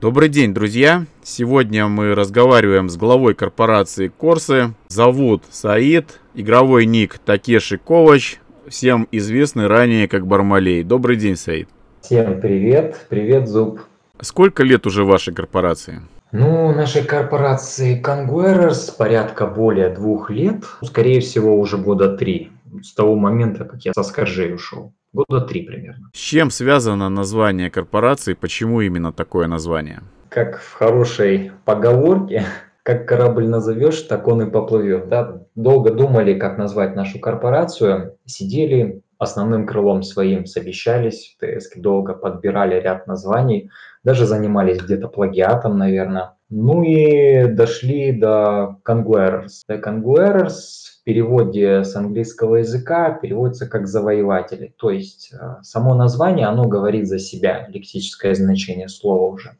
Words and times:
Добрый 0.00 0.30
день, 0.30 0.54
друзья! 0.54 1.04
Сегодня 1.22 1.86
мы 1.86 2.14
разговариваем 2.14 2.88
с 2.88 2.96
главой 2.96 3.34
корпорации 3.34 4.08
Корсы. 4.08 4.72
Зовут 4.88 5.42
Саид, 5.50 6.20
игровой 6.32 6.86
ник 6.86 7.18
Такеши 7.18 7.76
Ковач, 7.76 8.38
всем 8.66 9.06
известный 9.12 9.66
ранее 9.66 10.08
как 10.08 10.26
Бармалей. 10.26 10.84
Добрый 10.84 11.16
день, 11.16 11.36
Саид. 11.36 11.68
Всем 12.00 12.40
привет, 12.40 13.04
привет, 13.10 13.46
Зуб. 13.46 13.80
Сколько 14.22 14.62
лет 14.62 14.86
уже 14.86 15.04
вашей 15.04 15.34
корпорации? 15.34 16.00
Ну, 16.32 16.74
нашей 16.74 17.04
корпорации 17.04 18.02
Conguerers 18.02 18.96
порядка 18.96 19.46
более 19.46 19.90
двух 19.90 20.30
лет, 20.30 20.64
скорее 20.82 21.20
всего, 21.20 21.60
уже 21.60 21.76
года 21.76 22.16
три, 22.16 22.52
с 22.82 22.94
того 22.94 23.16
момента, 23.16 23.66
как 23.66 23.84
я 23.84 23.92
со 23.92 24.02
Скоржей 24.02 24.54
ушел. 24.54 24.94
Года 25.12 25.40
три 25.40 25.62
примерно. 25.62 26.10
С 26.12 26.18
чем 26.18 26.50
связано 26.50 27.08
название 27.08 27.70
корпорации? 27.70 28.34
Почему 28.34 28.80
именно 28.80 29.12
такое 29.12 29.48
название? 29.48 30.02
Как 30.28 30.60
в 30.60 30.72
хорошей 30.74 31.50
поговорке, 31.64 32.44
как 32.84 33.08
корабль 33.08 33.48
назовешь, 33.48 34.02
так 34.02 34.28
он 34.28 34.42
и 34.42 34.50
поплывет. 34.50 35.08
Да? 35.08 35.42
Долго 35.56 35.92
думали, 35.92 36.38
как 36.38 36.58
назвать 36.58 36.94
нашу 36.94 37.18
корпорацию, 37.18 38.16
сидели 38.24 39.02
основным 39.18 39.66
крылом 39.66 40.02
своим, 40.02 40.46
совещались 40.46 41.36
в 41.36 41.44
ТСК, 41.44 41.78
долго 41.78 42.14
подбирали 42.14 42.80
ряд 42.80 43.06
названий, 43.06 43.70
даже 44.02 44.26
занимались 44.26 44.80
где-то 44.80 45.08
плагиатом, 45.08 45.76
наверное. 45.76 46.36
Ну 46.48 46.82
и 46.82 47.46
дошли 47.48 48.12
до 48.12 48.78
Conquerors. 48.84 49.62
The 49.68 49.82
Conquerors 49.82 50.54
в 50.99 50.99
переводе 51.10 51.82
с 51.82 51.96
английского 51.96 52.56
языка 52.56 53.10
переводится 53.10 53.66
как 53.66 53.88
завоеватели. 53.88 54.72
То 54.76 54.90
есть 54.90 55.32
э, 55.32 55.56
само 55.62 55.94
название, 55.94 56.46
оно 56.46 56.68
говорит 56.68 57.08
за 57.08 57.18
себя, 57.18 57.66
лексическое 57.68 58.32
значение 58.36 58.88
слова 58.88 59.26
уже. 59.26 59.56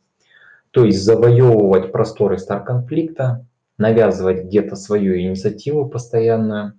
То 0.70 0.84
есть 0.84 1.02
завоевывать 1.02 1.90
просторы 1.90 2.38
стар-конфликта, 2.38 3.44
навязывать 3.78 4.44
где-то 4.44 4.76
свою 4.76 5.18
инициативу 5.18 5.88
постоянную, 5.88 6.74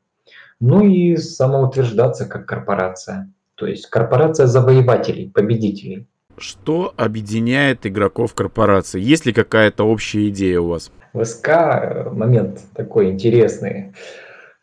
ну 0.62 0.86
и 0.86 1.18
самоутверждаться 1.18 2.26
как 2.26 2.46
корпорация. 2.46 3.30
То 3.56 3.68
есть 3.68 3.88
корпорация 3.88 4.48
завоевателей, 4.48 5.30
победителей. 5.30 6.08
Что 6.38 6.94
объединяет 6.96 7.86
игроков 7.86 8.34
корпорации? 8.34 9.02
Есть 9.02 9.26
ли 9.26 9.34
какая-то 9.34 9.84
общая 9.84 10.30
идея 10.30 10.62
у 10.62 10.70
вас? 10.70 10.92
В 11.12 11.26
СК 11.26 11.50
э, 11.50 12.10
момент 12.10 12.62
такой 12.74 13.10
интересный. 13.10 13.92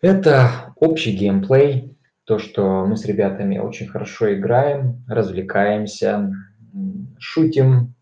Это 0.01 0.73
общий 0.77 1.13
геймплей, 1.13 1.97
то, 2.25 2.39
что 2.39 2.85
мы 2.87 2.97
с 2.97 3.05
ребятами 3.05 3.59
очень 3.59 3.89
хорошо 3.89 4.33
играем, 4.35 5.03
развлекаемся, 5.09 6.31
шутим, 7.19 7.95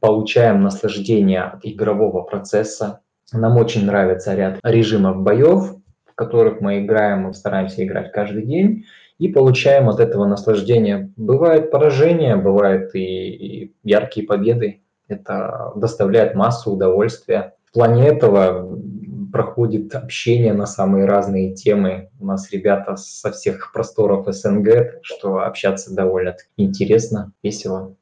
получаем 0.00 0.62
наслаждение 0.62 1.42
от 1.42 1.60
игрового 1.64 2.22
процесса. 2.22 3.00
Нам 3.32 3.56
очень 3.56 3.86
нравится 3.86 4.34
ряд 4.34 4.60
режимов 4.62 5.22
боев, 5.22 5.76
в 6.04 6.14
которых 6.14 6.60
мы 6.60 6.84
играем, 6.84 7.22
мы 7.22 7.34
стараемся 7.34 7.84
играть 7.84 8.12
каждый 8.12 8.44
день 8.44 8.84
и 9.18 9.28
получаем 9.28 9.88
от 9.88 9.98
этого 9.98 10.26
наслаждение. 10.26 11.10
Бывают 11.16 11.70
поражения, 11.70 12.36
бывают 12.36 12.94
и 12.94 13.74
яркие 13.82 14.26
победы. 14.26 14.82
Это 15.08 15.72
доставляет 15.74 16.34
массу 16.36 16.70
удовольствия. 16.70 17.54
В 17.64 17.72
плане 17.72 18.06
этого 18.08 18.78
проходит 19.32 19.94
общение 19.94 20.52
на 20.52 20.66
самые 20.66 21.06
разные 21.06 21.54
темы. 21.54 22.10
У 22.18 22.26
нас 22.26 22.50
ребята 22.52 22.96
со 22.96 23.30
всех 23.30 23.72
просторов 23.72 24.26
СНГ, 24.28 25.00
что 25.02 25.40
общаться 25.40 25.94
довольно 25.94 26.36
интересно, 26.56 27.32
весело. 27.42 27.96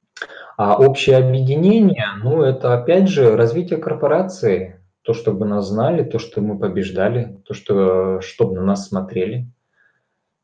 А 0.56 0.76
общее 0.76 1.16
объединение, 1.16 2.06
ну, 2.22 2.42
это 2.42 2.74
опять 2.74 3.08
же 3.08 3.36
развитие 3.36 3.78
корпорации. 3.78 4.80
То, 5.02 5.14
чтобы 5.14 5.46
нас 5.46 5.68
знали, 5.68 6.02
то, 6.02 6.18
что 6.18 6.40
мы 6.40 6.58
побеждали, 6.58 7.38
то, 7.46 7.54
что, 7.54 8.20
чтобы 8.20 8.56
на 8.56 8.62
нас 8.62 8.88
смотрели, 8.88 9.46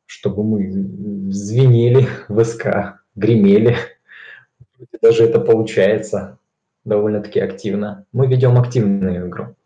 чтобы 0.06 0.44
мы 0.44 1.32
звенели 1.32 2.06
в 2.28 2.42
СК, 2.44 3.00
гремели. 3.14 3.76
Даже 5.02 5.24
это 5.24 5.40
получается 5.40 6.38
довольно-таки 6.84 7.40
активно. 7.40 8.06
Мы 8.12 8.26
ведем 8.26 8.56
активную 8.56 9.28
игру. 9.28 9.56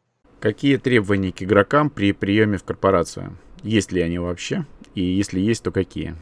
Какие 0.40 0.76
требования 0.76 1.32
к 1.32 1.42
игрокам 1.42 1.90
при 1.90 2.12
приеме 2.12 2.58
в 2.58 2.64
корпорацию? 2.64 3.36
Есть 3.64 3.90
ли 3.90 4.00
они 4.00 4.20
вообще? 4.20 4.66
И 4.94 5.02
если 5.02 5.40
есть, 5.40 5.64
то 5.64 5.72
какие? 5.72 6.14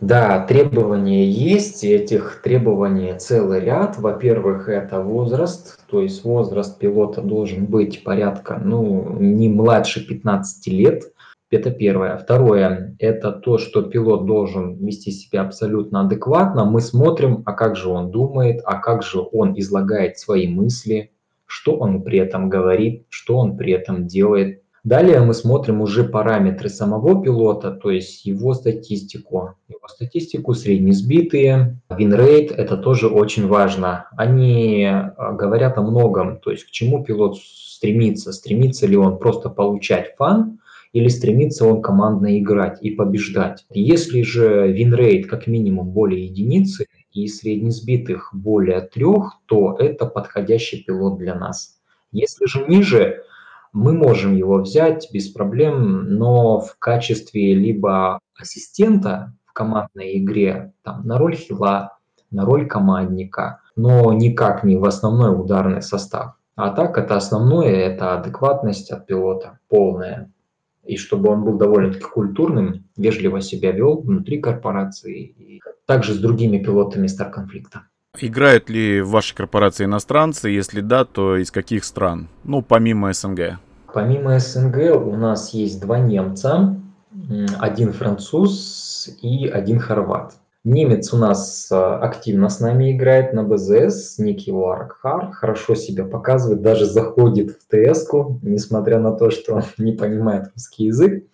Да, 0.00 0.44
требования 0.44 1.30
есть, 1.30 1.84
и 1.84 1.88
этих 1.88 2.40
требований 2.42 3.16
целый 3.18 3.60
ряд. 3.60 3.96
Во-первых, 3.96 4.68
это 4.68 5.00
возраст, 5.00 5.78
то 5.88 6.02
есть 6.02 6.24
возраст 6.24 6.80
пилота 6.80 7.22
должен 7.22 7.66
быть 7.66 8.02
порядка, 8.02 8.60
ну, 8.64 9.16
не 9.20 9.48
младше 9.48 10.04
15 10.04 10.66
лет. 10.68 11.04
Это 11.50 11.70
первое. 11.70 12.16
Второе, 12.16 12.96
это 12.98 13.30
то, 13.30 13.58
что 13.58 13.82
пилот 13.82 14.26
должен 14.26 14.84
вести 14.84 15.12
себя 15.12 15.42
абсолютно 15.42 16.00
адекватно. 16.00 16.64
Мы 16.64 16.80
смотрим, 16.80 17.42
а 17.46 17.52
как 17.52 17.76
же 17.76 17.88
он 17.88 18.10
думает, 18.10 18.62
а 18.64 18.78
как 18.78 19.04
же 19.04 19.20
он 19.20 19.56
излагает 19.58 20.18
свои 20.18 20.48
мысли, 20.48 21.12
что 21.50 21.76
он 21.76 22.02
при 22.02 22.18
этом 22.18 22.48
говорит, 22.48 23.06
что 23.08 23.36
он 23.36 23.56
при 23.56 23.72
этом 23.72 24.06
делает. 24.06 24.62
Далее 24.84 25.20
мы 25.20 25.34
смотрим 25.34 25.82
уже 25.82 26.04
параметры 26.04 26.70
самого 26.70 27.22
пилота, 27.22 27.72
то 27.72 27.90
есть 27.90 28.24
его 28.24 28.54
статистику. 28.54 29.56
Его 29.68 29.88
статистику 29.88 30.54
среднесбитые, 30.54 31.78
винрейт, 31.90 32.50
это 32.52 32.78
тоже 32.78 33.08
очень 33.08 33.46
важно. 33.46 34.08
Они 34.16 34.86
а, 34.86 35.32
говорят 35.32 35.76
о 35.76 35.82
многом, 35.82 36.38
то 36.38 36.50
есть 36.50 36.64
к 36.64 36.70
чему 36.70 37.04
пилот 37.04 37.36
стремится. 37.36 38.32
Стремится 38.32 38.86
ли 38.86 38.96
он 38.96 39.18
просто 39.18 39.50
получать 39.50 40.14
fun, 40.16 40.60
или 40.92 41.08
стремится 41.08 41.66
он 41.66 41.82
командно 41.82 42.38
играть 42.38 42.78
и 42.80 42.90
побеждать. 42.90 43.64
Если 43.70 44.22
же 44.22 44.72
винрейт 44.72 45.26
как 45.26 45.46
минимум 45.46 45.90
более 45.90 46.26
единицы, 46.26 46.86
и 47.12 47.26
среднесбитых 47.26 48.30
более 48.32 48.80
трех, 48.80 49.40
то 49.46 49.76
это 49.78 50.06
подходящий 50.06 50.82
пилот 50.82 51.18
для 51.18 51.34
нас. 51.34 51.80
Если 52.12 52.46
же 52.46 52.66
ниже, 52.66 53.24
мы 53.72 53.92
можем 53.92 54.34
его 54.34 54.58
взять 54.58 55.08
без 55.12 55.28
проблем, 55.28 56.16
но 56.16 56.60
в 56.60 56.76
качестве 56.78 57.54
либо 57.54 58.18
ассистента 58.38 59.32
в 59.44 59.52
командной 59.52 60.18
игре, 60.18 60.72
там, 60.82 61.06
на 61.06 61.18
роль 61.18 61.36
хила, 61.36 61.98
на 62.30 62.44
роль 62.44 62.66
командника, 62.66 63.60
но 63.76 64.12
никак 64.12 64.64
не 64.64 64.76
в 64.76 64.84
основной 64.84 65.38
ударный 65.38 65.82
состав. 65.82 66.34
А 66.56 66.70
так 66.70 66.98
это 66.98 67.16
основное, 67.16 67.70
это 67.70 68.14
адекватность 68.14 68.90
от 68.90 69.06
пилота 69.06 69.58
полная. 69.68 70.30
И 70.84 70.96
чтобы 70.96 71.30
он 71.30 71.44
был 71.44 71.56
довольно-таки 71.56 72.04
культурным, 72.04 72.84
вежливо 72.96 73.40
себя 73.40 73.70
вел 73.72 74.00
внутри 74.00 74.40
корпорации 74.40 75.22
и 75.22 75.60
также 75.90 76.14
с 76.14 76.18
другими 76.18 76.58
пилотами 76.58 77.08
Стар-конфликта. 77.08 77.82
Играют 78.16 78.70
ли 78.70 79.00
в 79.00 79.10
вашей 79.10 79.34
корпорации 79.34 79.86
иностранцы? 79.86 80.48
Если 80.48 80.80
да, 80.82 81.04
то 81.04 81.36
из 81.36 81.50
каких 81.50 81.82
стран? 81.82 82.28
Ну, 82.44 82.62
помимо 82.62 83.12
СНГ. 83.12 83.58
Помимо 83.92 84.38
СНГ 84.38 84.76
у 85.04 85.16
нас 85.16 85.52
есть 85.52 85.80
два 85.80 85.98
немца, 85.98 86.80
один 87.58 87.92
француз 87.92 89.08
и 89.20 89.48
один 89.48 89.80
хорват. 89.80 90.34
Немец 90.62 91.12
у 91.12 91.16
нас 91.16 91.68
э, 91.72 91.74
активно 91.74 92.50
с 92.50 92.60
нами 92.60 92.92
играет 92.92 93.32
на 93.32 93.42
БЗС, 93.42 94.18
ник 94.18 94.40
его 94.40 94.70
Аркхар, 94.70 95.32
хорошо 95.32 95.74
себя 95.74 96.04
показывает, 96.04 96.62
даже 96.62 96.84
заходит 96.84 97.50
в 97.50 97.66
тс 97.66 98.06
несмотря 98.42 99.00
на 99.00 99.10
то, 99.10 99.30
что 99.30 99.54
он 99.54 99.62
не 99.78 99.92
понимает 99.92 100.50
русский 100.54 100.84
язык 100.84 101.24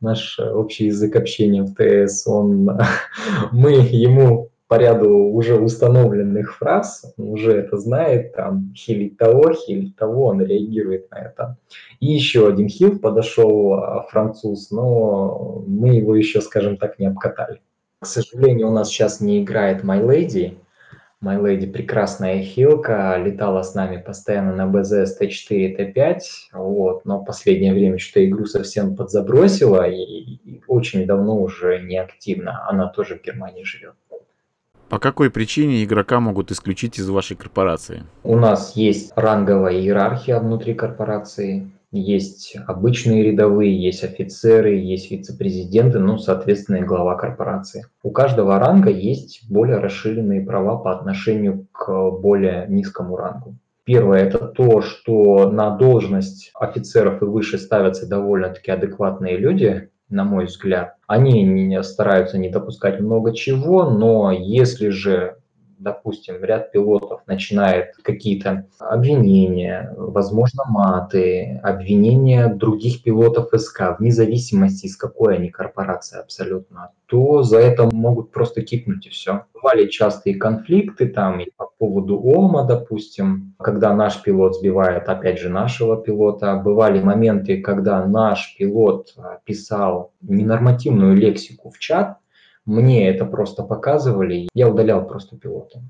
наш 0.00 0.38
э, 0.38 0.50
общий 0.50 0.86
язык 0.86 1.16
общения 1.16 1.62
в 1.62 1.74
ТС, 1.74 2.26
он, 2.26 2.70
мы 3.52 3.72
ему 3.72 4.50
по 4.68 4.74
ряду 4.74 5.10
уже 5.10 5.56
установленных 5.56 6.56
фраз, 6.56 7.14
он 7.16 7.30
уже 7.30 7.52
это 7.52 7.78
знает, 7.78 8.34
там, 8.34 8.72
хилить 8.74 9.16
того, 9.16 9.52
хилить 9.52 9.96
того, 9.96 10.24
он 10.26 10.42
реагирует 10.42 11.10
на 11.10 11.18
это. 11.18 11.56
И 12.00 12.06
еще 12.06 12.48
один 12.48 12.68
хил 12.68 12.98
подошел, 12.98 13.74
а, 13.74 14.02
француз, 14.10 14.70
но 14.70 15.62
мы 15.66 15.94
его 15.94 16.16
еще, 16.16 16.40
скажем 16.40 16.76
так, 16.78 16.98
не 16.98 17.06
обкатали. 17.06 17.60
К 18.00 18.06
сожалению, 18.06 18.68
у 18.68 18.72
нас 18.72 18.88
сейчас 18.88 19.20
не 19.20 19.42
играет 19.42 19.84
My 19.84 20.04
Lady, 20.04 20.56
My 21.22 21.40
Lady 21.40 21.66
прекрасная 21.66 22.42
хилка, 22.42 23.16
летала 23.16 23.62
с 23.62 23.74
нами 23.74 23.96
постоянно 23.96 24.54
на 24.54 24.66
БЗС 24.66 25.18
Т4, 25.20 25.76
Т5, 25.76 26.18
вот, 26.52 27.04
но 27.06 27.24
последнее 27.24 27.72
время 27.72 27.98
что 27.98 28.24
игру 28.24 28.44
совсем 28.44 28.94
подзабросила 28.96 29.88
и, 29.88 29.96
и 29.96 30.62
очень 30.66 31.06
давно 31.06 31.40
уже 31.40 31.80
не 31.80 31.96
активна. 31.96 32.68
Она 32.68 32.88
тоже 32.88 33.16
в 33.16 33.22
Германии 33.22 33.64
живет. 33.64 33.94
По 34.88 35.00
какой 35.00 35.30
причине 35.30 35.82
игрока 35.82 36.20
могут 36.20 36.52
исключить 36.52 36.98
из 36.98 37.08
вашей 37.08 37.36
корпорации? 37.36 38.04
У 38.22 38.36
нас 38.36 38.76
есть 38.76 39.12
ранговая 39.16 39.74
иерархия 39.74 40.38
внутри 40.38 40.74
корпорации 40.74 41.72
есть 41.92 42.56
обычные 42.66 43.22
рядовые, 43.22 43.80
есть 43.80 44.04
офицеры, 44.04 44.74
есть 44.74 45.10
вице-президенты, 45.10 45.98
ну, 45.98 46.18
соответственно, 46.18 46.76
и 46.76 46.84
глава 46.84 47.16
корпорации. 47.16 47.86
У 48.02 48.10
каждого 48.10 48.58
ранга 48.58 48.90
есть 48.90 49.48
более 49.48 49.78
расширенные 49.78 50.44
права 50.44 50.76
по 50.76 50.92
отношению 50.92 51.66
к 51.72 52.10
более 52.10 52.66
низкому 52.68 53.16
рангу. 53.16 53.56
Первое– 53.84 54.18
это 54.24 54.38
то, 54.38 54.80
что 54.82 55.48
на 55.50 55.70
должность 55.76 56.50
офицеров 56.54 57.22
и 57.22 57.24
выше 57.24 57.56
ставятся 57.56 58.08
довольно-таки 58.08 58.72
адекватные 58.72 59.36
люди, 59.36 59.90
на 60.08 60.24
мой 60.24 60.46
взгляд. 60.46 60.94
Они 61.06 61.44
не 61.44 61.80
стараются 61.82 62.36
не 62.36 62.48
допускать 62.48 63.00
много 63.00 63.32
чего, 63.32 63.90
но 63.90 64.32
если 64.32 64.88
же 64.88 65.36
допустим, 65.78 66.42
ряд 66.42 66.72
пилотов 66.72 67.20
начинает 67.26 67.94
какие-то 68.02 68.66
обвинения, 68.78 69.92
возможно, 69.96 70.64
маты, 70.68 71.60
обвинения 71.62 72.48
других 72.48 73.02
пилотов 73.02 73.48
СК, 73.60 73.98
вне 73.98 74.10
зависимости, 74.10 74.86
из 74.86 74.96
какой 74.96 75.36
они 75.36 75.50
корпорации 75.50 76.18
абсолютно, 76.20 76.92
то 77.06 77.42
за 77.42 77.58
это 77.58 77.88
могут 77.92 78.32
просто 78.32 78.62
кикнуть 78.62 79.06
и 79.06 79.10
все. 79.10 79.44
Бывали 79.54 79.86
частые 79.88 80.36
конфликты 80.36 81.06
там 81.06 81.40
и 81.40 81.50
по 81.56 81.70
поводу 81.78 82.18
ОМА, 82.18 82.64
допустим, 82.64 83.54
когда 83.58 83.94
наш 83.94 84.22
пилот 84.22 84.56
сбивает, 84.56 85.08
опять 85.08 85.38
же, 85.38 85.48
нашего 85.48 85.96
пилота. 85.96 86.56
Бывали 86.56 87.00
моменты, 87.00 87.60
когда 87.60 88.04
наш 88.04 88.56
пилот 88.58 89.14
а, 89.16 89.38
писал 89.44 90.12
ненормативную 90.20 91.14
лексику 91.14 91.70
в 91.70 91.78
чат, 91.78 92.18
мне 92.66 93.08
это 93.08 93.24
просто 93.24 93.62
показывали, 93.62 94.48
я 94.52 94.68
удалял 94.68 95.06
просто 95.06 95.36
пилота. 95.36 95.82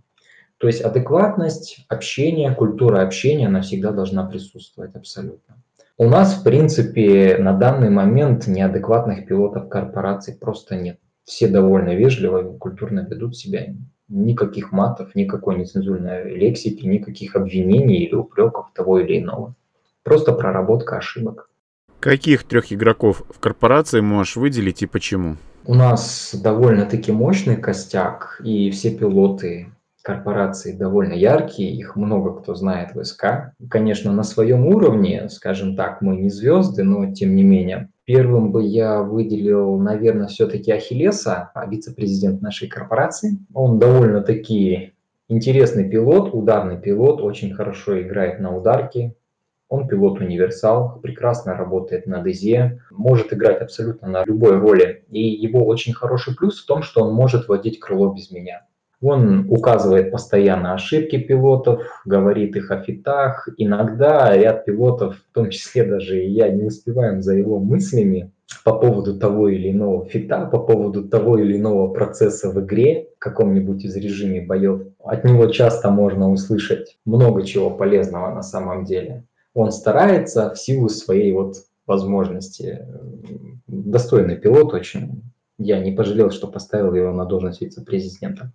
То 0.58 0.69
есть 0.69 0.81
адекватность, 0.81 1.84
общение, 1.88 2.55
культура 2.55 3.02
общения, 3.02 3.49
она 3.49 3.62
всегда 3.62 3.93
должна 3.93 4.25
присутствовать 4.25 4.94
абсолютно. 4.94 5.56
У 5.99 6.08
нас, 6.08 6.34
в 6.34 6.44
принципе, 6.44 7.38
на 7.38 7.55
данный 7.55 7.90
момент 7.90 8.46
неадекватных 8.46 9.26
пилотов 9.26 9.69
корпораций 9.69 10.34
просто 10.34 10.76
нет. 10.76 10.99
Все 11.25 11.49
довольно 11.49 11.94
вежливо 11.94 12.55
и 12.55 12.58
культурно 12.58 13.06
ведут 13.08 13.37
себя. 13.37 13.75
Никаких 14.08 14.72
матов, 14.72 15.14
никакой 15.14 15.58
нецензурной 15.58 16.37
лексики, 16.37 16.87
никаких 16.87 17.34
обвинений 17.34 18.05
или 18.05 18.14
упреков 18.14 18.70
того 18.75 19.00
или 19.00 19.19
иного. 19.19 19.55
Просто 20.05 20.32
проработка 20.32 20.99
ошибок. 20.99 21.50
Каких 21.99 22.44
трех 22.44 22.72
игроков 22.72 23.22
в 23.29 23.40
корпорации 23.40 24.00
можешь 24.00 24.37
выделить 24.37 24.82
и 24.82 24.87
почему? 24.87 25.37
У 25.68 25.74
нас 25.74 26.32
довольно-таки 26.32 27.10
мощный 27.10 27.56
костяк, 27.56 28.40
и 28.44 28.70
все 28.70 28.96
пилоты 28.96 29.66
корпорации 30.00 30.70
довольно 30.70 31.14
яркие, 31.14 31.72
их 31.72 31.96
много 31.96 32.40
кто 32.40 32.54
знает 32.54 32.94
в 32.94 33.02
СК. 33.02 33.52
Конечно, 33.68 34.12
на 34.12 34.22
своем 34.22 34.64
уровне, 34.64 35.28
скажем 35.28 35.74
так, 35.74 36.02
мы 36.02 36.14
не 36.14 36.30
звезды, 36.30 36.84
но 36.84 37.12
тем 37.12 37.34
не 37.34 37.42
менее. 37.42 37.88
Первым 38.04 38.52
бы 38.52 38.62
я 38.62 39.02
выделил, 39.02 39.76
наверное, 39.78 40.28
все-таки 40.28 40.70
Ахиллеса, 40.70 41.50
а 41.52 41.66
вице-президент 41.66 42.40
нашей 42.40 42.69
корпорации. 42.69 43.38
Он 43.52 43.80
довольно-таки 43.80 44.92
интересный 45.28 45.90
пилот, 45.90 46.32
ударный 46.32 46.80
пилот, 46.80 47.20
очень 47.20 47.52
хорошо 47.52 48.00
играет 48.00 48.38
на 48.38 48.56
ударке, 48.56 49.16
он 49.68 49.88
пилот-универсал, 49.88 51.00
прекрасно 51.02 51.54
работает 51.54 52.06
на 52.06 52.22
ДЗ, 52.22 52.78
может 52.90 53.32
играть 53.32 53.60
абсолютно 53.60 54.08
на 54.08 54.24
любой 54.24 54.58
роли. 54.58 55.04
И 55.10 55.20
его 55.20 55.66
очень 55.66 55.92
хороший 55.92 56.36
плюс 56.36 56.62
в 56.62 56.66
том, 56.66 56.82
что 56.82 57.02
он 57.02 57.12
может 57.12 57.48
водить 57.48 57.80
крыло 57.80 58.12
без 58.12 58.30
меня. 58.30 58.62
Он 59.02 59.46
указывает 59.50 60.10
постоянно 60.10 60.72
ошибки 60.72 61.18
пилотов, 61.18 61.82
говорит 62.06 62.56
их 62.56 62.70
о 62.70 62.82
фитах. 62.82 63.48
Иногда 63.58 64.34
ряд 64.34 64.64
пилотов, 64.64 65.16
в 65.16 65.34
том 65.34 65.50
числе 65.50 65.84
даже 65.84 66.24
и 66.24 66.30
я, 66.30 66.48
не 66.48 66.64
успеваем 66.64 67.20
за 67.20 67.34
его 67.34 67.58
мыслями 67.58 68.32
по 68.64 68.72
поводу 68.78 69.19
того 69.19 69.48
или 69.48 69.72
иного 69.72 70.06
фита, 70.06 70.46
по 70.46 70.58
поводу 70.58 71.06
того 71.08 71.38
или 71.38 71.58
иного 71.58 71.92
процесса 71.92 72.50
в 72.50 72.64
игре, 72.64 73.08
каком-нибудь 73.19 73.84
из 73.84 73.96
режиме 73.96 74.40
боев. 74.40 74.82
От 75.04 75.24
него 75.24 75.46
часто 75.48 75.90
можно 75.90 76.30
услышать 76.30 76.96
много 77.04 77.42
чего 77.42 77.70
полезного 77.70 78.32
на 78.32 78.42
самом 78.42 78.84
деле 78.84 79.24
он 79.56 79.73
старается 79.73 80.53
в 80.53 80.58
силу 80.58 80.91
своей 80.91 81.32
вот 81.32 81.56
возможности. 81.87 82.87
Достойный 83.67 84.37
пилот 84.37 84.75
очень. 84.75 85.23
Я 85.56 85.81
не 85.81 85.93
пожалел, 85.93 86.31
что 86.31 86.47
поставил 86.47 86.94
его 86.94 87.11
на 87.12 87.25
должность 87.25 87.62
вице-президента. 87.62 88.53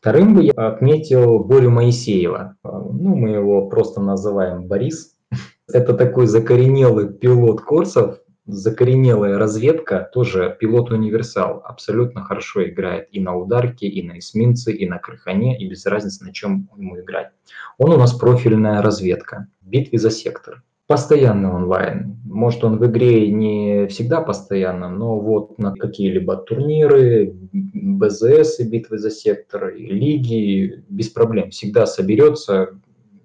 Вторым 0.00 0.34
бы 0.34 0.42
я 0.42 0.52
отметил 0.52 1.38
Борю 1.38 1.70
Моисеева. 1.70 2.56
Ну, 2.64 3.14
мы 3.14 3.30
его 3.30 3.68
просто 3.68 4.00
называем 4.00 4.66
Борис. 4.66 5.14
Это 5.72 5.94
такой 5.94 6.26
закоренелый 6.26 7.08
пилот 7.12 7.60
курсов, 7.60 8.18
закоренелая 8.46 9.38
разведка, 9.38 10.08
тоже 10.12 10.56
пилот-универсал, 10.58 11.62
абсолютно 11.64 12.22
хорошо 12.22 12.64
играет 12.68 13.08
и 13.12 13.20
на 13.20 13.36
ударке, 13.36 13.86
и 13.86 14.02
на 14.06 14.18
эсминце, 14.18 14.72
и 14.72 14.88
на 14.88 14.98
крыхане, 14.98 15.58
и 15.58 15.68
без 15.68 15.86
разницы, 15.86 16.24
на 16.24 16.32
чем 16.32 16.68
ему 16.76 16.98
играть. 17.00 17.30
Он 17.78 17.92
у 17.92 17.96
нас 17.96 18.12
профильная 18.12 18.82
разведка, 18.82 19.46
битве 19.60 19.98
за 19.98 20.10
сектор. 20.10 20.62
Постоянный 20.86 21.50
онлайн. 21.50 22.20
Может, 22.24 22.64
он 22.64 22.78
в 22.78 22.86
игре 22.86 23.30
не 23.30 23.86
всегда 23.86 24.20
постоянно, 24.20 24.88
но 24.88 25.20
вот 25.20 25.56
на 25.56 25.72
какие-либо 25.72 26.36
турниры, 26.36 27.32
БЗС 27.52 28.58
и 28.58 28.68
битвы 28.68 28.98
за 28.98 29.10
сектор, 29.10 29.68
и 29.68 29.86
лиги, 29.86 30.82
без 30.88 31.08
проблем. 31.08 31.50
Всегда 31.50 31.86
соберется, 31.86 32.80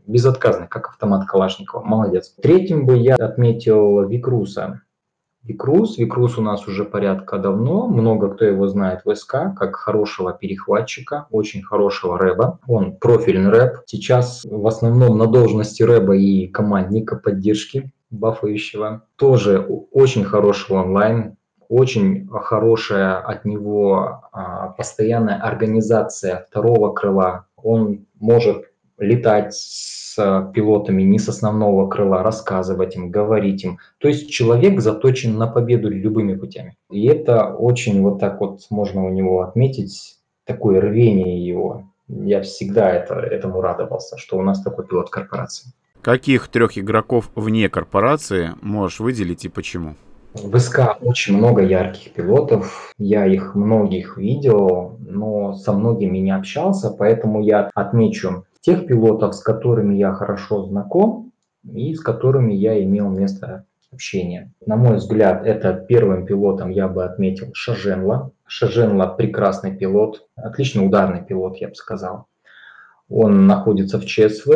безотказно, 0.06 0.68
как 0.68 0.90
автомат 0.90 1.28
Калашникова. 1.28 1.84
Молодец. 1.84 2.36
Третьим 2.40 2.86
бы 2.86 2.98
я 2.98 3.16
отметил 3.16 4.08
Викруса. 4.08 4.82
Викрус. 5.46 5.98
Викрус 5.98 6.38
у 6.38 6.42
нас 6.42 6.68
уже 6.68 6.86
порядка 6.86 7.38
давно. 7.38 7.88
Много 7.88 8.30
кто 8.30 8.46
его 8.46 8.68
знает 8.68 9.02
в 9.06 9.16
СК 9.16 9.54
как 9.58 9.76
хорошего 9.76 10.34
перехватчика, 10.34 11.28
очень 11.30 11.62
хорошего 11.62 12.18
рэба. 12.18 12.60
Он 12.68 12.96
профильный 12.96 13.52
рэп. 13.52 13.78
Сейчас 13.86 14.44
в 14.44 14.68
основном 14.68 15.18
на 15.18 15.28
должности 15.28 15.84
рэба 15.84 16.16
и 16.16 16.48
командника 16.48 17.16
поддержки 17.16 17.92
бафающего. 18.10 19.04
Тоже 19.18 19.60
очень 19.92 20.24
хороший 20.24 20.76
онлайн, 20.76 21.38
очень 21.70 22.28
хорошая 22.28 23.18
от 23.18 23.46
него 23.46 24.22
а, 24.32 24.70
постоянная 24.70 25.36
организация 25.36 26.46
второго 26.50 26.92
крыла. 26.94 27.46
Он 27.56 28.06
может 28.20 28.66
летать 28.98 29.54
с 29.54 30.05
пилотами 30.16 31.04
не 31.04 31.20
с 31.20 31.30
основного 31.30 31.88
крыла, 31.88 32.24
рассказывать 32.24 32.96
им, 32.96 33.12
говорить 33.12 33.64
им. 33.64 33.80
То 34.00 34.08
есть 34.08 34.30
человек 34.30 34.82
заточен 34.82 35.38
на 35.38 35.48
победу 35.48 35.90
любыми 35.90 36.36
путями. 36.36 36.78
И 36.92 37.06
это 37.08 37.54
очень 37.54 38.02
вот 38.02 38.20
так 38.20 38.40
вот 38.40 38.62
можно 38.70 39.06
у 39.06 39.10
него 39.10 39.42
отметить, 39.42 40.18
такое 40.46 40.80
рвение 40.80 41.46
его. 41.46 41.84
Я 42.08 42.42
всегда 42.42 42.92
это, 42.92 43.16
этому 43.16 43.62
радовался, 43.62 44.18
что 44.18 44.38
у 44.38 44.42
нас 44.42 44.62
такой 44.62 44.86
пилот 44.86 45.10
корпорации. 45.10 45.72
Каких 46.02 46.50
трех 46.50 46.78
игроков 46.78 47.32
вне 47.36 47.68
корпорации 47.68 48.52
можешь 48.62 49.00
выделить 49.00 49.46
и 49.46 49.50
почему? 49.50 49.96
В 50.36 50.60
СК 50.60 50.98
очень 51.02 51.38
много 51.38 51.64
ярких 51.64 52.12
пилотов, 52.12 52.94
я 52.98 53.26
их 53.26 53.56
многих 53.56 54.18
видел, 54.18 54.98
но 55.00 55.54
со 55.54 55.72
многими 55.72 56.18
не 56.18 56.32
общался, 56.32 56.92
поэтому 56.92 57.42
я 57.42 57.72
отмечу 57.74 58.46
тех 58.66 58.88
пилотов, 58.88 59.36
с 59.36 59.42
которыми 59.42 59.96
я 59.96 60.12
хорошо 60.12 60.64
знаком 60.64 61.32
и 61.72 61.94
с 61.94 62.02
которыми 62.02 62.54
я 62.54 62.84
имел 62.84 63.10
место 63.10 63.66
общения. 63.92 64.52
На 64.66 64.76
мой 64.76 64.98
взгляд, 64.98 65.46
это 65.46 65.74
первым 65.74 66.26
пилотом 66.26 66.70
я 66.70 66.88
бы 66.88 67.06
отметил 67.06 67.52
Шаженла. 67.54 68.32
Шаженла 68.48 69.08
прекрасный 69.08 69.76
пилот, 69.76 70.28
отлично 70.36 70.84
ударный 70.84 71.24
пилот, 71.24 71.58
я 71.58 71.70
бы 71.70 71.76
сказал. 71.76 72.26
Он 73.08 73.46
находится 73.46 74.00
в 74.00 74.06
ЧСВ, 74.06 74.50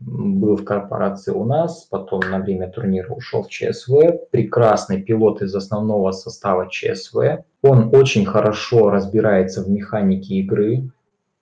был 0.00 0.56
в 0.56 0.64
корпорации 0.64 1.32
у 1.32 1.44
нас, 1.44 1.88
потом 1.90 2.20
на 2.20 2.38
время 2.38 2.70
турнира 2.70 3.12
ушел 3.12 3.42
в 3.42 3.48
ЧСВ. 3.48 4.28
Прекрасный 4.30 5.02
пилот 5.02 5.42
из 5.42 5.52
основного 5.56 6.12
состава 6.12 6.70
ЧСВ. 6.70 7.44
Он 7.62 7.90
очень 7.92 8.24
хорошо 8.24 8.90
разбирается 8.90 9.64
в 9.64 9.68
механике 9.68 10.36
игры, 10.36 10.88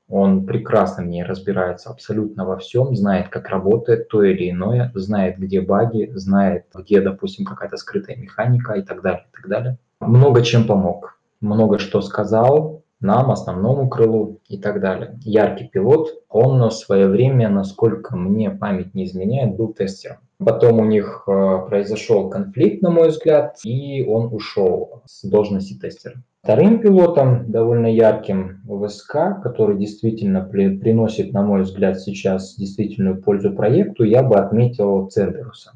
он 0.08 0.46
прекрасно 0.46 1.02
в 1.02 1.06
ней 1.06 1.22
разбирается 1.22 1.90
абсолютно 1.90 2.44
во 2.44 2.58
всем, 2.58 2.94
знает, 2.94 3.28
как 3.28 3.48
работает 3.48 4.08
то 4.08 4.22
или 4.22 4.50
иное, 4.50 4.92
знает, 4.94 5.38
где 5.38 5.60
баги, 5.60 6.10
знает, 6.14 6.66
где, 6.74 7.00
допустим, 7.00 7.44
какая-то 7.44 7.76
скрытая 7.76 8.16
механика 8.16 8.74
и 8.74 8.82
так 8.82 9.02
далее, 9.02 9.26
и 9.32 9.36
так 9.36 9.48
далее. 9.48 9.78
Много 10.00 10.42
чем 10.42 10.66
помог, 10.66 11.18
много 11.40 11.78
что 11.78 12.02
сказал 12.02 12.82
нам, 13.00 13.30
основному 13.30 13.88
крылу 13.88 14.40
и 14.48 14.58
так 14.58 14.80
далее. 14.80 15.18
Яркий 15.22 15.68
пилот, 15.68 16.22
он 16.28 16.62
в 16.62 16.72
свое 16.72 17.06
время, 17.06 17.48
насколько 17.48 18.16
мне 18.16 18.50
память 18.50 18.94
не 18.94 19.04
изменяет, 19.04 19.56
был 19.56 19.72
тестером. 19.72 20.18
Потом 20.38 20.80
у 20.80 20.84
них 20.84 21.24
э, 21.26 21.58
произошел 21.68 22.28
конфликт, 22.28 22.82
на 22.82 22.90
мой 22.90 23.08
взгляд, 23.08 23.58
и 23.64 24.04
он 24.04 24.32
ушел 24.32 25.02
с 25.06 25.24
должности 25.24 25.78
тестера. 25.78 26.22
Вторым 26.44 26.78
пилотом, 26.80 27.50
довольно 27.50 27.86
ярким 27.86 28.60
в 28.66 28.86
СК, 28.90 29.40
который 29.42 29.78
действительно 29.78 30.42
при, 30.42 30.76
приносит, 30.76 31.32
на 31.32 31.42
мой 31.42 31.62
взгляд, 31.62 31.98
сейчас 31.98 32.56
действительную 32.56 33.22
пользу 33.22 33.54
проекту, 33.54 34.04
я 34.04 34.22
бы 34.22 34.36
отметил 34.36 35.06
Церберуса 35.06 35.72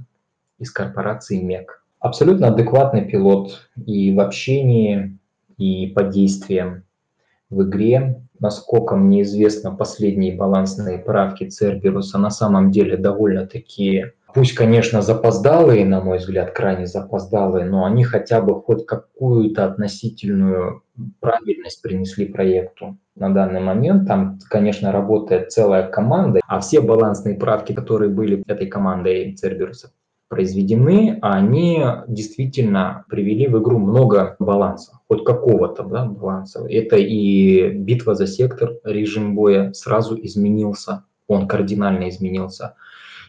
из 0.59 0.71
корпорации 0.71 1.41
МЕК. 1.41 1.83
Абсолютно 2.01 2.49
адекватный 2.49 3.07
пилот 3.07 3.71
и 3.83 4.15
в 4.15 4.21
общении, 4.21 5.19
и 5.57 5.87
по 5.87 6.03
действиям 6.03 6.83
в 7.49 7.63
игре. 7.63 8.21
насколько 8.39 8.95
мне 8.95 9.23
известно, 9.23 9.75
последние 9.75 10.37
балансные 10.37 10.99
правки 10.99 11.49
Церберуса 11.49 12.19
на 12.19 12.29
самом 12.29 12.71
деле 12.71 12.99
довольно-таки, 12.99 14.13
пусть, 14.35 14.55
конечно, 14.55 15.03
запоздалые, 15.03 15.85
на 15.85 16.01
мой 16.01 16.19
взгляд, 16.19 16.53
крайне 16.53 16.87
запоздалые, 16.87 17.65
но 17.67 17.85
они 17.85 18.05
хотя 18.05 18.41
бы 18.41 18.61
хоть 18.61 18.87
какую-то 18.87 19.65
относительную 19.65 20.83
правильность 21.21 21.83
принесли 21.83 22.27
проекту 22.27 22.99
на 23.15 23.33
данный 23.33 23.61
момент. 23.61 24.07
Там, 24.07 24.39
конечно, 24.49 24.93
работает 24.93 25.53
целая 25.53 25.89
команда, 25.89 26.41
а 26.47 26.61
все 26.61 26.81
балансные 26.81 27.37
правки, 27.37 27.73
которые 27.73 28.11
были 28.11 28.43
этой 28.47 28.67
командой 28.67 29.35
Церберуса 29.35 29.91
произведены, 30.29 31.19
они 31.23 31.83
действительно 32.07 33.05
привели 33.09 33.49
в 33.49 33.61
игру 33.63 33.79
много 33.79 34.37
баланса, 34.39 35.01
хоть 35.09 35.25
какого-то 35.25 35.85
да, 35.85 36.05
баланса. 36.05 36.67
Это 36.69 36.97
и 36.97 37.71
битва 37.71 38.15
за 38.15 38.27
сектор, 38.27 38.75
режим 38.85 39.35
боя 39.35 39.73
сразу 39.73 40.19
изменился, 40.21 41.05
он 41.27 41.49
кардинально 41.49 42.11
изменился. 42.11 42.75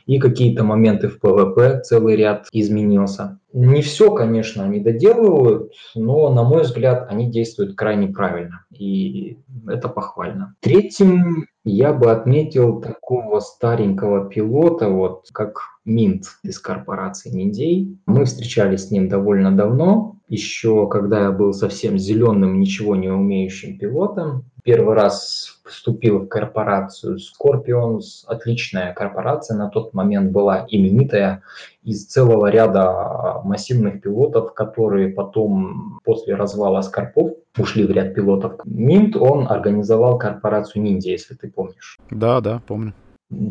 И 0.09 0.17
какие-то 0.17 0.63
моменты 0.63 1.07
в 1.07 1.19
ПВП 1.19 1.81
целый 1.83 2.15
ряд 2.15 2.47
изменился. 2.51 3.37
Не 3.53 3.83
все, 3.83 4.11
конечно, 4.11 4.63
они 4.63 4.79
доделывают, 4.79 5.71
но, 5.93 6.33
на 6.33 6.43
мой 6.43 6.63
взгляд, 6.63 7.05
они 7.11 7.29
действуют 7.29 7.75
крайне 7.75 8.07
правильно. 8.07 8.65
И 8.75 9.37
это 9.67 9.87
похвально. 9.87 10.55
Третьим 10.61 11.45
я 11.63 11.93
бы 11.93 12.09
отметил 12.09 12.81
такого 12.81 13.39
старенького 13.39 14.27
пилота, 14.27 14.89
вот 14.89 15.27
как 15.31 15.59
Минт 15.89 16.25
из 16.43 16.59
корпорации 16.59 17.29
Ниндей. 17.31 17.97
Мы 18.05 18.25
встречались 18.25 18.87
с 18.87 18.91
ним 18.91 19.09
довольно 19.09 19.51
давно, 19.51 20.17
еще 20.29 20.87
когда 20.87 21.23
я 21.23 21.31
был 21.31 21.53
совсем 21.53 21.97
зеленым, 21.97 22.59
ничего 22.59 22.95
не 22.95 23.09
умеющим 23.09 23.79
пилотом. 23.79 24.45
Первый 24.63 24.93
раз 24.93 25.59
вступил 25.65 26.19
в 26.19 26.27
корпорацию 26.27 27.17
Scorpions. 27.17 28.25
Отличная 28.27 28.93
корпорация 28.93 29.57
на 29.57 29.69
тот 29.69 29.93
момент 29.93 30.31
была 30.31 30.67
именитая 30.69 31.41
из 31.81 32.05
целого 32.05 32.51
ряда 32.51 33.41
массивных 33.43 34.01
пилотов, 34.01 34.53
которые 34.53 35.09
потом 35.09 35.99
после 36.03 36.35
развала 36.35 36.81
Скорпов 36.81 37.31
ушли 37.57 37.87
в 37.87 37.91
ряд 37.91 38.13
пилотов. 38.13 38.59
Минт, 38.65 39.15
он 39.15 39.47
организовал 39.49 40.19
корпорацию 40.19 40.83
Ниндзя, 40.83 41.09
если 41.11 41.33
ты 41.33 41.49
помнишь. 41.49 41.97
Да, 42.11 42.39
да, 42.41 42.61
помню. 42.67 42.93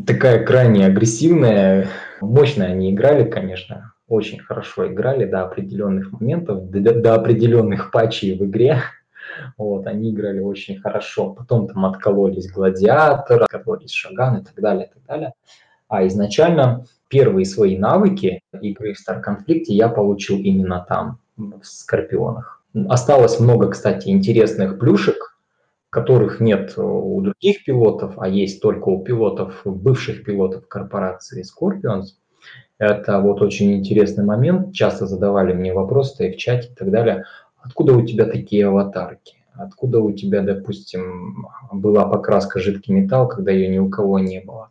Такая 0.07 0.45
крайне 0.45 0.87
агрессивная, 0.87 1.87
мощно 2.21 2.65
они 2.65 2.93
играли, 2.93 3.29
конечно, 3.29 3.93
очень 4.09 4.41
хорошо 4.41 4.89
играли 4.93 5.25
до 5.25 5.43
определенных 5.43 6.11
моментов, 6.13 6.69
до, 6.69 6.95
до 6.95 7.15
определенных 7.15 7.93
патчей 7.93 8.37
в 8.37 8.45
игре. 8.45 8.81
Вот, 9.57 9.87
они 9.87 10.11
играли 10.11 10.41
очень 10.41 10.81
хорошо. 10.81 11.31
Потом 11.31 11.69
там 11.69 11.87
откололись 11.87 12.51
Гладиатор, 12.51 13.45
откололись 13.45 13.93
Шаган 13.93 14.39
и 14.39 14.45
так 14.45 14.55
далее, 14.57 14.87
и 14.87 14.95
так 14.95 15.05
далее. 15.05 15.33
А 15.87 16.05
изначально 16.09 16.85
первые 17.09 17.45
свои 17.45 17.79
навыки 17.79 18.41
игры 18.61 18.95
в 18.95 18.97
Star 18.99 19.23
Conflict 19.23 19.65
я 19.67 19.89
получил 19.89 20.39
именно 20.39 20.85
там, 20.89 21.21
в 21.37 21.63
Скорпионах. 21.63 22.65
Осталось 22.89 23.39
много, 23.39 23.71
кстати, 23.71 24.09
интересных 24.09 24.79
плюшек, 24.79 25.18
которых 25.91 26.41
нет 26.41 26.75
у 26.77 27.21
других 27.23 27.65
пилотов, 27.65 28.15
а 28.19 28.29
есть 28.29 28.61
только 28.61 28.89
у 28.89 29.03
пилотов, 29.03 29.63
бывших 29.65 30.25
пилотов 30.25 30.69
корпорации 30.69 31.43
Scorpions. 31.43 32.19
Это 32.79 33.21
вот 33.21 33.43
очень 33.43 33.75
интересный 33.75 34.25
момент. 34.25 34.75
Часто 34.75 35.07
задавали 35.07 35.53
мне 35.53 35.73
вопросы 35.73 36.29
и 36.29 36.33
в 36.33 36.37
чате 36.37 36.69
и 36.69 36.75
так 36.75 36.91
далее. 36.91 37.25
Откуда 37.61 37.95
у 37.95 38.05
тебя 38.05 38.27
такие 38.27 38.67
аватарки? 38.67 39.37
Откуда 39.55 40.01
у 40.01 40.13
тебя, 40.13 40.43
допустим, 40.43 41.49
была 41.73 42.07
покраска 42.07 42.61
жидкий 42.61 42.95
металл, 42.95 43.27
когда 43.27 43.51
ее 43.51 43.69
ни 43.69 43.79
у 43.79 43.91
кого 43.91 44.21
не 44.21 44.41
было? 44.41 44.71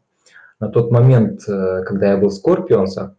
На 0.59 0.69
тот 0.69 0.91
момент, 0.91 1.41
э, 1.47 1.83
когда 1.85 2.11
я 2.11 2.17
был 2.17 2.29
в 2.29 3.15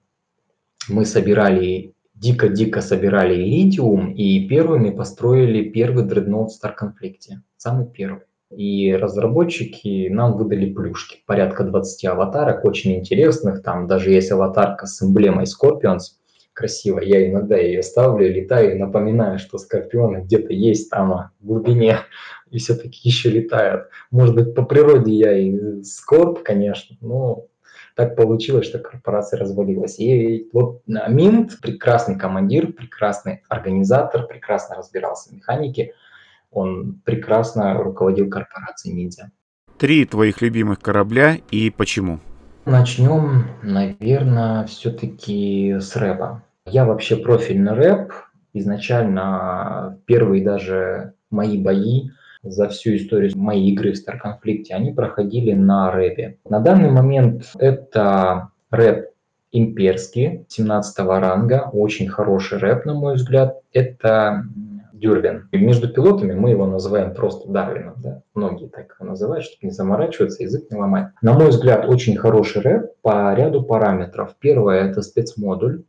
мы 0.89 1.05
собирали, 1.05 1.93
дико-дико 2.21 2.81
собирали 2.81 3.35
иридиум, 3.35 4.13
и 4.13 4.47
первыми 4.49 4.91
построили 4.91 5.69
первый 5.71 6.05
дредноут 6.05 6.51
в 6.53 6.65
Conflict. 6.65 7.39
Самый 7.57 7.87
первый. 7.87 8.23
И 8.51 8.95
разработчики 8.95 10.09
нам 10.09 10.37
выдали 10.37 10.73
плюшки, 10.73 11.19
порядка 11.27 11.65
20 11.65 12.05
аватарок, 12.07 12.65
очень 12.65 12.97
интересных. 12.97 13.63
Там 13.63 13.87
даже 13.87 14.11
есть 14.11 14.33
аватарка 14.33 14.87
с 14.87 15.03
эмблемой 15.03 15.45
Scorpions, 15.45 16.15
красиво. 16.55 16.99
Я 17.01 17.29
иногда 17.29 17.59
ее 17.59 17.83
ставлю, 17.83 18.33
летаю 18.33 18.75
и 18.75 18.79
напоминаю, 18.79 19.39
что 19.39 19.59
Скорпионы 19.59 20.23
где-то 20.25 20.53
есть 20.53 20.91
там 20.91 21.31
в 21.41 21.47
глубине 21.47 21.99
и 22.51 22.59
все-таки 22.59 23.01
еще 23.07 23.31
летают. 23.31 23.89
Может 24.11 24.35
быть, 24.35 24.55
по 24.55 24.65
природе 24.65 25.13
я 25.13 25.37
и 25.37 25.83
Скорп, 25.83 26.43
конечно, 26.43 26.97
но 27.03 27.45
так 27.99 28.17
получилось, 28.17 28.67
что 28.67 28.79
корпорация 28.79 29.39
развалилась. 29.39 29.99
И 29.99 30.49
вот 30.55 30.83
Минт 30.87 31.61
прекрасный 31.61 32.17
командир, 32.17 32.73
прекрасный 32.73 33.43
организатор, 33.49 34.27
прекрасно 34.27 34.77
разбирался 34.77 35.29
в 35.29 35.33
механике– 35.33 35.93
он 36.51 37.01
прекрасно 37.05 37.75
руководил 37.75 38.31
корпорацией 38.31 38.95
Ниндзя. 38.95 39.31
Три 39.77 40.05
твоих 40.05 40.41
любимых 40.43 40.81
корабля 40.81 41.37
и 41.51 41.71
почему? 41.71 42.21
Начнем, 42.65 43.47
наверное, 43.63 44.67
все-таки 44.67 45.77
с 45.79 45.95
рэпа. 45.95 46.43
Я 46.67 46.85
вообще 46.85 47.17
профильный 47.17 47.73
рэп. 47.73 48.13
Изначально 48.55 50.01
первые 50.07 50.45
даже 50.45 51.15
мои 51.31 51.59
бои 51.63 52.11
за 52.43 52.69
всю 52.69 52.97
историю 52.97 53.33
моей 53.37 53.73
игры 53.73 53.93
в 53.93 53.97
Star 53.97 54.17
Conflict, 54.23 54.71
они 54.71 54.93
проходили 54.93 55.53
на 55.53 55.91
рэпе. 55.91 56.39
На 56.49 56.61
данный 56.61 56.91
момент 56.91 57.45
это 57.59 58.51
рэп 58.71 59.11
имперский, 59.53 60.45
17 60.49 60.99
ранга, 60.99 61.71
очень 61.73 62.09
хороший 62.09 62.59
рэп, 62.59 62.85
на 62.85 62.95
мой 62.95 63.15
взгляд. 63.15 63.61
Это 63.73 64.45
Дюрвин. 64.99 65.49
И 65.53 65.59
между 65.59 65.89
пилотами 65.89 66.35
мы 66.35 66.51
его 66.51 66.67
называем 66.67 67.15
просто 67.15 67.49
Дарвином. 67.49 67.95
Да? 67.99 68.23
Многие 68.35 68.69
так 68.69 68.97
его 68.99 69.11
называют, 69.11 69.45
чтобы 69.45 69.67
не 69.67 69.71
заморачиваться, 69.71 70.43
язык 70.43 70.71
не 70.71 70.77
ломать. 70.77 71.09
На 71.23 71.33
мой 71.33 71.49
взгляд, 71.49 71.89
очень 71.89 72.17
хороший 72.17 72.63
рэп 72.63 72.93
по 73.03 73.35
ряду 73.35 73.63
параметров. 73.63 74.35
Первое– 74.41 74.83
это 74.91 75.03
спецмодуль, 75.03 75.85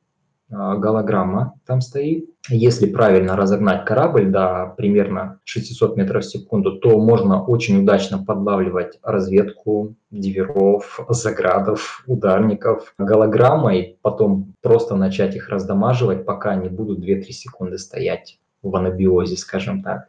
голограмма 0.50 1.53
там 1.65 1.82
стоит. 1.82 2.29
Если 2.50 2.88
правильно 2.88 3.36
разогнать 3.36 3.86
корабль 3.86 4.25
до 4.25 4.74
примерно 4.77 5.39
600 5.44 5.98
метров 5.98 6.24
в 6.24 6.29
секунду, 6.29 6.79
то 6.79 7.00
можно 7.00 7.44
очень 7.44 7.82
удачно 7.82 8.24
подлавливать 8.24 9.00
разведку 9.03 9.96
диверов, 10.10 11.00
заградов, 11.10 12.03
ударников 12.08 12.94
голограммой, 12.98 13.98
потом 14.01 14.53
просто 14.62 14.96
начать 14.96 15.36
их 15.36 15.50
раздамаживать, 15.50 16.25
пока 16.25 16.51
они 16.51 16.70
будут 16.70 17.00
2-3 17.00 17.24
секунды 17.29 17.77
стоять 17.77 18.39
в 18.63 18.75
анабиозе, 18.75 19.38
скажем 19.38 19.84
так. 19.84 20.08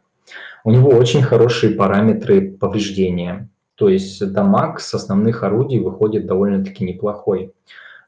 У 0.63 0.71
него 0.71 0.89
очень 0.89 1.21
хорошие 1.21 1.75
параметры 1.75 2.51
повреждения, 2.51 3.49
то 3.75 3.89
есть 3.89 4.31
дамаг 4.31 4.79
с 4.79 4.93
основных 4.93 5.43
орудий 5.43 5.79
выходит 5.79 6.25
довольно-таки 6.25 6.83
неплохой. 6.83 7.53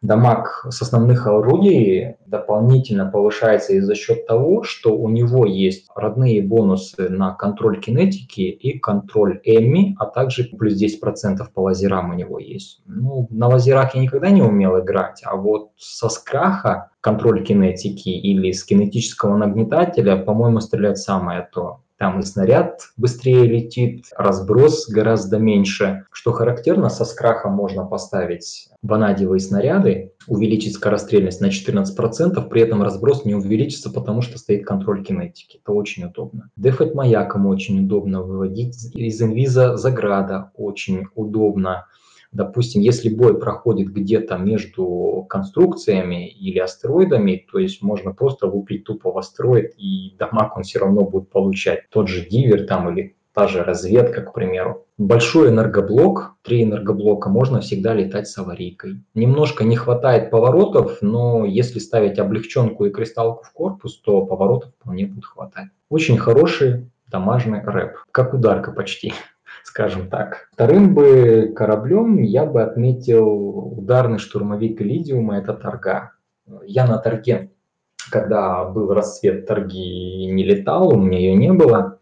Дамаг 0.04 0.66
с 0.70 0.82
основных 0.82 1.28
орудий 1.28 2.18
дополнительно 2.26 3.06
повышается 3.06 3.72
и 3.72 3.80
за 3.80 3.96
счет 3.96 4.28
того, 4.28 4.62
что 4.62 4.94
у 4.98 5.08
него 5.08 5.46
есть 5.46 5.88
родные 5.96 6.42
бонусы 6.42 7.08
на 7.08 7.34
контроль 7.34 7.80
кинетики 7.80 8.42
и 8.42 8.78
контроль 8.80 9.40
Эмми, 9.46 9.96
а 9.98 10.06
также 10.08 10.44
плюс 10.44 10.74
10% 10.74 11.38
по 11.54 11.62
лазерам 11.62 12.10
у 12.10 12.14
него 12.16 12.38
есть. 12.38 12.82
Ну, 12.86 13.28
на 13.30 13.48
лазерах 13.48 13.96
я 13.96 14.02
никогда 14.02 14.30
не 14.30 14.42
умел 14.42 14.78
играть, 14.78 15.22
а 15.24 15.38
вот 15.38 15.72
со 15.78 16.10
скраха 16.10 16.90
контроль 17.00 17.42
кинетики 17.42 18.10
или 18.10 18.52
с 18.52 18.66
кинетического 18.66 19.38
нагнетателя, 19.38 20.18
по-моему, 20.18 20.60
стрелять 20.60 20.98
самое 20.98 21.48
то. 21.54 21.80
Там 22.04 22.20
и 22.20 22.24
снаряд 22.24 22.90
быстрее 22.98 23.46
летит, 23.46 24.08
разброс 24.18 24.90
гораздо 24.90 25.40
меньше. 25.40 26.04
Что 26.12 26.34
характерно, 26.34 26.90
со 26.90 27.06
скрахом 27.06 27.54
можно 27.54 27.86
поставить 27.86 28.68
ванадиевые 28.82 29.40
снаряды, 29.40 30.12
увеличить 30.28 30.74
скорострельность 30.74 31.40
на 31.40 31.46
14%, 31.46 32.50
при 32.50 32.62
этом 32.62 32.84
разброс 32.84 33.24
не 33.24 33.36
увеличится, 33.36 33.90
потому 33.90 34.22
что 34.22 34.38
стоит 34.38 34.66
контроль 34.66 35.02
кинетики. 35.02 35.62
Это 35.64 35.72
очень 35.72 36.04
удобно. 36.04 36.50
Дефать 36.58 36.94
маяком 36.94 37.46
очень 37.46 37.86
удобно, 37.86 38.22
выводить 38.22 38.94
из 38.94 39.22
инвиза 39.22 39.78
заграда 39.78 40.52
очень 40.56 41.06
удобно. 41.16 41.86
Допустим, 42.34 42.82
если 42.82 43.10
бой 43.10 43.40
проходит 43.40 43.90
где-то 43.90 44.38
между 44.38 45.26
конструкциями 45.30 46.28
или 46.28 46.60
астероидами, 46.60 47.46
то 47.52 47.60
есть 47.60 47.82
можно 47.82 48.12
просто 48.12 48.48
выпить 48.48 48.84
тупо 48.86 49.12
в 49.12 49.18
астероид, 49.18 49.74
и 49.78 50.16
дамаг 50.18 50.58
он 50.58 50.64
все 50.64 50.80
равно 50.80 51.04
будет 51.06 51.30
получать. 51.30 51.90
Тот 51.90 52.08
же 52.08 52.28
дивер 52.28 52.66
там 52.66 52.92
или 52.92 53.16
та 53.34 53.48
же 53.48 53.64
разведка, 53.64 54.22
к 54.22 54.34
примеру. 54.34 54.86
Большой 54.98 55.50
энергоблок, 55.50 56.36
три 56.44 56.64
энергоблока, 56.64 57.30
можно 57.30 57.62
всегда 57.62 57.94
летать 57.94 58.28
с 58.28 58.38
аварийкой. 58.38 59.04
Немножко 59.16 59.64
не 59.64 59.76
хватает 59.76 60.30
поворотов, 60.30 61.00
но 61.02 61.46
если 61.46 61.80
ставить 61.80 62.20
облегченку 62.20 62.86
и 62.86 62.92
кристалку 62.92 63.44
в 63.44 63.52
корпус, 63.52 64.00
то 64.00 64.26
поворотов 64.26 64.72
вполне 64.80 65.08
будет 65.08 65.26
хватать. 65.26 65.70
Очень 65.90 66.18
хороший 66.18 66.92
дамажный 67.08 67.62
рэп, 67.64 67.98
как 68.12 68.34
ударка 68.34 68.72
почти. 68.72 69.14
Скажем 69.64 70.10
так. 70.10 70.50
Вторым 70.54 70.94
бы 70.94 71.52
кораблем 71.56 72.22
я 72.22 72.46
бы 72.46 72.62
отметил 72.62 73.80
ударный 73.80 74.20
штурмовик 74.20 74.82
Элидиума, 74.82 75.38
это 75.38 75.54
Торга. 75.54 76.12
Я 76.66 76.86
на 76.86 76.98
Торге, 76.98 77.52
когда 78.12 78.66
был 78.66 78.94
расцвет 78.94 79.48
Торги, 79.48 80.26
не 80.28 80.44
летал, 80.44 80.90
у 80.90 80.98
меня 80.98 81.18
ее 81.18 81.36
не 81.36 81.52
было. 81.54 82.00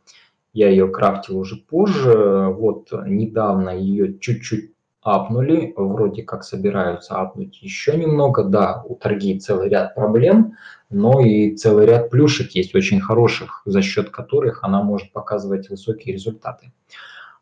Я 0.54 0.70
ее 0.70 0.90
крафтил 0.90 1.38
уже 1.38 1.56
позже. 1.56 2.48
Вот 2.50 2.90
недавно 2.92 3.70
ее 3.70 4.20
чуть-чуть 4.20 4.72
апнули, 5.02 5.74
вроде 5.76 6.24
как 6.24 6.44
собираются 6.44 7.16
апнуть 7.16 7.62
еще 7.62 7.96
немного. 7.98 8.44
Да, 8.44 8.84
у 8.88 8.96
торги 8.96 9.40
целый 9.40 9.70
ряд 9.70 9.96
проблем, 9.96 10.54
но 10.90 11.22
и 11.22 11.56
целый 11.56 11.86
ряд 11.86 12.10
плюшек 12.10 12.52
есть 12.52 12.76
очень 12.76 13.00
хороших, 13.00 13.62
за 13.66 13.82
счет 13.82 14.10
которых 14.10 14.64
она 14.64 14.84
может 14.84 15.12
показывать 15.12 15.70
высокие 15.70 16.14
результаты. 16.14 16.72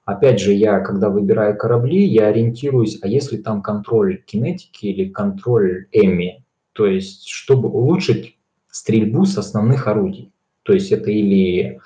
Опять 0.10 0.39
же, 0.39 0.54
я, 0.54 0.80
когда 0.80 1.10
выбираю 1.10 1.56
корабли, 1.56 2.04
я 2.04 2.30
ориентируюсь, 2.30 2.98
а 3.04 3.08
если 3.08 3.38
там 3.38 3.62
контроль 3.62 4.24
кинетики 4.25 4.88
или 4.88 5.08
контроль 5.08 5.86
ЭМИ, 5.91 6.43
то 6.74 6.88
есть 6.88 7.28
чтобы 7.28 7.70
улучшить 7.70 8.36
стрельбу 8.72 9.25
с 9.25 9.38
основных 9.38 9.86
орудий. 9.86 10.34
То 10.63 10.74
есть 10.74 10.92
это 10.92 11.12
или 11.12 11.80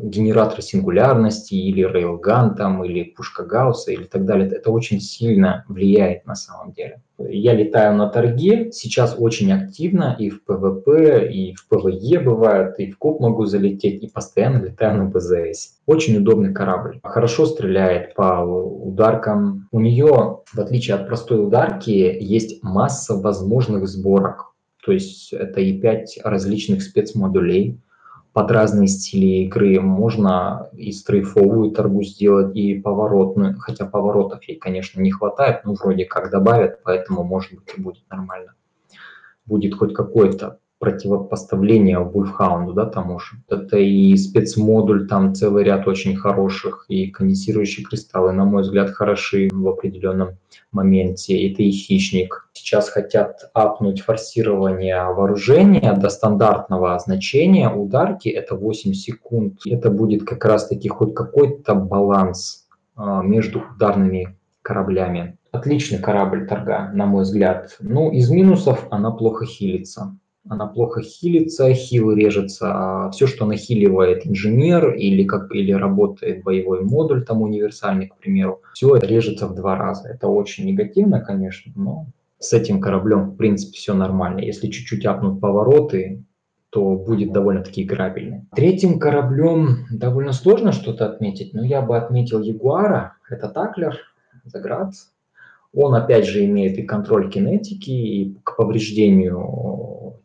генератор 0.00 0.62
сингулярности 0.62 1.54
или 1.54 1.82
рейлган 1.82 2.54
там, 2.54 2.84
или 2.84 3.04
пушка 3.04 3.44
Гаусса 3.44 3.92
или 3.92 4.04
так 4.04 4.24
далее. 4.24 4.48
Это 4.48 4.70
очень 4.70 5.00
сильно 5.00 5.64
влияет 5.68 6.26
на 6.26 6.34
самом 6.34 6.72
деле. 6.72 7.02
Я 7.18 7.54
летаю 7.54 7.96
на 7.96 8.08
Торге, 8.08 8.70
сейчас 8.70 9.16
очень 9.18 9.52
активно 9.52 10.14
и 10.18 10.30
в 10.30 10.44
ПВП, 10.44 11.28
и 11.28 11.52
в 11.52 11.66
ПВЕ 11.66 12.20
бывает, 12.20 12.78
и 12.78 12.90
в 12.90 12.98
кооп 12.98 13.20
могу 13.20 13.44
залететь, 13.44 14.04
и 14.04 14.08
постоянно 14.08 14.64
летаю 14.64 14.98
на 14.98 15.04
БЗС. 15.06 15.80
Очень 15.86 16.18
удобный 16.18 16.54
корабль. 16.54 17.00
Хорошо 17.02 17.46
стреляет 17.46 18.14
по 18.14 18.42
ударкам. 18.42 19.68
У 19.72 19.80
нее, 19.80 20.42
в 20.52 20.58
отличие 20.58 20.94
от 20.94 21.08
простой 21.08 21.44
ударки, 21.44 21.90
есть 21.90 22.62
масса 22.62 23.16
возможных 23.16 23.88
сборок. 23.88 24.54
То 24.84 24.92
есть 24.92 25.32
это 25.32 25.60
и 25.60 25.78
5 25.78 26.20
различных 26.22 26.82
спецмодулей, 26.82 27.80
под 28.38 28.52
разные 28.52 28.86
стили 28.86 29.46
игры. 29.46 29.80
Можно 29.80 30.70
и 30.72 30.92
стрейфовую 30.92 31.72
торгу 31.72 32.04
сделать, 32.04 32.54
и 32.54 32.78
поворотную, 32.78 33.58
хотя 33.58 33.84
поворотов 33.84 34.44
ей, 34.44 34.56
конечно, 34.56 35.00
не 35.00 35.10
хватает, 35.10 35.64
но 35.64 35.74
вроде 35.74 36.04
как 36.04 36.30
добавят, 36.30 36.84
поэтому, 36.84 37.24
может 37.24 37.52
быть, 37.52 37.74
и 37.76 37.80
будет 37.80 38.08
нормально. 38.08 38.54
Будет 39.44 39.74
хоть 39.74 39.92
какой-то 39.92 40.60
противопоставление 40.78 41.98
Wolfhound, 41.98 42.72
да, 42.74 42.86
тому 42.86 43.18
же. 43.18 43.36
Это 43.48 43.78
и 43.78 44.16
спецмодуль, 44.16 45.08
там 45.08 45.34
целый 45.34 45.64
ряд 45.64 45.88
очень 45.88 46.16
хороших, 46.16 46.84
и 46.88 47.08
конденсирующие 47.10 47.84
кристаллы, 47.84 48.32
на 48.32 48.44
мой 48.44 48.62
взгляд, 48.62 48.90
хороши 48.90 49.48
в 49.52 49.66
определенном 49.68 50.38
моменте. 50.70 51.50
Это 51.50 51.62
и 51.62 51.70
хищник. 51.70 52.48
Сейчас 52.52 52.88
хотят 52.90 53.50
апнуть 53.54 54.02
форсирование 54.02 55.04
вооружения 55.04 55.92
до 55.94 56.08
стандартного 56.10 56.98
значения 56.98 57.68
ударки, 57.68 58.28
это 58.28 58.54
8 58.54 58.92
секунд. 58.92 59.60
Это 59.66 59.90
будет 59.90 60.24
как 60.24 60.44
раз-таки 60.44 60.88
хоть 60.88 61.14
какой-то 61.14 61.74
баланс 61.74 62.68
а, 62.94 63.22
между 63.22 63.64
ударными 63.74 64.36
кораблями. 64.62 65.38
Отличный 65.50 65.98
корабль 65.98 66.46
торга, 66.46 66.90
на 66.92 67.06
мой 67.06 67.22
взгляд. 67.22 67.76
Ну, 67.80 68.12
из 68.12 68.30
минусов 68.30 68.86
она 68.90 69.10
плохо 69.10 69.46
хилится 69.46 70.16
она 70.48 70.66
плохо 70.66 71.02
хилится, 71.02 71.72
хил 71.72 72.12
режется, 72.12 72.68
а 72.70 73.10
все, 73.10 73.26
что 73.26 73.46
нахиливает 73.46 74.26
инженер 74.26 74.94
или, 74.94 75.24
как, 75.24 75.54
или 75.54 75.72
работает 75.72 76.42
боевой 76.42 76.82
модуль, 76.82 77.24
там 77.24 77.42
универсальный, 77.42 78.08
к 78.08 78.16
примеру, 78.16 78.62
все 78.74 78.96
это 78.96 79.06
режется 79.06 79.46
в 79.46 79.54
два 79.54 79.76
раза. 79.76 80.08
Это 80.08 80.28
очень 80.28 80.66
негативно, 80.66 81.20
конечно, 81.20 81.72
но 81.76 82.06
с 82.38 82.52
этим 82.52 82.80
кораблем, 82.80 83.30
в 83.30 83.36
принципе, 83.36 83.76
все 83.76 83.94
нормально. 83.94 84.40
Если 84.40 84.68
чуть-чуть 84.68 85.04
апнут 85.06 85.40
повороты, 85.40 86.24
то 86.70 86.96
будет 86.96 87.32
довольно-таки 87.32 87.82
играбельно. 87.82 88.46
Третьим 88.54 88.98
кораблем 88.98 89.86
довольно 89.90 90.32
сложно 90.32 90.72
что-то 90.72 91.06
отметить, 91.06 91.54
но 91.54 91.64
я 91.64 91.80
бы 91.80 91.96
отметил 91.96 92.40
Ягуара, 92.40 93.14
это 93.28 93.48
Таклер, 93.48 93.96
Заград. 94.44 94.92
Он 95.74 95.94
опять 95.94 96.26
же 96.26 96.44
имеет 96.44 96.78
и 96.78 96.82
контроль 96.82 97.30
кинетики, 97.30 97.90
и 97.90 98.34
к 98.42 98.56
повреждению 98.56 99.38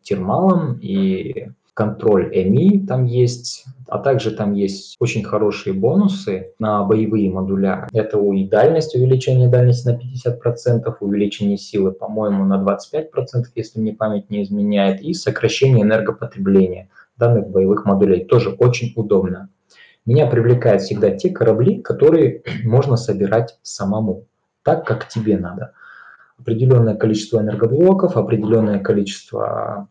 термалом 0.04 0.78
и 0.80 1.48
контроль 1.74 2.30
ЭМИ 2.32 2.86
там 2.86 3.04
есть, 3.04 3.64
а 3.88 3.98
также 3.98 4.30
там 4.30 4.54
есть 4.54 4.96
очень 5.00 5.24
хорошие 5.24 5.74
бонусы 5.74 6.52
на 6.58 6.84
боевые 6.84 7.30
модуля. 7.30 7.88
Это 7.92 8.18
и 8.32 8.48
дальность, 8.48 8.94
увеличение 8.94 9.48
дальности 9.48 9.88
на 9.88 9.98
50%, 9.98 10.94
увеличение 11.00 11.58
силы, 11.58 11.90
по-моему, 11.90 12.44
на 12.44 12.62
25%, 12.62 13.46
если 13.56 13.80
мне 13.80 13.92
память 13.92 14.30
не 14.30 14.44
изменяет, 14.44 15.02
и 15.02 15.12
сокращение 15.14 15.82
энергопотребления 15.82 16.88
данных 17.18 17.48
боевых 17.48 17.84
модулей. 17.84 18.24
Тоже 18.24 18.50
очень 18.50 18.92
удобно. 18.96 19.50
Меня 20.06 20.26
привлекают 20.26 20.82
всегда 20.82 21.10
те 21.10 21.30
корабли, 21.30 21.82
которые 21.82 22.42
можно 22.64 22.96
собирать 22.96 23.58
самому, 23.62 24.26
так, 24.62 24.86
как 24.86 25.08
тебе 25.08 25.38
надо. 25.38 25.72
Определенное 26.38 26.94
количество 26.94 27.40
энергоблоков, 27.40 28.16
определенное 28.16 28.80
количество 28.80 29.88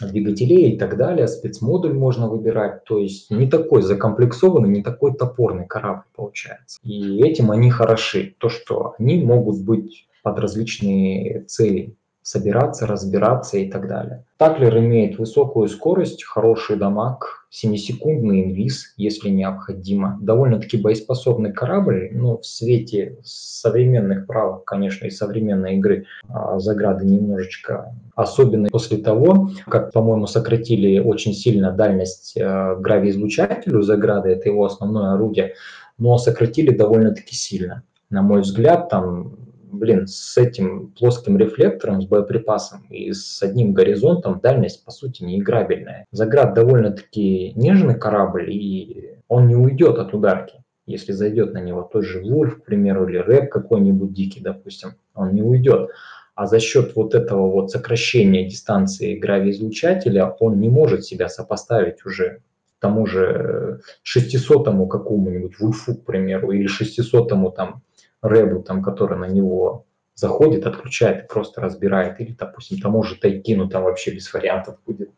двигателей 0.00 0.72
и 0.72 0.78
так 0.78 0.96
далее, 0.96 1.28
спецмодуль 1.28 1.92
можно 1.92 2.28
выбирать, 2.28 2.84
то 2.84 2.98
есть 2.98 3.30
не 3.30 3.46
такой 3.48 3.82
закомплексованный, 3.82 4.68
не 4.68 4.82
такой 4.82 5.14
топорный 5.14 5.66
корабль 5.66 6.04
получается. 6.14 6.78
И 6.82 7.22
этим 7.22 7.50
они 7.50 7.70
хороши, 7.70 8.34
то 8.38 8.48
что 8.48 8.94
они 8.98 9.22
могут 9.22 9.62
быть 9.62 10.08
под 10.22 10.38
различные 10.38 11.42
цели 11.44 11.96
собираться, 12.28 12.86
разбираться 12.86 13.56
и 13.56 13.70
так 13.70 13.88
далее. 13.88 14.22
Таклер 14.36 14.76
имеет 14.80 15.18
высокую 15.18 15.66
скорость, 15.68 16.24
хороший 16.24 16.76
дамаг, 16.76 17.46
7-секундный 17.50 18.44
инвиз, 18.44 18.92
если 18.98 19.30
необходимо. 19.30 20.18
Довольно-таки 20.20 20.76
боеспособный 20.76 21.54
корабль, 21.54 22.10
но 22.12 22.36
в 22.36 22.44
свете 22.44 23.16
современных 23.24 24.26
правил, 24.26 24.58
конечно, 24.58 25.06
и 25.06 25.10
современной 25.10 25.76
игры 25.76 26.04
а, 26.28 26.58
заграды 26.58 27.06
немножечко 27.06 27.94
особенно 28.14 28.68
после 28.68 28.98
того, 28.98 29.50
как, 29.68 29.92
по-моему, 29.92 30.26
сократили 30.26 30.98
очень 30.98 31.32
сильно 31.32 31.70
дальность 31.70 32.32
э, 32.36 32.76
гравиизлучателю 32.80 33.82
заграды, 33.82 34.30
это 34.30 34.48
его 34.48 34.64
основное 34.64 35.12
орудие, 35.12 35.54
но 35.98 36.18
сократили 36.18 36.76
довольно-таки 36.76 37.36
сильно. 37.36 37.84
На 38.10 38.22
мой 38.22 38.40
взгляд, 38.40 38.88
там 38.88 39.47
блин, 39.72 40.06
с 40.06 40.36
этим 40.36 40.92
плоским 40.98 41.36
рефлектором, 41.38 42.02
с 42.02 42.06
боеприпасом 42.06 42.86
и 42.90 43.12
с 43.12 43.42
одним 43.42 43.72
горизонтом 43.72 44.40
дальность, 44.40 44.84
по 44.84 44.90
сути, 44.90 45.22
неиграбельная. 45.22 46.06
Заград 46.10 46.54
довольно-таки 46.54 47.52
нежный 47.54 47.98
корабль, 47.98 48.50
и 48.50 49.18
он 49.28 49.46
не 49.46 49.56
уйдет 49.56 49.98
от 49.98 50.14
ударки. 50.14 50.62
Если 50.86 51.12
зайдет 51.12 51.52
на 51.52 51.60
него 51.60 51.82
тот 51.82 52.04
же 52.04 52.22
Вульф, 52.22 52.62
к 52.62 52.64
примеру, 52.64 53.06
или 53.08 53.18
Рэп 53.18 53.50
какой-нибудь 53.50 54.12
дикий, 54.12 54.40
допустим, 54.40 54.90
он 55.14 55.34
не 55.34 55.42
уйдет. 55.42 55.90
А 56.34 56.46
за 56.46 56.60
счет 56.60 56.94
вот 56.94 57.14
этого 57.14 57.50
вот 57.50 57.70
сокращения 57.70 58.48
дистанции 58.48 59.18
гравиизлучателя 59.18 60.34
он 60.40 60.60
не 60.60 60.68
может 60.68 61.04
себя 61.04 61.28
сопоставить 61.28 62.06
уже 62.06 62.40
тому 62.80 63.06
же 63.06 63.80
600-му 64.04 64.86
какому-нибудь 64.86 65.58
Вульфу, 65.58 65.96
к 65.96 66.04
примеру, 66.04 66.52
или 66.52 66.68
600-му 66.68 67.50
там 67.50 67.82
рэбу, 68.22 68.62
там, 68.62 68.82
который 68.82 69.18
на 69.18 69.26
него 69.26 69.86
заходит, 70.14 70.66
отключает 70.66 71.24
и 71.24 71.28
просто 71.28 71.60
разбирает. 71.60 72.20
Или, 72.20 72.32
допустим, 72.32 72.80
тому 72.80 73.02
же 73.02 73.16
Тайкину 73.16 73.68
там 73.68 73.84
вообще 73.84 74.14
без 74.14 74.32
вариантов 74.32 74.76
будет. 74.86 75.10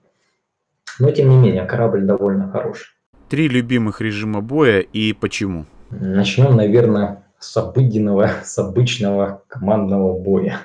Но, 0.99 1.11
тем 1.11 1.31
не 1.31 1.37
менее, 1.37 1.65
корабль 1.65 2.05
довольно 2.05 2.51
хороший. 2.51 2.89
Три 3.29 3.49
любимых 3.49 4.01
режима 4.01 4.43
боя 4.43 4.81
и 4.81 5.13
почему? 5.13 5.65
Начнем, 5.91 6.57
наверное, 6.57 7.25
с 7.39 7.57
обыденного, 7.57 8.31
с 8.45 8.59
обычного 8.59 9.43
командного 9.49 10.19
боя. 10.19 10.59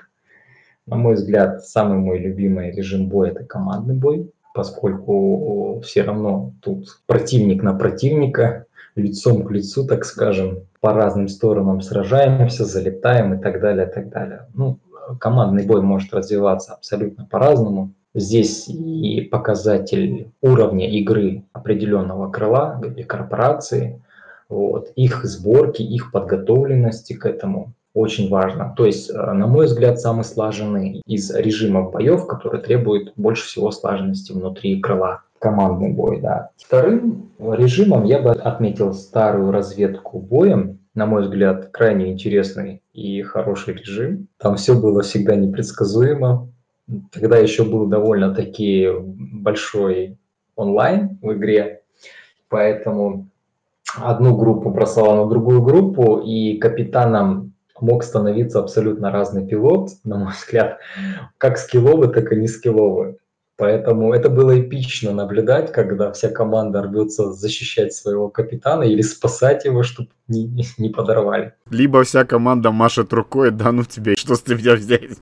На 0.85 0.97
мой 0.97 1.15
взгляд, 1.15 1.65
самый 1.65 1.97
мой 1.97 2.19
любимый 2.19 2.71
режим 2.71 3.07
боя– 3.07 3.31
это 3.31 3.43
командный 3.43 3.95
бой, 3.95 4.31
поскольку 4.53 5.81
все 5.83 6.03
равно 6.03 6.53
тут 6.61 7.01
противник 7.07 7.63
на 7.63 7.73
противника, 7.73 8.64
лицом 8.95 9.43
к 9.43 9.51
лицу, 9.51 9.85
так 9.85 10.05
скажем, 10.05 10.59
по 10.79 10.93
разным 10.93 11.27
сторонам 11.27 11.81
сражаемся, 11.81 12.65
залетаем 12.65 13.33
и 13.33 13.41
так 13.41 13.59
далее, 13.59 13.87
и 13.87 13.91
так 13.91 14.09
далее. 14.09 14.47
Ну, 14.53 14.79
командный 15.19 15.65
бой 15.65 15.81
может 15.81 16.13
развиваться 16.13 16.73
абсолютно 16.73 17.25
по-разному. 17.25 17.93
Здесь 18.13 18.69
и 18.69 19.21
показатель 19.21 20.31
уровня 20.41 20.89
игры 20.89 21.43
определенного 21.51 22.31
крыла 22.31 22.81
или 22.83 23.03
корпорации, 23.03 24.01
вот, 24.47 24.91
их 24.95 25.25
сборки, 25.25 25.81
их 25.81 26.11
подготовленности 26.11 27.13
к 27.13 27.25
этому 27.25 27.73
очень 27.93 28.29
важно. 28.29 28.73
То 28.77 28.85
есть, 28.85 29.09
э, 29.09 29.13
на 29.13 29.47
мой 29.47 29.65
взгляд, 29.65 29.99
самый 29.99 30.23
слаженный 30.23 31.01
из 31.05 31.33
режимов 31.33 31.91
боев, 31.91 32.27
который 32.27 32.61
требует 32.61 33.13
больше 33.15 33.47
всего 33.47 33.71
слаженности 33.71 34.31
внутри 34.33 34.79
крыла 34.79 35.23
Командный 35.45 35.93
бой, 35.93 36.21
да. 36.21 36.49
Вторым 36.57 37.29
режимом 37.37 38.03
я 38.03 38.17
бы 38.17 38.31
отметил 38.31 38.95
старую 38.95 39.51
разведку 39.51 40.17
боем. 40.17 40.79
На 40.95 41.05
мой 41.05 41.21
взгляд, 41.21 41.69
крайне 41.71 42.11
интересный 42.11 42.81
и 42.93 43.21
хороший 43.21 43.75
режим. 43.75 44.27
Там 44.39 44.55
все 44.55 44.73
было 44.73 45.03
всегда 45.03 45.35
непредсказуемо. 45.35 46.49
Тогда 47.11 47.37
еще 47.37 47.63
был 47.63 47.85
довольно-таки 47.85 48.89
большой 48.99 50.17
онлайн 50.55 51.19
в 51.21 51.33
игре, 51.33 51.81
поэтому 52.49 53.27
одну 53.95 54.35
группу 54.35 54.71
бросала 54.71 55.25
на 55.25 55.29
другую 55.29 55.61
группу, 55.61 56.23
и 56.25 56.57
капитаном 56.57 57.53
мог 57.79 58.03
становиться 58.03 58.57
абсолютно 58.61 59.11
разный 59.11 59.45
пилот, 59.45 59.91
на 60.03 60.17
мой 60.17 60.31
взгляд, 60.31 60.79
как 61.37 61.59
скилловый, 61.59 62.11
так 62.11 62.31
и 62.31 62.35
не 62.35 62.47
скилловый. 62.47 63.17
Поэтому 63.57 64.13
это 64.13 64.29
было 64.29 64.59
эпично 64.59 65.13
наблюдать, 65.13 65.71
когда 65.71 66.11
вся 66.11 66.29
команда 66.29 66.83
рвется 66.83 67.31
защищать 67.31 67.93
своего 67.93 68.27
капитана 68.27 68.83
или 68.83 69.01
спасать 69.01 69.63
его, 69.63 69.81
чтобы 69.81 70.09
не, 70.27 70.65
не 70.77 70.89
подорвали. 70.89 71.53
Либо 71.69 72.03
вся 72.03 72.25
команда 72.25 72.71
машет 72.71 73.13
рукой, 73.13 73.51
да 73.51 73.71
ну 73.71 73.83
тебе, 73.83 74.15
что 74.17 74.35
с 74.35 74.41
тебя 74.41 74.75
взять? 74.75 75.19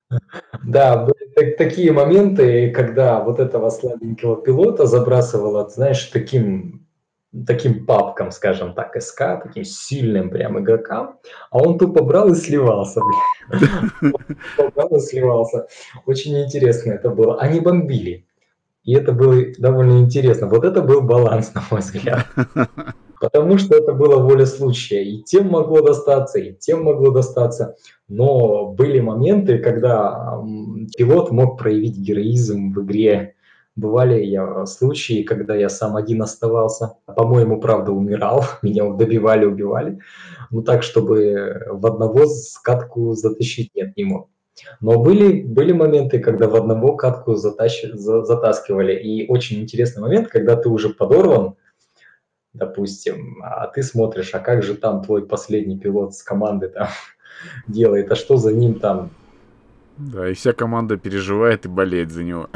Да, 0.64 1.04
были 1.04 1.50
такие 1.52 1.92
моменты, 1.92 2.70
когда 2.72 3.20
вот 3.20 3.38
этого 3.38 3.70
слабенького 3.70 4.42
пилота 4.42 4.86
забрасывало, 4.86 5.68
знаешь, 5.68 6.04
таким 6.06 6.84
таким 7.46 7.84
папкам, 7.86 8.30
скажем 8.30 8.74
так, 8.74 9.00
СК, 9.00 9.42
таким 9.42 9.64
сильным 9.64 10.30
прям 10.30 10.58
игрокам, 10.60 11.18
а 11.50 11.58
он 11.58 11.78
тупо 11.78 12.04
брал 12.04 12.32
и 12.32 12.34
сливался, 12.34 13.00
брал 14.74 14.88
и 14.96 15.00
сливался. 15.00 15.66
Очень 16.06 16.42
интересно 16.44 16.92
это 16.92 17.10
было. 17.10 17.40
Они 17.40 17.60
бомбили. 17.60 18.26
И 18.84 18.94
это 18.94 19.12
было 19.12 19.36
довольно 19.58 20.00
интересно. 20.00 20.46
Вот 20.46 20.64
это 20.64 20.82
был 20.82 21.00
баланс, 21.00 21.52
на 21.54 21.62
мой 21.70 21.80
взгляд. 21.80 22.26
Потому 23.20 23.56
что 23.56 23.76
это 23.76 23.92
было 23.92 24.18
воля 24.18 24.44
случая. 24.44 25.02
И 25.02 25.22
тем 25.22 25.48
могло 25.48 25.80
достаться, 25.80 26.38
и 26.38 26.52
тем 26.52 26.84
могло 26.84 27.10
достаться. 27.10 27.76
Но 28.08 28.66
были 28.66 29.00
моменты, 29.00 29.58
когда 29.58 30.38
пилот 30.96 31.30
мог 31.30 31.58
проявить 31.58 31.96
героизм 31.96 32.74
в 32.74 32.82
игре 32.82 33.33
Бывали 33.76 34.24
я 34.24 34.66
случаи, 34.66 35.24
когда 35.24 35.56
я 35.56 35.68
сам 35.68 35.96
один 35.96 36.22
оставался. 36.22 36.96
По-моему, 37.06 37.60
правда, 37.60 37.90
умирал. 37.90 38.44
Меня 38.62 38.88
добивали, 38.92 39.46
убивали. 39.46 39.98
Ну 40.50 40.62
так, 40.62 40.82
чтобы 40.82 41.66
в 41.68 41.84
одного 41.86 42.24
катку 42.62 43.14
затащить, 43.14 43.74
нет, 43.74 43.96
не 43.96 44.04
мог. 44.04 44.28
Но 44.80 45.02
были, 45.02 45.42
были 45.42 45.72
моменты, 45.72 46.20
когда 46.20 46.48
в 46.48 46.54
одного 46.54 46.94
катку 46.94 47.34
затащ, 47.34 47.84
за, 47.92 48.24
затаскивали. 48.24 48.94
И 48.94 49.26
очень 49.26 49.60
интересный 49.60 50.02
момент, 50.02 50.28
когда 50.28 50.54
ты 50.54 50.68
уже 50.68 50.90
подорван, 50.90 51.56
допустим, 52.52 53.42
а 53.42 53.66
ты 53.66 53.82
смотришь, 53.82 54.32
а 54.34 54.38
как 54.38 54.62
же 54.62 54.76
там 54.76 55.02
твой 55.02 55.26
последний 55.26 55.78
пилот 55.78 56.14
с 56.14 56.22
команды 56.22 56.68
там 56.68 56.88
делает, 57.66 58.12
а 58.12 58.14
что 58.14 58.36
за 58.36 58.52
ним 58.52 58.78
там 58.78 59.10
да, 59.98 60.28
и 60.28 60.34
вся 60.34 60.52
команда 60.52 60.96
переживает 60.96 61.66
и 61.66 61.68
болеет 61.68 62.10
за 62.10 62.24
него. 62.24 62.48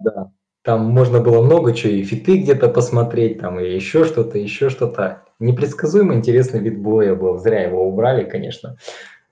Да, 0.00 0.30
там 0.62 0.86
можно 0.86 1.20
было 1.20 1.42
много 1.42 1.72
чего, 1.72 1.92
и 1.92 2.02
фиты 2.02 2.38
где-то 2.38 2.68
посмотреть, 2.68 3.40
там, 3.40 3.60
и 3.60 3.72
еще 3.72 4.04
что-то, 4.04 4.38
еще 4.38 4.68
что-то. 4.68 5.22
Непредсказуемо 5.38 6.14
интересный 6.14 6.60
вид 6.60 6.80
боя 6.80 7.14
был. 7.14 7.38
Зря 7.38 7.62
его 7.62 7.86
убрали, 7.86 8.24
конечно. 8.24 8.76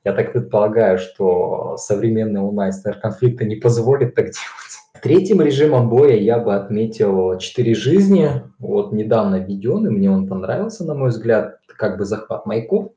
Я 0.04 0.12
так 0.12 0.32
предполагаю, 0.32 0.98
что 0.98 1.76
современный 1.78 2.40
онлайн 2.40 2.72
конфликта 3.02 3.44
не 3.44 3.56
позволит 3.56 4.14
так 4.14 4.26
делать. 4.26 5.02
Третьим 5.02 5.42
режимом 5.42 5.88
боя 5.88 6.16
я 6.16 6.38
бы 6.38 6.54
отметил 6.54 7.36
«Четыре 7.38 7.74
жизни». 7.74 8.30
Вот 8.58 8.92
недавно 8.92 9.36
введенный, 9.36 9.90
мне 9.90 10.10
он 10.10 10.28
понравился, 10.28 10.84
на 10.84 10.94
мой 10.94 11.08
взгляд, 11.08 11.58
как 11.76 11.98
бы 11.98 12.04
захват 12.04 12.46
маяков, 12.46 12.92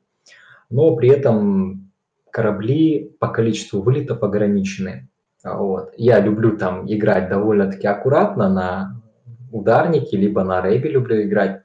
но 0.69 0.95
при 0.95 1.09
этом 1.09 1.86
корабли 2.37 3.15
по 3.19 3.29
количеству 3.29 3.81
вылетов 3.81 4.21
ограничены. 4.21 5.09
Вот. 5.43 5.91
Я 5.97 6.19
люблю 6.19 6.55
там 6.55 6.85
играть 6.85 7.29
довольно-таки 7.29 7.87
аккуратно 7.87 8.47
на 8.47 9.01
ударнике, 9.51 10.17
либо 10.17 10.43
на 10.43 10.61
рэбе 10.61 10.87
люблю 10.91 11.19
играть. 11.23 11.63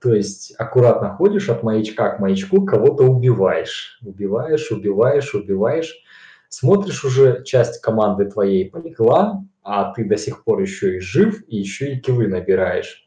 То 0.00 0.14
есть 0.14 0.54
аккуратно 0.56 1.10
ходишь 1.10 1.50
от 1.50 1.62
маячка 1.62 2.16
к 2.16 2.18
маячку, 2.18 2.64
кого-то 2.64 3.04
убиваешь. 3.04 4.00
Убиваешь, 4.02 4.70
убиваешь, 4.70 5.34
убиваешь. 5.34 6.02
Смотришь 6.48 7.04
уже, 7.04 7.44
часть 7.44 7.82
команды 7.82 8.24
твоей 8.24 8.70
полегла, 8.70 9.44
а 9.62 9.92
ты 9.92 10.08
до 10.08 10.16
сих 10.16 10.44
пор 10.44 10.62
еще 10.62 10.96
и 10.96 11.00
жив, 11.00 11.44
и 11.46 11.58
еще 11.58 11.92
и 11.92 12.00
килы 12.00 12.26
набираешь. 12.26 13.06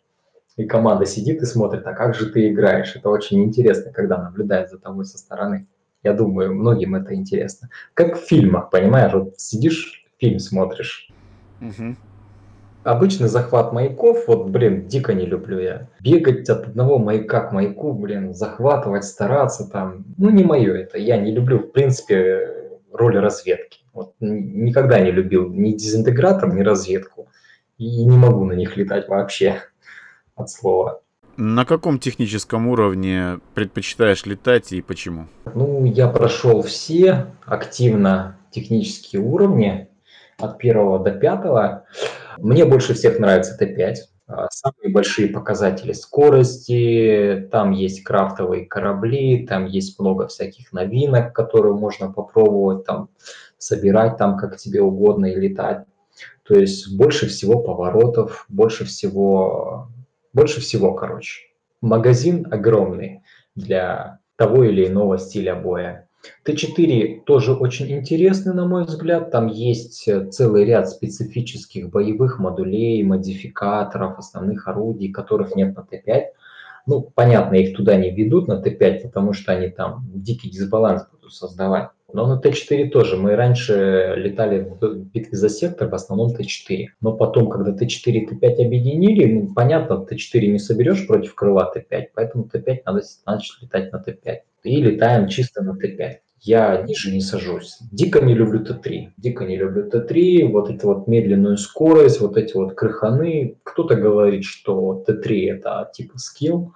И 0.58 0.65
команда 0.65 1.08
сидит 1.08 1.41
и 1.41 1.45
смотрит, 1.45 1.88
а 1.88 1.93
как 1.93 2.13
же 2.13 2.27
ты 2.29 2.49
играешь. 2.49 2.95
Это 2.95 3.10
очень 3.10 3.43
интересно, 3.43 3.91
когда 3.91 4.19
наблюдает 4.19 4.69
за 4.69 4.77
тобой 4.77 5.06
со 5.06 5.17
стороны. 5.17 5.65
Я 6.03 6.13
думаю, 6.13 6.53
многим 6.53 6.95
это 6.95 7.15
интересно. 7.15 7.69
Как 7.93 8.17
в 8.17 8.25
фильмах, 8.25 8.69
понимаешь, 8.69 9.13
вот 9.13 9.39
сидишь, 9.39 10.05
фильм 10.19 10.39
смотришь. 10.39 11.09
Угу. 11.61 11.95
Обычный 12.83 13.29
захват 13.29 13.71
маяков, 13.71 14.27
вот, 14.27 14.49
блин, 14.49 14.87
дико 14.87 15.13
не 15.13 15.25
люблю 15.25 15.59
я. 15.59 15.87
Бегать 16.01 16.49
от 16.49 16.67
одного 16.67 16.97
маяка 16.97 17.39
к 17.47 17.53
маяку, 17.53 17.93
блин, 17.93 18.33
захватывать, 18.33 19.05
стараться 19.05 19.69
там, 19.69 20.03
ну, 20.17 20.29
не 20.29 20.43
мое 20.43 20.73
это. 20.73 20.97
Я 20.97 21.17
не 21.17 21.31
люблю, 21.31 21.59
в 21.59 21.71
принципе, 21.71 22.69
роли 22.91 23.17
разведки. 23.17 23.79
Вот, 23.93 24.15
никогда 24.19 24.99
не 24.99 25.11
любил 25.11 25.49
ни 25.49 25.71
дезинтегратор, 25.71 26.53
ни 26.53 26.61
разведку. 26.61 27.29
И 27.77 28.03
не 28.03 28.17
могу 28.17 28.43
на 28.43 28.53
них 28.53 28.75
летать 28.75 29.07
вообще 29.07 29.61
от 30.35 30.49
слова. 30.49 31.02
На 31.38 31.65
каком 31.65 31.98
техническом 31.98 32.67
уровне 32.67 33.39
предпочитаешь 33.56 34.26
летать 34.26 34.72
и 34.72 34.82
почему? 34.82 35.28
Ну, 35.56 35.84
я 35.86 36.08
прошел 36.08 36.62
все 36.62 37.34
активно 37.46 38.38
технические 38.52 39.22
уровни 39.22 39.88
от 40.38 40.60
первого 40.60 41.00
до 41.00 41.12
пятого. 41.12 41.86
Мне 42.38 42.65
больше 42.65 42.93
всех 42.93 43.19
нравится 43.19 43.58
Т5. 43.60 43.96
А, 44.28 44.48
самые 44.52 44.93
большие 44.93 45.28
показатели 45.28 45.91
скорости, 45.93 47.48
там 47.52 47.72
есть 47.72 48.04
крафтовые 48.04 48.65
корабли, 48.65 49.46
там 49.46 49.65
есть 49.65 50.00
много 50.00 50.28
всяких 50.28 50.72
новинок, 50.72 51.34
которые 51.34 51.74
можно 51.74 52.12
попробовать, 52.12 52.86
там 52.86 53.10
собирать 53.58 54.17
там 54.17 54.38
как 54.38 54.58
тебе 54.58 54.82
угодно 54.82 55.26
и 55.26 55.36
летать. 55.36 55.86
То 56.43 56.56
есть 56.56 56.96
больше 56.96 57.28
всего 57.28 57.60
поворотов, 57.60 58.46
больше 58.50 58.86
всего 58.86 59.89
больше 60.34 60.62
всего, 60.62 60.93
короче. 60.93 61.41
Магазин 61.82 62.48
огромный 62.52 63.22
для 63.56 64.19
того 64.36 64.63
или 64.63 64.88
иного 64.88 65.17
стиля 65.17 65.56
боя. 65.56 66.08
Т4 66.46 67.24
тоже 67.26 67.54
очень 67.54 67.91
интересный, 67.91 68.54
на 68.54 68.65
мой 68.65 68.86
взгляд. 68.86 69.32
Там 69.32 69.48
есть 69.48 70.08
э, 70.08 70.30
целый 70.30 70.65
ряд 70.65 70.89
специфических 70.89 71.89
боевых 71.89 72.39
модулей, 72.39 73.04
модификаторов, 73.04 74.17
основных 74.17 74.67
орудий, 74.67 75.12
которых 75.12 75.56
нет 75.56 75.76
на 75.76 75.82
Т5. 75.82 76.24
Ну, 76.86 77.02
понятно, 77.02 77.56
их 77.56 77.76
туда 77.76 77.98
не 77.98 78.12
ведут 78.12 78.48
на 78.48 78.62
Т5, 78.62 79.02
потому 79.02 79.34
что 79.34 79.52
они 79.52 79.69
там 79.69 80.06
дикий 80.13 80.50
дисбаланс 80.50 81.06
будут 81.12 81.34
создавать. 81.34 81.89
Но 82.13 82.28
на 82.28 82.39
Т4 82.39 82.89
тоже. 82.89 83.17
Мы 83.17 83.36
раньше 83.36 84.13
летали 84.15 84.67
в 84.80 85.06
битве 85.12 85.38
за 85.38 85.49
сектор, 85.49 85.89
в 85.89 85.95
основном 85.95 86.36
Т4. 86.36 86.88
Но 87.02 87.13
потом, 87.13 87.49
когда 87.49 87.71
Т4 87.71 88.12
и 88.12 88.26
Т5 88.28 88.65
объединили, 88.65 89.34
ну, 89.34 89.54
понятно, 89.54 90.06
Т4 90.10 90.47
не 90.47 90.60
соберешь 90.60 91.08
против 91.08 91.36
крыла 91.36 91.71
Т5, 91.76 92.06
поэтому 92.13 92.49
Т5 92.54 92.78
надо 92.86 93.02
начать 93.26 93.62
летать 93.62 93.91
на 93.91 93.97
Т5. 93.97 94.38
И 94.63 94.82
летаем 94.82 95.28
чисто 95.28 95.63
на 95.63 95.71
Т5 95.71 96.17
я 96.43 96.82
ниже 96.82 97.12
не 97.12 97.21
сажусь. 97.21 97.78
Дико 97.91 98.19
не 98.21 98.34
люблю 98.34 98.62
Т3. 98.62 99.12
Дико 99.17 99.45
не 99.45 99.58
люблю 99.58 99.89
Т3, 99.89 100.49
вот 100.52 100.69
эту 100.69 100.88
вот 100.88 101.08
медленную 101.08 101.58
скорость, 101.58 102.19
вот 102.19 102.38
эти 102.38 102.54
вот 102.56 102.76
крыханы. 102.76 103.58
Кто-то 103.63 103.95
говорит, 103.95 104.43
что 104.43 105.04
Т3 105.08 105.52
это 105.54 105.89
типа 105.93 106.17
скилл, 106.17 106.73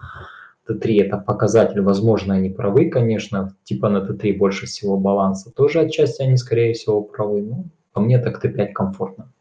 Т3 0.69 1.03
это 1.06 1.17
показатель, 1.17 1.82
возможно, 1.82 2.36
они 2.36 2.49
правы, 2.49 2.89
конечно, 2.89 3.56
типа 3.63 3.89
на 3.89 3.97
Т3 3.99 4.38
больше 4.38 4.65
всего 4.65 4.97
баланса. 4.97 5.51
Тоже 5.51 5.82
отчасти 5.82 6.21
они, 6.21 6.38
скорее 6.38 6.73
всего, 6.73 7.01
правы, 7.01 7.41
но 7.41 7.65
по 7.93 8.01
мне 8.01 8.19
так 8.19 8.43
Т5 8.43 8.71
комфортно. 8.73 9.32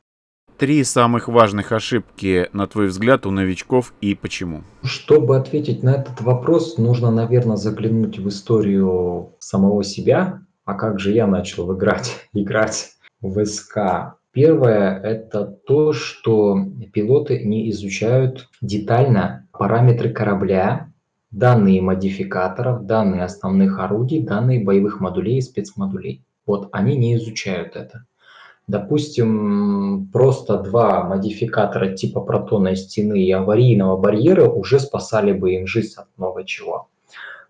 Три 0.58 0.82
самых 0.84 1.28
важных 1.28 1.72
ошибки, 1.72 2.48
на 2.54 2.66
твой 2.66 2.86
взгляд, 2.86 3.26
у 3.26 3.30
новичков 3.30 3.92
и 4.00 4.14
почему? 4.14 4.62
Чтобы 4.82 5.36
ответить 5.36 5.82
на 5.82 5.96
этот 5.96 6.22
вопрос, 6.22 6.78
нужно, 6.78 7.10
наверное, 7.10 7.56
заглянуть 7.56 8.18
в 8.18 8.26
историю 8.28 9.34
самого 9.38 9.84
себя. 9.84 10.40
А 10.64 10.72
как 10.74 10.98
же 10.98 11.12
я 11.12 11.26
начал 11.26 11.76
играть, 11.76 12.28
играть 12.32 12.92
в 13.20 13.44
СК? 13.44 14.16
Первое– 14.32 14.98
это 15.02 15.44
то, 15.44 15.92
что 15.92 16.58
пилоты 16.92 17.44
не 17.44 17.70
изучают 17.70 18.48
детально 18.62 19.48
параметры 19.52 20.10
корабля, 20.10 20.92
данные 21.30 21.82
модификаторов, 21.82 22.86
данные 22.86 23.24
основных 23.24 23.78
орудий, 23.78 24.22
данные 24.22 24.64
боевых 24.64 25.00
модулей 25.00 25.38
и 25.38 25.42
спецмодулей. 25.42 26.24
Вот 26.46 26.68
они 26.72 26.96
не 26.96 27.16
изучают 27.16 27.76
это. 27.76 28.04
Допустим, 28.68 30.08
просто 30.12 30.58
два 30.58 31.04
модификатора 31.04 31.94
типа 31.94 32.20
протонной 32.20 32.76
стены 32.76 33.22
и 33.22 33.30
аварийного 33.30 33.96
барьера 33.96 34.48
уже 34.48 34.80
спасали 34.80 35.32
бы 35.32 35.54
им 35.54 35.66
жизнь 35.66 35.94
от 35.96 36.08
много 36.16 36.44
чего. 36.44 36.88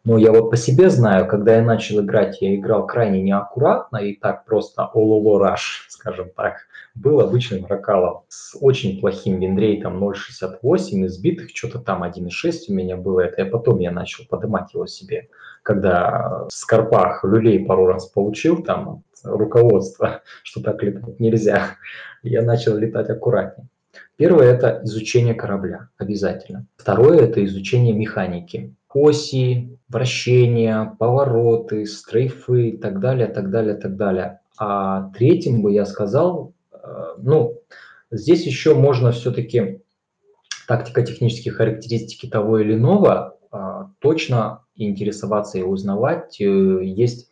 Но 0.04 0.18
я 0.18 0.30
вот 0.30 0.50
по 0.50 0.56
себе 0.56 0.88
знаю, 0.90 1.26
когда 1.26 1.56
я 1.56 1.62
начал 1.62 2.00
играть, 2.00 2.40
я 2.40 2.54
играл 2.54 2.86
крайне 2.86 3.22
неаккуратно 3.22 3.96
и 3.96 4.14
так 4.14 4.44
просто 4.44 4.88
all 4.94 5.22
rush, 5.40 5.88
скажем 5.88 6.28
так. 6.36 6.68
Был 6.96 7.20
обычным 7.20 7.66
ракалом 7.66 8.22
с 8.28 8.56
очень 8.60 9.00
плохим 9.00 9.38
винрейтом 9.38 10.02
0.68, 10.02 11.06
избитых 11.06 11.50
что-то 11.54 11.78
там 11.78 12.02
1.6 12.02 12.52
у 12.68 12.72
меня 12.72 12.96
было. 12.96 13.20
Это 13.20 13.42
я 13.42 13.50
потом 13.50 13.78
я 13.78 13.92
начал 13.92 14.24
поднимать 14.28 14.74
его 14.74 14.86
себе, 14.86 15.28
когда 15.62 16.46
в 16.48 16.52
скорпах 16.52 17.22
люлей 17.22 17.64
пару 17.64 17.86
раз 17.86 18.06
получил 18.06 18.62
там 18.62 19.02
руководство, 19.22 20.22
что 20.42 20.62
так 20.62 20.82
летать 20.82 21.20
нельзя. 21.20 21.76
Я 22.22 22.42
начал 22.42 22.76
летать 22.76 23.10
аккуратнее. 23.10 23.68
Первое– 24.16 24.46
это 24.54 24.80
изучение 24.84 25.34
корабля, 25.34 25.88
обязательно. 25.98 26.66
Второе– 26.76 27.20
это 27.20 27.44
изучение 27.44 27.94
механики 27.94 28.74
оси, 28.96 29.78
вращения, 29.88 30.96
повороты, 30.98 31.86
стрейфы 31.86 32.70
и 32.70 32.76
так 32.76 33.00
далее, 33.00 33.28
так 33.28 33.50
далее, 33.50 33.74
так 33.74 33.96
далее. 33.96 34.40
А 34.58 35.10
третьим 35.10 35.62
бы 35.62 35.72
я 35.72 35.84
сказал, 35.84 36.54
ну, 37.18 37.60
здесь 38.10 38.46
еще 38.46 38.74
можно 38.74 39.12
все-таки 39.12 39.82
тактико-технические 40.66 41.54
характеристики 41.54 42.26
того 42.26 42.58
или 42.58 42.74
иного 42.74 43.38
а, 43.50 43.90
точно 44.00 44.64
интересоваться 44.74 45.58
и 45.58 45.62
узнавать. 45.62 46.40
Э, 46.40 46.44
есть 46.82 47.30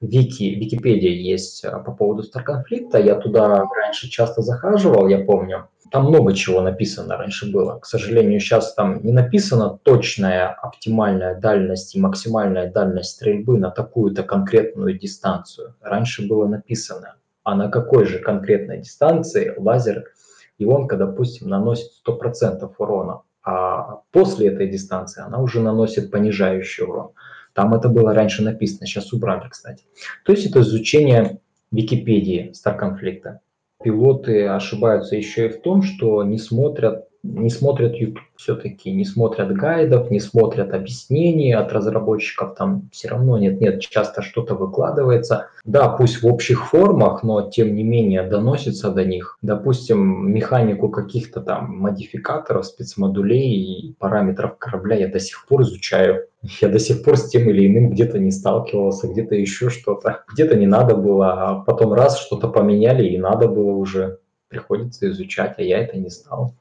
Вики, 0.00 0.44
Википедия 0.44 1.10
есть 1.10 1.64
э, 1.64 1.70
по 1.70 1.92
поводу 1.92 2.22
Старконфликта. 2.22 2.98
Я 2.98 3.16
туда 3.16 3.64
раньше 3.64 4.08
часто 4.08 4.42
захаживал, 4.42 5.08
я 5.08 5.24
помню. 5.24 5.68
Там 5.90 6.06
много 6.06 6.34
чего 6.34 6.60
написано 6.60 7.16
раньше 7.16 7.50
было. 7.50 7.78
К 7.78 7.86
сожалению, 7.86 8.40
сейчас 8.40 8.74
там 8.74 9.04
не 9.04 9.12
написано 9.12 9.78
точная 9.82 10.48
оптимальная 10.48 11.38
дальность 11.38 11.94
и 11.94 12.00
максимальная 12.00 12.70
дальность 12.70 13.10
стрельбы 13.10 13.58
на 13.58 13.70
такую-то 13.70 14.22
конкретную 14.22 14.98
дистанцию. 14.98 15.74
Раньше 15.80 16.26
было 16.26 16.46
написано, 16.46 17.16
а 17.46 17.54
на 17.54 17.68
какой 17.68 18.06
же 18.06 18.18
конкретной 18.18 18.78
дистанции 18.78 19.54
лазер 19.56 20.10
ионка, 20.58 20.96
допустим, 20.96 21.48
наносит 21.48 21.92
100% 22.04 22.68
урона, 22.76 23.22
а 23.44 24.00
после 24.10 24.48
этой 24.48 24.68
дистанции 24.68 25.22
она 25.22 25.38
уже 25.38 25.60
наносит 25.60 26.10
понижающий 26.10 26.82
урон. 26.82 27.12
Там 27.52 27.72
это 27.72 27.88
было 27.88 28.12
раньше 28.12 28.42
написано, 28.42 28.88
сейчас 28.88 29.12
убрали, 29.12 29.48
кстати. 29.48 29.84
То 30.24 30.32
есть 30.32 30.44
это 30.44 30.60
изучение 30.62 31.38
Википедии 31.70 32.50
Старконфликта 32.52 33.38
пилоты 33.80 34.48
ошибаются 34.48 35.14
еще 35.14 35.46
и 35.46 35.52
в 35.52 35.62
том, 35.62 35.82
что 35.82 36.24
не 36.24 36.38
смотрят, 36.38 37.06
не 37.34 37.50
смотрят 37.50 37.94
YouTube 37.94 38.22
все-таки, 38.36 38.92
не 38.92 39.04
смотрят 39.04 39.52
гайдов, 39.52 40.10
не 40.10 40.20
смотрят 40.20 40.74
объяснений 40.74 41.52
от 41.52 41.72
разработчиков, 41.72 42.54
там 42.54 42.88
все 42.92 43.08
равно 43.08 43.38
нет-нет, 43.38 43.80
часто 43.80 44.22
что-то 44.22 44.54
выкладывается. 44.54 45.48
Да, 45.64 45.88
пусть 45.88 46.22
в 46.22 46.26
общих 46.26 46.68
формах, 46.68 47.22
но 47.22 47.50
тем 47.50 47.74
не 47.74 47.82
менее 47.82 48.22
доносится 48.22 48.90
до 48.90 49.04
них. 49.04 49.38
Допустим, 49.42 50.30
механику 50.32 50.88
каких-то 50.88 51.40
там 51.40 51.76
модификаторов, 51.78 52.66
спецмодулей 52.66 53.88
и 53.88 53.94
параметров 53.94 54.58
корабля 54.58 54.96
я 54.96 55.08
до 55.08 55.18
сих 55.18 55.46
пор 55.46 55.62
изучаю. 55.62 56.26
Я 56.60 56.68
до 56.68 56.78
сих 56.78 57.02
пор 57.02 57.16
с 57.16 57.28
тем 57.28 57.48
или 57.50 57.66
иным 57.66 57.90
где-то 57.90 58.18
не 58.18 58.30
сталкивался, 58.30 59.08
где-то 59.08 59.34
еще 59.34 59.68
что-то. 59.68 60.24
Где-то 60.32 60.54
не 60.56 60.66
надо 60.66 60.94
было, 60.94 61.32
а 61.32 61.54
потом 61.62 61.92
раз 61.92 62.20
что-то 62.20 62.48
поменяли 62.48 63.08
и 63.08 63.18
надо 63.18 63.48
было 63.48 63.72
уже. 63.72 64.18
Приходится 64.48 65.10
изучать, 65.10 65.54
а 65.58 65.62
я 65.62 65.80
это 65.80 65.96
не 65.96 66.08
стал. 66.08 66.54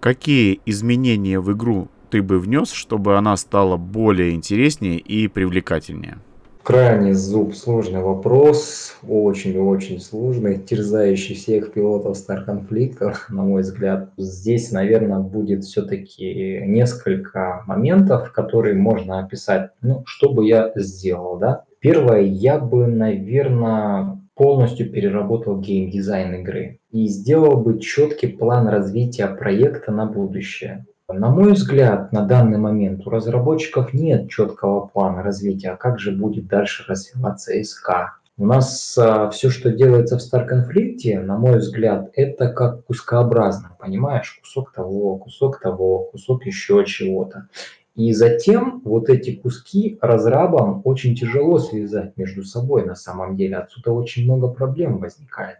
Какие 0.00 0.62
изменения 0.64 1.40
в 1.40 1.52
игру 1.52 1.88
ты 2.08 2.22
бы 2.22 2.38
внес, 2.38 2.72
чтобы 2.72 3.18
она 3.18 3.36
стала 3.36 3.76
более 3.76 4.32
интереснее 4.32 4.98
и 4.98 5.28
привлекательнее? 5.28 6.16
Крайне 6.62 7.12
зуб 7.12 7.54
сложный 7.54 8.00
вопрос, 8.00 8.96
очень-очень 9.06 10.00
сложный, 10.00 10.56
терзающий 10.56 11.34
всех 11.34 11.74
пилотов 11.74 12.16
Star 12.16 12.46
Conflict, 12.46 13.14
на 13.28 13.42
мой 13.42 13.60
взгляд. 13.60 14.10
Здесь, 14.16 14.72
наверное, 14.72 15.18
будет 15.20 15.64
все-таки 15.64 16.62
несколько 16.64 17.62
моментов, 17.66 18.32
которые 18.32 18.76
можно 18.76 19.18
описать. 19.18 19.72
Ну, 19.82 20.02
что 20.06 20.32
бы 20.32 20.46
я 20.46 20.72
сделал, 20.76 21.36
да? 21.36 21.64
Первое, 21.80 22.22
я 22.22 22.58
бы, 22.58 22.86
наверное, 22.86 24.18
полностью 24.40 24.90
переработал 24.90 25.60
геймдизайн 25.60 26.36
игры 26.36 26.78
и 26.92 27.06
сделал 27.08 27.58
бы 27.58 27.78
четкий 27.78 28.28
план 28.28 28.68
развития 28.68 29.26
проекта 29.26 29.92
на 29.92 30.06
будущее. 30.06 30.86
На 31.12 31.28
мой 31.28 31.52
взгляд, 31.52 32.10
на 32.10 32.22
данный 32.22 32.56
момент 32.56 33.06
у 33.06 33.10
разработчиков 33.10 33.92
нет 33.92 34.30
четкого 34.30 34.86
плана 34.86 35.22
развития, 35.22 35.72
а 35.72 35.76
как 35.76 35.98
же 35.98 36.12
будет 36.12 36.46
дальше 36.46 36.84
развиваться 36.88 37.52
СК. 37.62 37.90
У 38.38 38.46
нас 38.46 38.96
а, 38.96 39.28
все, 39.28 39.50
что 39.50 39.70
делается 39.70 40.16
в 40.16 40.22
Star 40.22 40.48
Conflict, 40.48 41.20
на 41.20 41.36
мой 41.36 41.58
взгляд, 41.58 42.08
это 42.14 42.48
как 42.48 42.86
кускообразно, 42.86 43.76
понимаешь? 43.78 44.40
Кусок 44.40 44.72
того, 44.72 45.18
кусок 45.18 45.60
того, 45.60 46.04
кусок 46.04 46.46
еще 46.46 46.82
чего-то. 46.86 47.48
И 47.96 48.12
затем 48.12 48.80
вот 48.84 49.08
эти 49.08 49.34
куски 49.34 49.98
разрабам 50.00 50.82
очень 50.84 51.16
тяжело 51.16 51.58
связать 51.58 52.16
между 52.16 52.44
собой 52.44 52.86
на 52.86 52.94
самом 52.94 53.36
деле. 53.36 53.56
Отсюда 53.56 53.92
очень 53.92 54.24
много 54.24 54.48
проблем 54.48 54.98
возникает. 54.98 55.58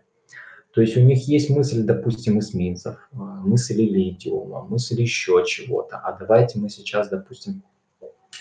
То 0.73 0.81
есть 0.81 0.97
у 0.97 1.01
них 1.01 1.27
есть 1.27 1.51
мысль, 1.51 1.83
допустим, 1.83 2.38
эсминцев, 2.38 2.97
а, 3.12 3.16
мысль 3.16 3.83
литиума, 3.83 4.62
мысль 4.62 5.01
еще 5.01 5.43
чего-то. 5.45 5.97
А 5.99 6.16
давайте 6.16 6.61
мы 6.61 6.69
сейчас, 6.69 7.09
допустим, 7.09 7.62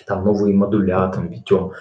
там 0.06 0.24
новые 0.24 0.56
модуля 0.56 1.08
там 1.12 1.28
ведем, 1.28 1.72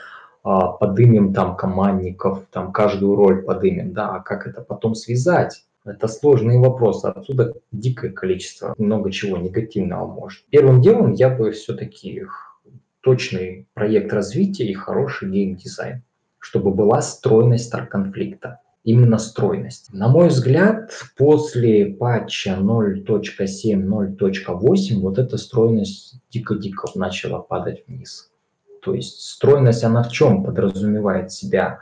а, 0.43 0.69
подымем 0.69 1.35
там 1.35 1.55
командников, 1.57 2.47
там 2.51 2.73
каждую 2.73 3.15
роль 3.15 3.43
подымем, 3.43 3.93
да, 3.93 4.17
а 4.17 4.21
как 4.21 4.47
это 4.47 4.63
потом 4.63 4.95
связать? 4.95 5.67
Это 5.89 6.09
сложные 6.09 6.59
вопросы. 6.59 7.07
Отсюда 7.07 7.55
дикое 7.73 8.11
количество, 8.11 8.75
много 8.79 9.11
чего 9.11 9.39
негативного 9.39 10.07
может. 10.07 10.45
Первым 10.51 10.83
делом 10.83 11.13
я 11.13 11.31
бы 11.31 11.53
все-таки 11.53 12.25
точный 13.01 13.67
проект 13.75 14.13
развития 14.13 14.67
и 14.67 14.75
хороший 14.75 15.31
геймдизайн, 15.31 16.03
чтобы 16.39 16.73
была 16.73 17.01
стройность 17.01 17.67
стар-конфликта. 17.67 18.61
Именно 18.85 19.19
стройность. 19.19 19.93
На 19.93 20.09
мой 20.09 20.29
взгляд, 20.29 20.93
после 21.17 21.87
патча 21.87 22.57
0.7, 22.59 25.01
вот 25.01 25.19
эта 25.19 25.37
стройность 25.37 26.21
дико-дико 26.31 26.89
начала 26.95 27.41
падать 27.41 27.83
вниз. 27.87 28.31
То 28.83 28.95
есть 28.95 29.21
стройность, 29.21 29.85
она 29.85 30.03
в 30.03 30.11
чем 30.11 30.45
подразумевает 30.45 31.33
себя? 31.33 31.81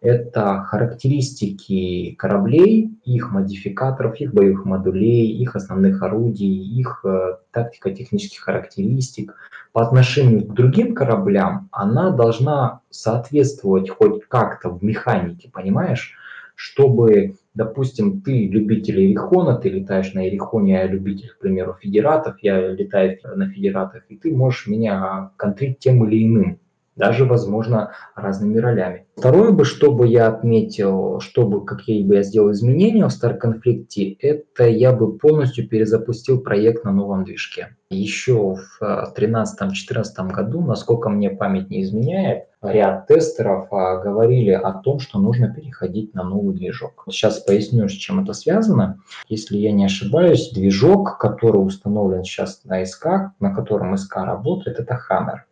Это 0.00 0.62
характеристики 0.62 2.14
кораблей, 2.16 2.90
их 3.04 3.32
модификаторов, 3.32 4.20
их 4.20 4.32
боевых 4.32 4.64
модулей, 4.64 5.30
их 5.30 5.56
основных 5.56 6.02
орудий, 6.02 6.78
их 6.78 7.00
э, 7.04 7.36
тактико-технических 7.50 8.40
характеристик. 8.40 9.34
По 9.72 9.82
отношению 9.82 10.46
к 10.46 10.54
другим 10.54 10.94
кораблям 10.94 11.68
она 11.72 12.10
должна 12.10 12.80
соответствовать 12.90 13.90
хоть 13.90 14.24
как-то 14.28 14.70
в 14.70 14.82
механике, 14.82 15.50
понимаешь? 15.52 16.14
Чтобы, 16.54 17.36
допустим, 17.54 18.20
ты 18.20 18.48
любитель 18.48 19.04
Эрихона, 19.04 19.56
ты 19.56 19.68
летаешь 19.68 20.12
на 20.14 20.28
Эрихоне, 20.28 20.72
я 20.72 20.86
любитель, 20.86 21.30
к 21.30 21.38
примеру, 21.38 21.76
Федератов, 21.80 22.36
я 22.42 22.72
летаю 22.72 23.18
на 23.36 23.48
Федератах, 23.48 24.04
и 24.08 24.16
ты 24.16 24.34
можешь 24.34 24.66
меня 24.66 25.30
контрить 25.36 25.78
тем 25.78 26.04
или 26.04 26.24
иным 26.24 26.58
даже, 26.98 27.24
возможно, 27.24 27.92
разными 28.14 28.58
ролями. 28.58 29.06
Второе 29.16 29.52
бы, 29.52 29.64
что 29.64 29.92
бы 29.92 30.06
я 30.06 30.28
отметил, 30.28 31.20
чтобы 31.20 31.64
какие 31.64 32.04
бы 32.04 32.16
я 32.16 32.22
сделал 32.22 32.52
изменения 32.52 33.08
в 33.08 33.24
Conflict, 33.24 34.16
это 34.20 34.68
я 34.68 34.92
бы 34.92 35.16
полностью 35.16 35.68
перезапустил 35.68 36.40
проект 36.40 36.84
на 36.84 36.92
новом 36.92 37.24
движке. 37.24 37.76
Еще 37.90 38.56
в 38.56 39.14
2013-2014 39.16 40.32
году, 40.32 40.60
насколько 40.60 41.08
мне 41.08 41.30
память 41.30 41.70
не 41.70 41.82
изменяет, 41.82 42.44
ряд 42.60 43.06
тестеров 43.06 43.72
а, 43.72 43.96
говорили 43.98 44.50
о 44.50 44.72
том, 44.72 44.98
что 44.98 45.18
нужно 45.18 45.52
переходить 45.52 46.14
на 46.14 46.22
новый 46.22 46.54
движок. 46.54 47.04
Сейчас 47.08 47.38
поясню, 47.40 47.88
с 47.88 47.92
чем 47.92 48.20
это 48.22 48.34
связано. 48.34 49.00
Если 49.28 49.56
я 49.56 49.72
не 49.72 49.84
ошибаюсь, 49.84 50.50
движок, 50.52 51.18
который 51.18 51.58
установлен 51.58 52.24
сейчас 52.24 52.62
на 52.64 52.84
СК, 52.84 53.32
на 53.40 53.54
котором 53.54 53.96
СК 53.96 54.16
работает, 54.16 54.78
это 54.80 54.98
Hammer 55.10 55.47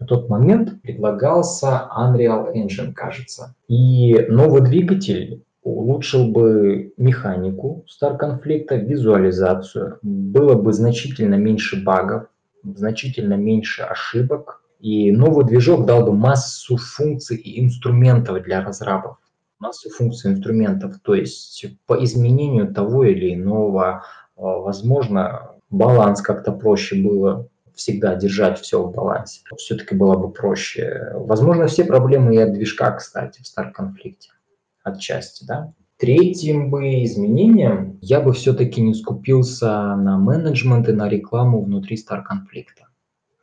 на 0.00 0.06
тот 0.06 0.28
момент 0.28 0.80
предлагался 0.82 1.88
Unreal 1.96 2.52
Engine, 2.54 2.92
кажется. 2.92 3.54
И 3.68 4.18
новый 4.28 4.62
двигатель 4.62 5.44
улучшил 5.62 6.28
бы 6.28 6.92
механику 6.96 7.84
Star 7.86 8.16
конфликта, 8.16 8.76
визуализацию, 8.76 9.98
было 10.02 10.54
бы 10.54 10.72
значительно 10.72 11.34
меньше 11.34 11.84
багов, 11.84 12.28
значительно 12.64 13.34
меньше 13.34 13.82
ошибок, 13.82 14.62
и 14.80 15.12
новый 15.12 15.44
движок 15.44 15.84
дал 15.84 16.06
бы 16.06 16.14
массу 16.14 16.78
функций 16.78 17.36
и 17.36 17.62
инструментов 17.62 18.42
для 18.42 18.64
разрабов. 18.64 19.18
массу 19.58 19.90
функций 19.90 20.32
инструментов, 20.32 20.94
то 21.02 21.14
есть 21.14 21.66
по 21.86 22.02
изменению 22.02 22.72
того 22.72 23.04
или 23.04 23.34
иного, 23.34 24.04
а, 24.36 24.42
возможно, 24.42 25.50
баланс 25.68 26.22
как-то 26.22 26.52
проще 26.52 26.96
было 26.96 27.46
всегда 27.80 28.14
держать 28.14 28.60
все 28.60 28.82
в 28.82 28.92
балансе. 28.92 29.40
Все-таки 29.56 29.94
было 29.94 30.16
бы 30.16 30.30
проще. 30.30 31.12
Возможно, 31.14 31.66
все 31.66 31.84
проблемы 31.84 32.34
и 32.34 32.38
от 32.38 32.52
движка, 32.52 32.92
кстати, 32.92 33.40
в 33.40 33.46
старт-конфликте 33.46 34.30
отчасти, 34.82 35.44
да. 35.46 35.72
Третьим 35.96 36.70
бы 36.70 37.04
изменением 37.04 37.98
я 38.00 38.20
бы 38.20 38.32
все-таки 38.32 38.80
не 38.80 38.94
скупился 38.94 39.96
на 39.96 40.18
менеджмент 40.18 40.88
и 40.88 40.92
на 40.92 41.08
рекламу 41.08 41.62
внутри 41.62 41.96
стар-конфликта. 41.96 42.86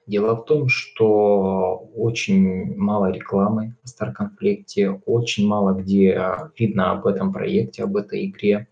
Дело 0.07 0.35
в 0.35 0.45
том, 0.45 0.69
что 0.69 1.89
очень 1.95 2.75
мало 2.75 3.11
рекламы 3.11 3.75
в 3.83 3.89
стар-конфликте, 3.89 4.91
очень 5.05 5.47
мало 5.47 5.73
где 5.73 6.19
видно 6.57 6.91
об 6.91 7.07
этом 7.07 7.33
проекте, 7.33 7.83
об 7.83 7.97
этой 7.97 8.25
игре. 8.25 8.67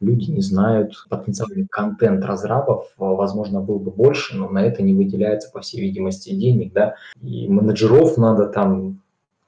Люди 0.00 0.30
не 0.30 0.40
знают, 0.40 0.92
потенциальный 1.08 1.66
контент 1.70 2.24
разрабов, 2.24 2.88
возможно, 2.96 3.60
был 3.60 3.78
бы 3.78 3.90
больше, 3.90 4.36
но 4.36 4.48
на 4.48 4.64
это 4.64 4.82
не 4.82 4.92
выделяется, 4.92 5.50
по 5.52 5.60
всей 5.60 5.80
видимости, 5.80 6.34
денег, 6.34 6.72
да, 6.72 6.94
и 7.22 7.48
менеджеров 7.48 8.16
надо 8.16 8.46
там 8.46 9.00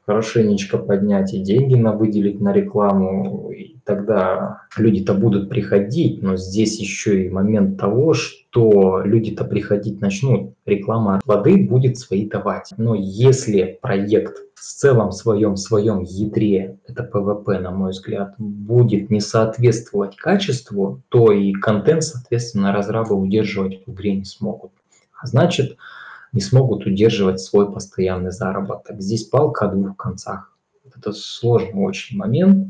хорошенечко 0.06 0.78
поднять 0.78 1.34
и 1.34 1.40
деньги 1.40 1.74
на 1.74 1.92
выделить 1.92 2.40
на 2.40 2.52
рекламу, 2.52 3.50
и 3.50 3.76
тогда 3.84 4.62
люди-то 4.76 5.14
будут 5.14 5.48
приходить, 5.48 6.22
но 6.22 6.36
здесь 6.36 6.78
еще 6.78 7.26
и 7.26 7.28
момент 7.28 7.78
того, 7.78 8.14
что 8.14 8.45
люди-то 8.56 9.44
приходить 9.44 10.00
начнут, 10.00 10.54
реклама 10.64 11.20
плоды 11.24 11.66
будет 11.68 11.98
свои 11.98 12.28
давать. 12.28 12.72
Но 12.76 12.94
если 12.94 13.78
проект 13.80 14.38
в 14.54 14.60
целом 14.60 15.12
своем 15.12 15.56
своем 15.56 16.00
ядре, 16.02 16.78
это 16.86 17.02
ПВП, 17.02 17.58
на 17.58 17.70
мой 17.70 17.90
взгляд, 17.90 18.34
будет 18.38 19.10
не 19.10 19.20
соответствовать 19.20 20.16
качеству, 20.16 21.02
то 21.08 21.32
и 21.32 21.52
контент, 21.52 22.04
соответственно, 22.04 22.72
разрабы 22.72 23.14
удерживать 23.14 23.82
в 23.86 23.92
игре 23.92 24.16
не 24.16 24.24
смогут. 24.24 24.72
А 25.20 25.26
значит, 25.26 25.76
не 26.32 26.40
смогут 26.40 26.86
удерживать 26.86 27.40
свой 27.40 27.72
постоянный 27.72 28.32
заработок. 28.32 29.00
Здесь 29.00 29.24
палка 29.24 29.66
о 29.66 29.74
двух 29.74 29.96
концах. 29.96 30.52
Это 30.94 31.12
сложный 31.12 31.84
очень 31.84 32.16
момент, 32.16 32.68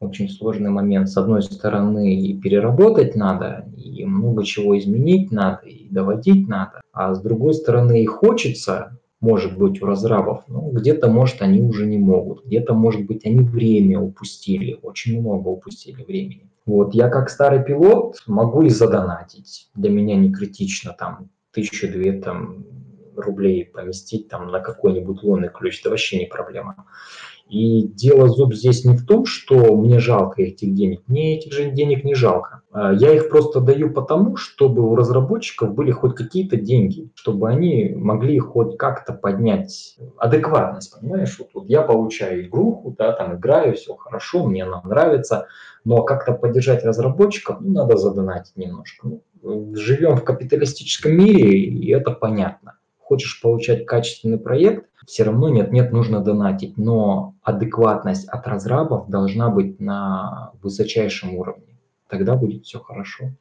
очень 0.00 0.30
сложный 0.30 0.70
момент. 0.70 1.08
С 1.08 1.16
одной 1.16 1.42
стороны, 1.42 2.16
и 2.16 2.34
переработать 2.34 3.14
надо, 3.14 3.66
и 3.76 4.04
много 4.04 4.44
чего 4.44 4.76
изменить 4.78 5.30
надо, 5.30 5.66
и 5.66 5.88
доводить 5.90 6.48
надо. 6.48 6.80
А 6.92 7.14
с 7.14 7.20
другой 7.20 7.54
стороны, 7.54 8.02
и 8.02 8.06
хочется, 8.06 8.98
может 9.20 9.56
быть, 9.58 9.80
у 9.82 9.86
разрабов, 9.86 10.44
но 10.48 10.70
где-то, 10.72 11.08
может, 11.08 11.42
они 11.42 11.60
уже 11.60 11.86
не 11.86 11.98
могут. 11.98 12.46
Где-то, 12.46 12.74
может 12.74 13.06
быть, 13.06 13.26
они 13.26 13.40
время 13.40 14.00
упустили, 14.00 14.78
очень 14.82 15.20
много 15.20 15.48
упустили 15.48 16.02
времени. 16.02 16.50
Вот, 16.64 16.94
я 16.94 17.08
как 17.08 17.28
старый 17.28 17.62
пилот 17.62 18.22
могу 18.26 18.62
и 18.62 18.70
задонатить. 18.70 19.68
Для 19.74 19.90
меня 19.90 20.16
не 20.16 20.32
критично 20.32 20.94
там 20.98 21.28
тысячу-две 21.52 22.12
там 22.12 22.64
рублей 23.20 23.64
поместить 23.64 24.28
там 24.28 24.48
на 24.48 24.60
какой-нибудь 24.60 25.22
лунный 25.22 25.48
ключ, 25.48 25.80
это 25.80 25.90
вообще 25.90 26.18
не 26.18 26.26
проблема. 26.26 26.86
И 27.50 27.82
дело 27.82 28.28
зуб 28.28 28.54
здесь 28.54 28.84
не 28.84 28.96
в 28.96 29.04
том, 29.04 29.26
что 29.26 29.74
мне 29.74 29.98
жалко 29.98 30.40
этих 30.40 30.72
денег. 30.72 31.02
Мне 31.08 31.36
этих 31.36 31.52
же 31.52 31.72
денег 31.72 32.04
не 32.04 32.14
жалко. 32.14 32.62
А, 32.70 32.92
я 32.92 33.12
их 33.12 33.28
просто 33.28 33.60
даю 33.60 33.92
потому, 33.92 34.36
чтобы 34.36 34.88
у 34.88 34.94
разработчиков 34.94 35.74
были 35.74 35.90
хоть 35.90 36.14
какие-то 36.14 36.56
деньги, 36.56 37.10
чтобы 37.14 37.48
они 37.48 37.92
могли 37.96 38.38
хоть 38.38 38.78
как-то 38.78 39.12
поднять 39.12 39.96
адекватность, 40.16 40.96
понимаешь? 40.96 41.36
Вот, 41.40 41.48
вот 41.52 41.68
я 41.68 41.82
получаю 41.82 42.46
игруху, 42.46 42.94
да, 42.96 43.12
там 43.12 43.34
играю, 43.34 43.74
все 43.74 43.96
хорошо, 43.96 44.46
мне 44.46 44.62
она 44.62 44.80
нравится, 44.82 45.48
но 45.84 46.04
как-то 46.04 46.34
поддержать 46.34 46.84
разработчиков, 46.84 47.56
ну, 47.60 47.72
надо 47.72 47.96
задонатить 47.96 48.56
немножко. 48.56 49.08
Ну, 49.42 49.74
живем 49.74 50.16
в 50.16 50.22
капиталистическом 50.22 51.12
мире, 51.12 51.58
и 51.58 51.90
это 51.90 52.12
понятно 52.12 52.74
хочешь 53.10 53.40
получать 53.42 53.86
качественный 53.86 54.38
проект, 54.38 54.86
все 55.04 55.24
равно 55.24 55.48
нет-нет, 55.48 55.90
нужно 55.90 56.20
донатить, 56.20 56.78
но 56.78 57.34
адекватность 57.42 58.28
от 58.28 58.46
разрабов 58.46 59.10
должна 59.10 59.50
быть 59.50 59.80
на 59.80 60.52
высочайшем 60.62 61.34
уровне. 61.34 61.76
Тогда 62.08 62.36
будет 62.36 62.64
все 62.64 62.78
хорошо. 62.78 63.32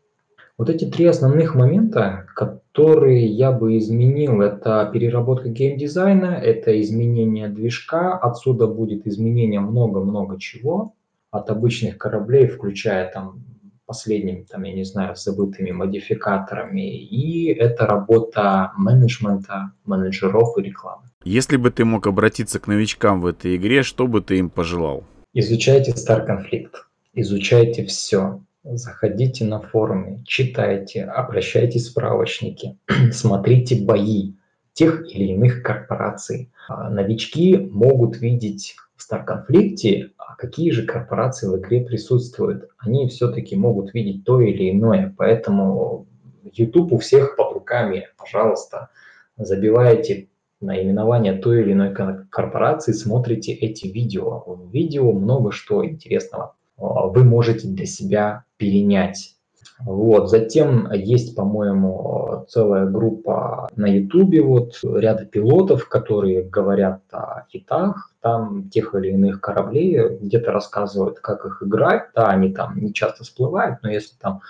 Вот 0.57 0.71
эти 0.71 0.85
три 0.85 1.05
основных 1.05 1.53
момента, 1.53 2.25
которые 2.35 3.27
я 3.27 3.51
бы 3.51 3.77
изменил, 3.77 4.41
это 4.41 4.89
переработка 4.91 5.49
геймдизайна, 5.49 6.33
это 6.33 6.81
изменение 6.81 7.47
движка, 7.47 8.17
отсюда 8.17 8.65
будет 8.65 9.05
изменение 9.05 9.59
много-много 9.59 10.39
чего, 10.39 10.95
от 11.29 11.51
обычных 11.51 11.99
кораблей, 11.99 12.47
включая 12.47 13.11
там 13.11 13.43
последними, 13.89 14.45
там, 14.47 14.63
я 14.63 14.73
не 14.73 14.83
знаю, 14.83 15.15
забытыми 15.15 15.71
модификаторами, 15.71 16.87
и 16.95 17.51
это 17.51 17.87
работа 17.87 18.71
менеджмента, 18.77 19.71
менеджеров 19.85 20.57
и 20.57 20.61
рекламы. 20.61 21.03
Если 21.23 21.57
бы 21.57 21.71
ты 21.71 21.85
мог 21.85 22.05
обратиться 22.05 22.59
к 22.59 22.67
новичкам 22.67 23.19
в 23.19 23.25
этой 23.25 23.55
игре, 23.55 23.81
что 23.81 24.05
бы 24.05 24.21
ты 24.21 24.37
им 24.37 24.49
пожелал? 24.51 25.03
Изучайте 25.33 25.93
Star 25.93 26.27
Conflict, 26.27 26.73
изучайте 27.15 27.83
все, 27.85 28.41
заходите 28.63 29.45
на 29.45 29.59
форумы, 29.59 30.23
читайте, 30.23 31.03
обращайтесь 31.03 31.87
в 31.87 31.91
справочники, 31.91 32.77
смотрите 33.11 33.83
бои 33.83 34.33
тех 34.73 35.03
или 35.13 35.33
иных 35.33 35.63
корпораций. 35.63 36.51
А 36.67 36.91
новички 36.91 37.57
могут 37.57 38.21
видеть 38.21 38.75
в 38.99 39.11
Star-конфликте, 39.11 40.11
а 40.17 40.35
какие 40.35 40.71
же 40.71 40.85
корпорации 40.85 41.47
в 41.47 41.57
игре 41.57 41.81
присутствуют. 41.81 42.69
Они 42.77 43.07
все-таки 43.07 43.55
могут 43.55 43.93
видеть 43.93 44.25
то 44.25 44.41
или 44.41 44.69
иное, 44.71 45.15
поэтому 45.17 46.05
YouTube 46.43 46.91
у 46.91 46.97
всех 46.97 47.35
под 47.35 47.53
руками, 47.53 48.07
пожалуйста, 48.17 48.89
забиваете 49.37 50.27
наименование 50.59 51.33
той 51.33 51.61
или 51.61 51.71
иной 51.71 51.95
корпорации, 52.29 52.91
смотрите 52.91 53.53
эти 53.53 53.87
видео. 53.87 54.43
В 54.45 54.69
видео 54.71 55.13
много 55.13 55.51
что 55.51 55.85
интересного 55.85 56.55
вы 56.77 57.23
можете 57.23 57.67
для 57.67 57.85
себя 57.85 58.43
перенять. 58.57 59.38
Вот. 59.79 60.29
Затем 60.29 60.91
есть, 60.91 61.35
по-моему, 61.35 62.45
целая 62.49 62.85
группа 62.85 63.69
на 63.75 63.85
Ютубе, 63.87 64.41
вот 64.41 64.79
ряда 64.83 65.25
пилотов, 65.25 65.87
которые 65.87 66.43
говорят 66.43 67.01
о 67.11 67.45
хитах, 67.49 68.13
там 68.21 68.69
тех 68.69 68.93
или 68.95 69.11
иных 69.11 69.39
кораблей, 69.39 70.17
где-то 70.19 70.51
рассказывают, 70.51 71.19
как 71.19 71.45
их 71.45 71.63
играть. 71.63 72.09
Да, 72.13 72.27
они 72.27 72.53
там 72.53 72.77
не 72.77 72.93
часто 72.93 73.23
всплывают, 73.23 73.79
но 73.81 73.89
если 73.89 74.15
там 74.17 74.41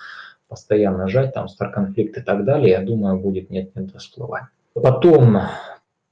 постоянно 0.47 1.07
жать, 1.07 1.33
там 1.33 1.45
Star 1.45 1.71
конфликт 1.71 2.17
и 2.17 2.21
так 2.21 2.43
далее, 2.43 2.71
я 2.71 2.81
думаю, 2.81 3.19
будет 3.19 3.51
нет-нет 3.51 3.95
всплывать. 3.95 4.45
Потом 4.73 5.37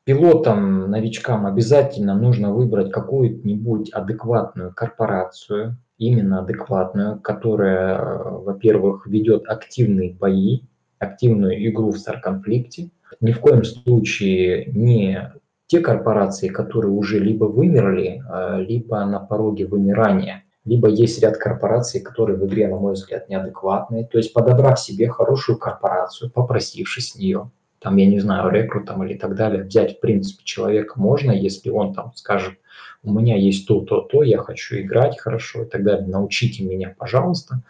пилотам, 0.04 0.92
новичкам 0.92 1.46
обязательно 1.48 2.16
нужно 2.16 2.54
выбрать 2.54 2.92
какую-нибудь 2.92 3.90
адекватную 3.92 4.74
корпорацию, 4.74 5.78
именно 5.98 6.40
адекватную, 6.40 7.20
которая, 7.20 8.18
во-первых, 8.30 9.08
ведет 9.08 9.48
активные 9.48 10.14
бои, 10.14 10.62
активную 11.00 11.68
игру 11.70 11.92
в 11.92 11.98
Стар-конфликте. 11.98 12.90
Ни 13.22 13.32
в 13.32 13.40
коем 13.40 13.64
случае 13.64 14.72
не 14.74 15.32
те 15.68 15.82
корпорации, 15.82 16.48
которые 16.48 16.92
уже 16.92 17.20
либо 17.20 17.46
вымерли, 17.46 18.24
а, 18.28 18.60
либо 18.60 19.04
на 19.06 19.20
пороге 19.20 19.68
вымирания, 19.68 20.44
либо 20.66 20.90
есть 20.90 21.22
ряд 21.22 21.38
корпораций, 21.38 22.02
которые 22.02 22.38
в 22.38 22.46
игре, 22.46 22.68
на 22.68 22.78
мой 22.78 22.94
взгляд, 22.94 23.30
неадекватные. 23.30 24.06
То 24.06 24.18
есть 24.18 24.34
подобрав 24.34 24.80
себе 24.80 25.08
хорошую 25.08 25.58
корпорацию, 25.58 26.32
попросившись 26.32 27.12
с 27.12 27.16
нее, 27.16 27.52
там, 27.80 27.98
я 27.98 28.06
не 28.08 28.20
знаю, 28.20 28.50
рекрутом 28.50 29.04
или 29.04 29.16
так 29.16 29.36
далее, 29.36 29.64
взять, 29.64 29.98
в 29.98 30.00
принципе, 30.00 30.44
человека 30.44 30.94
можно, 31.00 31.32
если 31.32 31.70
он 31.70 31.94
там 31.94 32.14
скажет, 32.16 32.56
у 33.04 33.14
меня 33.14 33.36
есть 33.38 33.68
то, 33.68 33.82
то, 33.82 34.02
то, 34.02 34.24
я 34.24 34.40
хочу 34.40 34.78
играть 34.80 35.20
хорошо 35.20 35.64
и 35.64 35.66
так 35.66 35.84
далее, 35.84 36.08
научите 36.08 36.64
меня, 36.64 36.96
пожалуйста. 36.98 37.62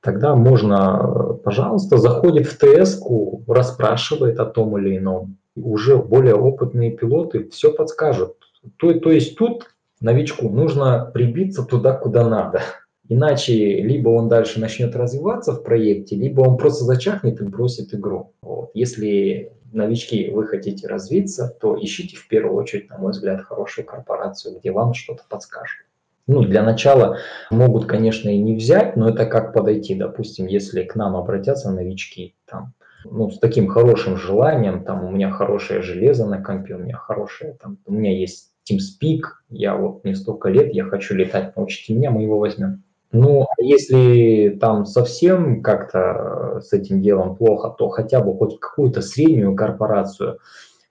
Тогда 0.00 0.34
можно, 0.34 1.38
пожалуйста, 1.44 1.96
заходит 1.96 2.46
в 2.46 2.58
ТС, 2.58 3.00
расспрашивает 3.48 4.38
о 4.38 4.44
том 4.44 4.76
или 4.78 4.98
ином. 4.98 5.38
Уже 5.56 5.96
более 5.96 6.34
опытные 6.34 6.90
пилоты 6.90 7.48
все 7.48 7.72
подскажут. 7.72 8.36
То, 8.76 8.92
то 8.92 9.10
есть 9.10 9.38
тут 9.38 9.70
новичку 10.00 10.50
нужно 10.50 11.10
прибиться 11.14 11.62
туда, 11.64 11.92
куда 11.92 12.28
надо. 12.28 12.60
Иначе 13.08 13.82
либо 13.82 14.08
он 14.08 14.28
дальше 14.28 14.60
начнет 14.60 14.96
развиваться 14.96 15.52
в 15.52 15.62
проекте, 15.62 16.16
либо 16.16 16.40
он 16.40 16.56
просто 16.56 16.84
зачахнет 16.84 17.40
и 17.40 17.44
бросит 17.44 17.92
игру. 17.92 18.32
Вот. 18.40 18.70
Если 18.72 19.52
новички 19.72 20.30
вы 20.30 20.46
хотите 20.46 20.86
развиться, 20.86 21.54
то 21.60 21.76
ищите 21.78 22.16
в 22.16 22.26
первую 22.28 22.56
очередь, 22.56 22.88
на 22.88 22.98
мой 22.98 23.12
взгляд, 23.12 23.42
хорошую 23.42 23.86
корпорацию, 23.86 24.58
где 24.58 24.72
вам 24.72 24.94
что-то 24.94 25.24
подскажут. 25.28 25.84
Ну, 26.26 26.42
для 26.42 26.62
начала 26.62 27.18
могут, 27.50 27.84
конечно, 27.84 28.30
и 28.30 28.38
не 28.38 28.56
взять, 28.56 28.96
но 28.96 29.10
это 29.10 29.26
как 29.26 29.52
подойти, 29.52 29.94
допустим, 29.94 30.46
если 30.46 30.82
к 30.82 30.94
нам 30.94 31.16
обратятся 31.16 31.70
новички, 31.70 32.34
там, 32.46 32.72
ну, 33.04 33.30
с 33.30 33.38
таким 33.38 33.68
хорошим 33.68 34.16
желанием, 34.16 34.84
там, 34.84 35.04
у 35.04 35.10
меня 35.10 35.30
хорошее 35.30 35.82
железо 35.82 36.24
на 36.26 36.40
компе, 36.40 36.76
у 36.76 36.78
меня 36.78 36.96
хорошее, 36.96 37.58
там, 37.60 37.76
у 37.84 37.92
меня 37.92 38.16
есть 38.16 38.52
TeamSpeak, 38.70 39.20
я 39.50 39.76
вот 39.76 40.04
мне 40.04 40.14
столько 40.14 40.48
лет, 40.48 40.72
я 40.72 40.84
хочу 40.84 41.14
летать, 41.14 41.54
научите 41.56 41.92
меня, 41.92 42.10
мы 42.10 42.22
его 42.22 42.38
возьмем. 42.38 42.82
Ну, 43.14 43.42
а 43.42 43.62
если 43.62 44.58
там 44.60 44.86
совсем 44.86 45.62
как-то 45.62 46.60
с 46.60 46.72
этим 46.72 47.00
делом 47.00 47.36
плохо, 47.36 47.70
то 47.70 47.88
хотя 47.88 48.20
бы 48.20 48.36
хоть 48.36 48.58
какую-то 48.58 49.02
среднюю 49.02 49.54
корпорацию 49.54 50.40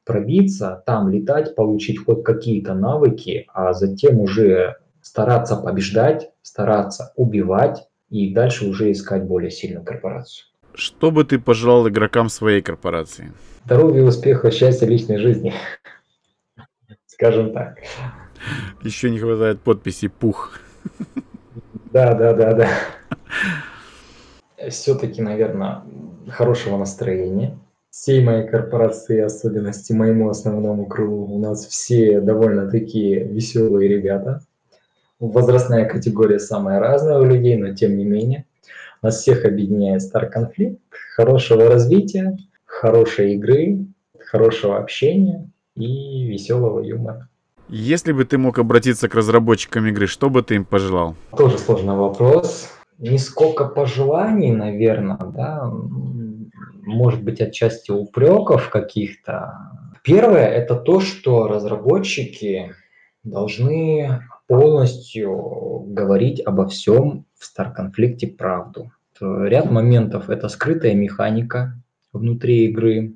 пробиться, 0.05 0.81
там 0.85 1.09
летать, 1.09 1.53
получить 1.53 2.03
хоть 2.03 2.23
какие-то 2.23 2.75
навыки, 2.75 3.45
а 3.53 3.73
затем 3.73 4.19
уже 4.19 4.77
стараться 5.01 5.57
побеждать, 5.57 6.31
стараться 6.41 7.11
убивать 7.17 7.89
и 8.09 8.33
дальше 8.33 8.69
уже 8.69 8.93
искать 8.93 9.25
более 9.25 9.51
сильную 9.51 9.83
корпорацию. 9.83 10.45
Что 10.73 11.11
бы 11.11 11.25
ты 11.25 11.39
пожелал 11.39 11.89
игрокам 11.89 12.29
своей 12.29 12.61
корпорации? 12.61 13.33
Здоровья, 13.65 14.03
успеха, 14.03 14.49
счастья 14.49 14.87
личной 14.87 15.17
жизни. 15.17 15.53
Скажем 17.05 17.51
так. 17.51 17.79
Еще 18.81 19.09
не 19.09 19.19
хватает 19.19 19.59
подписи 19.59 20.07
«Пух». 20.07 20.57
Да, 21.93 22.15
да, 22.15 22.33
да, 22.33 22.53
да. 22.53 22.69
Все-таки, 24.71 25.21
наверное, 25.21 25.83
хорошего 26.27 26.77
настроения. 26.77 27.55
Всей 27.91 28.23
моей 28.23 28.47
корпорации, 28.47 29.19
особенности 29.19 29.93
моему 29.93 30.29
основному 30.29 30.87
кругу, 30.87 31.31
у 31.31 31.37
нас 31.37 31.67
все 31.67 32.19
довольно 32.19 32.67
такие 32.67 33.23
веселые 33.23 33.87
ребята. 33.87 34.41
Возрастная 35.19 35.85
категория 35.85 36.39
самая 36.39 36.79
разная 36.79 37.19
у 37.19 37.25
людей, 37.25 37.57
но 37.57 37.75
тем 37.75 37.95
не 37.95 38.05
менее. 38.05 38.45
Нас 39.03 39.21
всех 39.21 39.45
объединяет 39.45 40.01
стар 40.01 40.31
конфликт, 40.31 40.81
хорошего 41.15 41.67
развития, 41.67 42.35
хорошей 42.65 43.35
игры, 43.35 43.85
хорошего 44.17 44.79
общения 44.79 45.47
и 45.75 46.25
веселого 46.25 46.79
юмора. 46.79 47.29
Если 47.69 48.11
бы 48.11 48.25
ты 48.25 48.37
мог 48.37 48.59
обратиться 48.59 49.09
к 49.09 49.15
разработчикам 49.15 49.87
игры, 49.87 50.07
что 50.07 50.29
бы 50.29 50.43
ты 50.43 50.55
им 50.55 50.65
пожелал? 50.65 51.15
Тоже 51.35 51.57
сложный 51.57 51.95
вопрос. 51.95 52.69
Не 52.99 53.17
сколько 53.17 53.65
пожеланий, 53.65 54.51
наверное, 54.51 55.17
да, 55.17 55.71
может 56.85 57.23
быть, 57.23 57.41
отчасти 57.41 57.91
упреков 57.91 58.69
каких-то. 58.69 59.71
Первое– 60.03 60.47
это 60.49 60.75
то, 60.75 60.99
что 60.99 61.47
разработчики 61.47 62.75
должны 63.23 64.21
полностью 64.47 65.85
говорить 65.87 66.41
обо 66.45 66.67
всем 66.67 67.25
в 67.39 67.45
Star-конфликте 67.45 68.27
правду. 68.27 68.91
Ряд 69.19 69.71
моментов– 69.71 70.29
это 70.31 70.49
скрытая 70.49 70.93
механика 70.93 71.81
внутри 72.11 72.65
игры, 72.65 73.13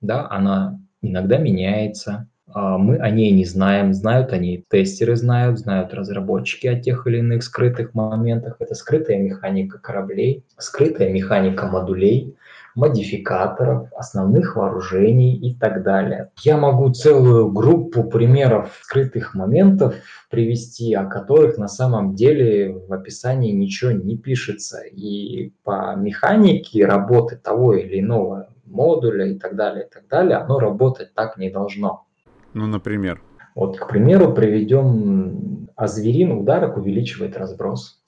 да, 0.00 0.28
она 0.28 0.80
иногда 1.00 1.38
меняется, 1.38 2.28
мы 2.54 2.96
о 2.98 3.10
ней 3.10 3.32
не 3.32 3.44
знаем, 3.44 3.92
знают 3.92 4.32
они, 4.32 4.64
тестеры 4.70 5.16
знают, 5.16 5.58
знают 5.58 5.92
разработчики 5.92 6.66
о 6.66 6.80
тех 6.80 7.06
или 7.06 7.18
иных 7.18 7.42
скрытых 7.42 7.94
моментах. 7.94 8.56
Это 8.60 8.74
скрытая 8.74 9.18
механика 9.18 9.78
кораблей, 9.78 10.44
скрытая 10.56 11.12
механика 11.12 11.66
модулей, 11.66 12.36
модификаторов, 12.74 13.92
основных 13.94 14.56
вооружений 14.56 15.36
и 15.36 15.54
так 15.54 15.82
далее. 15.82 16.30
Я 16.42 16.56
могу 16.56 16.90
целую 16.90 17.50
группу 17.50 18.04
примеров 18.04 18.80
скрытых 18.82 19.34
моментов 19.34 19.94
привести, 20.30 20.92
о 20.94 21.04
которых 21.04 21.56
на 21.58 21.68
самом 21.68 22.14
деле 22.14 22.72
в 22.72 22.92
описании 22.92 23.52
ничего 23.52 23.92
не 23.92 24.16
пишется. 24.16 24.82
И 24.82 25.52
по 25.62 25.94
механике 25.96 26.84
работы 26.84 27.36
того 27.36 27.74
или 27.74 28.00
иного 28.00 28.48
модуля 28.64 29.26
и 29.26 29.38
так 29.38 29.56
далее, 29.56 29.86
и 29.86 29.92
так 29.92 30.08
далее, 30.08 30.36
оно 30.38 30.58
работать 30.58 31.14
так 31.14 31.36
не 31.36 31.50
должно. 31.50 32.06
Ну, 32.54 32.66
например? 32.66 33.20
Вот, 33.54 33.78
к 33.78 33.88
примеру, 33.88 34.32
приведем 34.32 35.68
Азверин 35.76 36.32
ударок 36.32 36.76
увеличивает 36.76 37.36
разброс. 37.36 38.00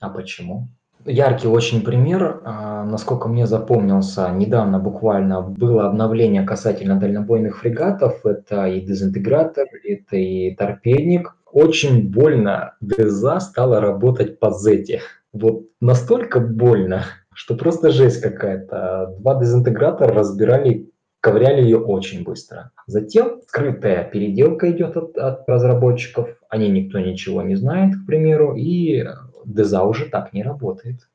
А 0.00 0.08
почему? 0.08 0.68
Яркий 1.06 1.48
очень 1.48 1.82
пример, 1.82 2.42
а, 2.44 2.84
насколько 2.84 3.26
мне 3.28 3.46
запомнился, 3.46 4.28
недавно 4.30 4.78
буквально 4.78 5.40
было 5.40 5.86
обновление 5.86 6.42
касательно 6.42 7.00
дальнобойных 7.00 7.58
фрегатов. 7.58 8.24
Это 8.26 8.66
и 8.66 8.80
дезинтегратор, 8.80 9.66
это 9.82 10.16
и 10.16 10.54
торпедник. 10.54 11.36
Очень 11.50 12.10
больно 12.10 12.74
ДЗа 12.80 13.40
стала 13.40 13.80
работать 13.80 14.38
по 14.38 14.50
Зете. 14.50 15.00
Вот 15.32 15.64
настолько 15.80 16.38
больно, 16.38 17.04
что 17.32 17.56
просто 17.56 17.90
жесть 17.90 18.20
какая-то. 18.20 19.14
Два 19.18 19.40
дезинтегратора 19.40 20.12
разбирали 20.12 20.89
ковыряли 21.20 21.62
ее 21.62 21.78
очень 21.78 22.24
быстро. 22.24 22.72
Затем 22.86 23.40
скрытая 23.46 24.04
переделка 24.04 24.70
идет 24.70 24.96
от, 24.96 25.16
от 25.16 25.48
разработчиков, 25.48 26.28
о 26.48 26.56
ней 26.56 26.70
никто 26.70 26.98
ничего 26.98 27.42
не 27.42 27.56
знает, 27.56 27.94
к 27.94 28.06
примеру, 28.06 28.56
и 28.56 29.04
Деза 29.44 29.84
уже 29.84 30.06
так 30.06 30.32
не 30.32 30.42
работает. 30.42 31.08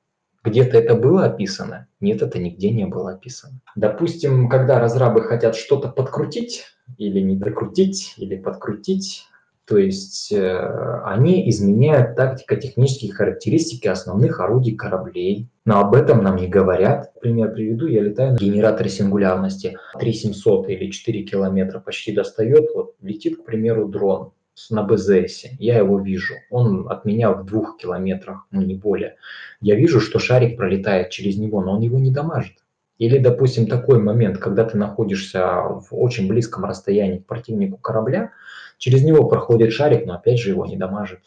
Где-то 0.44 0.78
это 0.78 0.94
было 0.96 1.26
описано? 1.26 1.88
Нет, 2.00 2.22
это 2.22 2.38
нигде 2.38 2.70
не 2.70 2.86
было 2.86 3.14
описано. 3.14 3.62
Допустим, 3.76 4.48
когда 4.48 4.80
разрабы 4.80 5.24
хотят 5.24 5.56
что-то 5.56 5.90
подкрутить, 5.90 6.66
или 6.98 7.20
не 7.20 7.36
докрутить, 7.36 8.14
или 8.18 8.36
подкрутить, 8.36 9.26
то 9.68 9.78
есть 9.78 10.32
э, 10.32 11.02
они 11.06 11.50
изменяют 11.50 12.16
тактико-технические 12.16 13.14
характеристики 13.14 13.88
основных 13.88 14.40
орудий 14.40 14.76
кораблей. 14.76 15.50
Но 15.66 15.80
об 15.80 15.96
этом 15.96 16.24
нам 16.24 16.36
не 16.36 16.48
говорят. 16.48 17.12
Пример 17.20 17.52
приведу. 17.52 17.88
Я 17.88 18.02
летаю 18.02 18.34
на 18.34 18.38
генераторе 18.38 18.90
сингулярности. 18.92 19.78
3700 20.00 20.70
или 20.70 20.92
4 20.92 21.24
километра 21.24 21.80
почти 21.80 22.14
достает. 22.14 22.68
Вот 22.76 22.94
летит, 23.02 23.38
к 23.38 23.46
примеру, 23.46 23.88
дрон 23.88 24.34
на 24.70 24.84
БЗС. 24.84 25.46
Я 25.58 25.80
его 25.80 26.00
вижу. 26.00 26.36
Он 26.52 26.88
от 26.90 27.04
меня 27.06 27.32
в 27.32 27.46
двух 27.46 27.78
километрах, 27.78 28.48
ну 28.52 28.62
не 28.62 28.76
более. 28.76 29.16
Я 29.62 29.76
вижу, 29.76 30.00
что 30.00 30.20
шарик 30.20 30.58
пролетает 30.58 31.10
через 31.10 31.38
него, 31.38 31.62
но 31.62 31.74
он 31.74 31.82
его 31.82 31.98
не 31.98 32.12
дамажит. 32.12 32.58
Или, 32.98 33.18
допустим, 33.18 33.68
такой 33.68 34.02
момент, 34.02 34.38
когда 34.38 34.64
ты 34.64 34.78
находишься 34.78 35.46
в 35.64 35.88
очень 35.92 36.28
близком 36.28 36.66
расстоянии 36.66 37.20
к 37.20 37.26
противнику 37.26 37.78
корабля, 37.78 38.32
через 38.78 39.04
него 39.04 39.28
проходит 39.28 39.74
шарик, 39.74 40.06
но 40.06 40.16
опять 40.16 40.40
же 40.40 40.52
его 40.52 40.66
не 40.66 40.78
дамажит. 40.78 41.20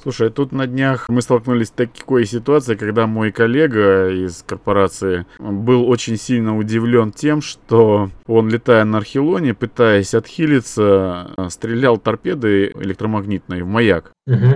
Слушай, 0.00 0.30
тут 0.30 0.52
на 0.52 0.68
днях 0.68 1.08
мы 1.08 1.22
столкнулись 1.22 1.68
с 1.68 1.70
такой 1.72 2.24
ситуацией, 2.24 2.78
когда 2.78 3.08
мой 3.08 3.32
коллега 3.32 4.08
из 4.10 4.44
корпорации 4.46 5.26
был 5.40 5.88
очень 5.88 6.16
сильно 6.16 6.56
удивлен 6.56 7.10
тем, 7.10 7.42
что 7.42 8.08
он, 8.26 8.48
летая 8.48 8.84
на 8.84 8.98
Архилоне, 8.98 9.54
пытаясь 9.54 10.14
отхилиться, 10.14 11.30
стрелял 11.48 11.98
торпедой 11.98 12.70
электромагнитной 12.70 13.62
в 13.62 13.66
маяк. 13.66 14.12
Угу. 14.28 14.54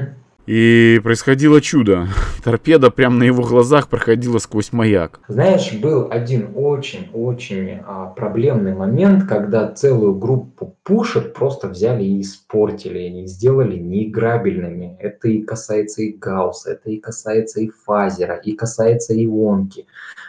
И 0.54 1.00
происходило 1.02 1.62
чудо. 1.62 2.08
Торпеда 2.44 2.90
прямо 2.90 3.16
на 3.16 3.22
его 3.22 3.42
глазах 3.42 3.88
проходила 3.88 4.36
сквозь 4.36 4.70
маяк. 4.70 5.20
Знаешь, 5.26 5.72
был 5.72 6.08
один 6.10 6.50
очень-очень 6.54 7.80
а, 7.86 8.08
проблемный 8.08 8.74
момент, 8.74 9.26
когда 9.26 9.72
целую 9.72 10.14
группу 10.14 10.76
пушек 10.82 11.32
просто 11.32 11.68
взяли 11.68 12.04
и 12.04 12.20
испортили, 12.20 12.98
и 12.98 13.26
сделали 13.26 13.78
неиграбельными. 13.78 14.94
Это 15.00 15.28
и 15.28 15.40
касается 15.40 16.02
и 16.02 16.12
Гаусса, 16.12 16.72
это 16.72 16.90
и 16.90 16.98
касается 16.98 17.62
и 17.62 17.70
Фазера, 17.86 18.36
и 18.36 18.52
касается 18.52 19.14
ионки. 19.14 19.86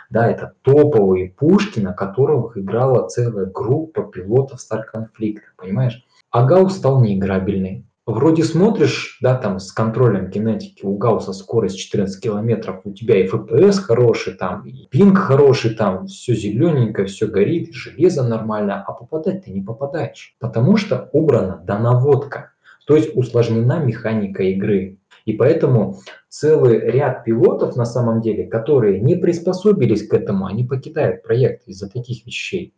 Да, 0.10 0.32
это 0.32 0.54
топовые 0.62 1.32
пушки, 1.32 1.82
на 1.82 1.92
которых 1.92 2.58
играла 2.58 3.10
целая 3.10 3.48
группа 3.48 4.04
пилотов 4.04 4.62
Conflict, 4.72 5.42
понимаешь? 5.58 6.02
А 6.32 6.46
Гаусс 6.46 6.78
стал 6.78 7.02
неиграбельный. 7.02 7.86
Вроде 8.06 8.44
смотришь, 8.44 9.18
да, 9.22 9.38
там 9.38 9.60
с 9.60 9.72
контролем 9.72 10.30
кинетики 10.30 10.84
у 10.84 10.98
Гаусса 10.98 11.32
скорость 11.32 11.80
14 11.80 12.22
километров, 12.22 12.82
у 12.84 12.92
тебя 12.92 13.24
и 13.24 13.30
FPS 13.30 13.76
хороший 13.76 14.34
там, 14.34 14.68
и 14.68 14.88
пинг 14.90 15.18
хороший 15.18 15.74
там, 15.74 16.08
все 16.08 16.36
зелененько, 16.36 17.06
все 17.06 17.28
горит, 17.28 17.74
железо 17.74 18.28
нормально, 18.28 18.84
а 18.86 18.92
попадать 18.92 19.46
ты 19.46 19.52
не 19.52 19.62
попадаешь, 19.62 20.36
потому 20.40 20.76
что 20.76 21.10
убрана 21.14 21.64
донаводка, 21.66 22.52
то 22.86 22.98
есть 22.98 23.16
усложнена 23.16 23.80
механика 23.80 24.44
игры. 24.44 24.98
И 25.24 25.32
поэтому 25.32 26.00
целый 26.28 26.80
ряд 26.80 27.24
пилотов 27.24 27.78
на 27.78 27.86
самом 27.86 28.20
деле, 28.20 28.46
которые 28.46 29.00
не 29.00 29.16
приспособились 29.16 30.06
к 30.06 30.14
этому, 30.14 30.46
они 30.46 30.66
покидают 30.66 31.24
проект 31.24 31.70
из-за 31.70 31.90
таких 31.90 32.26
вещей. 32.26 32.74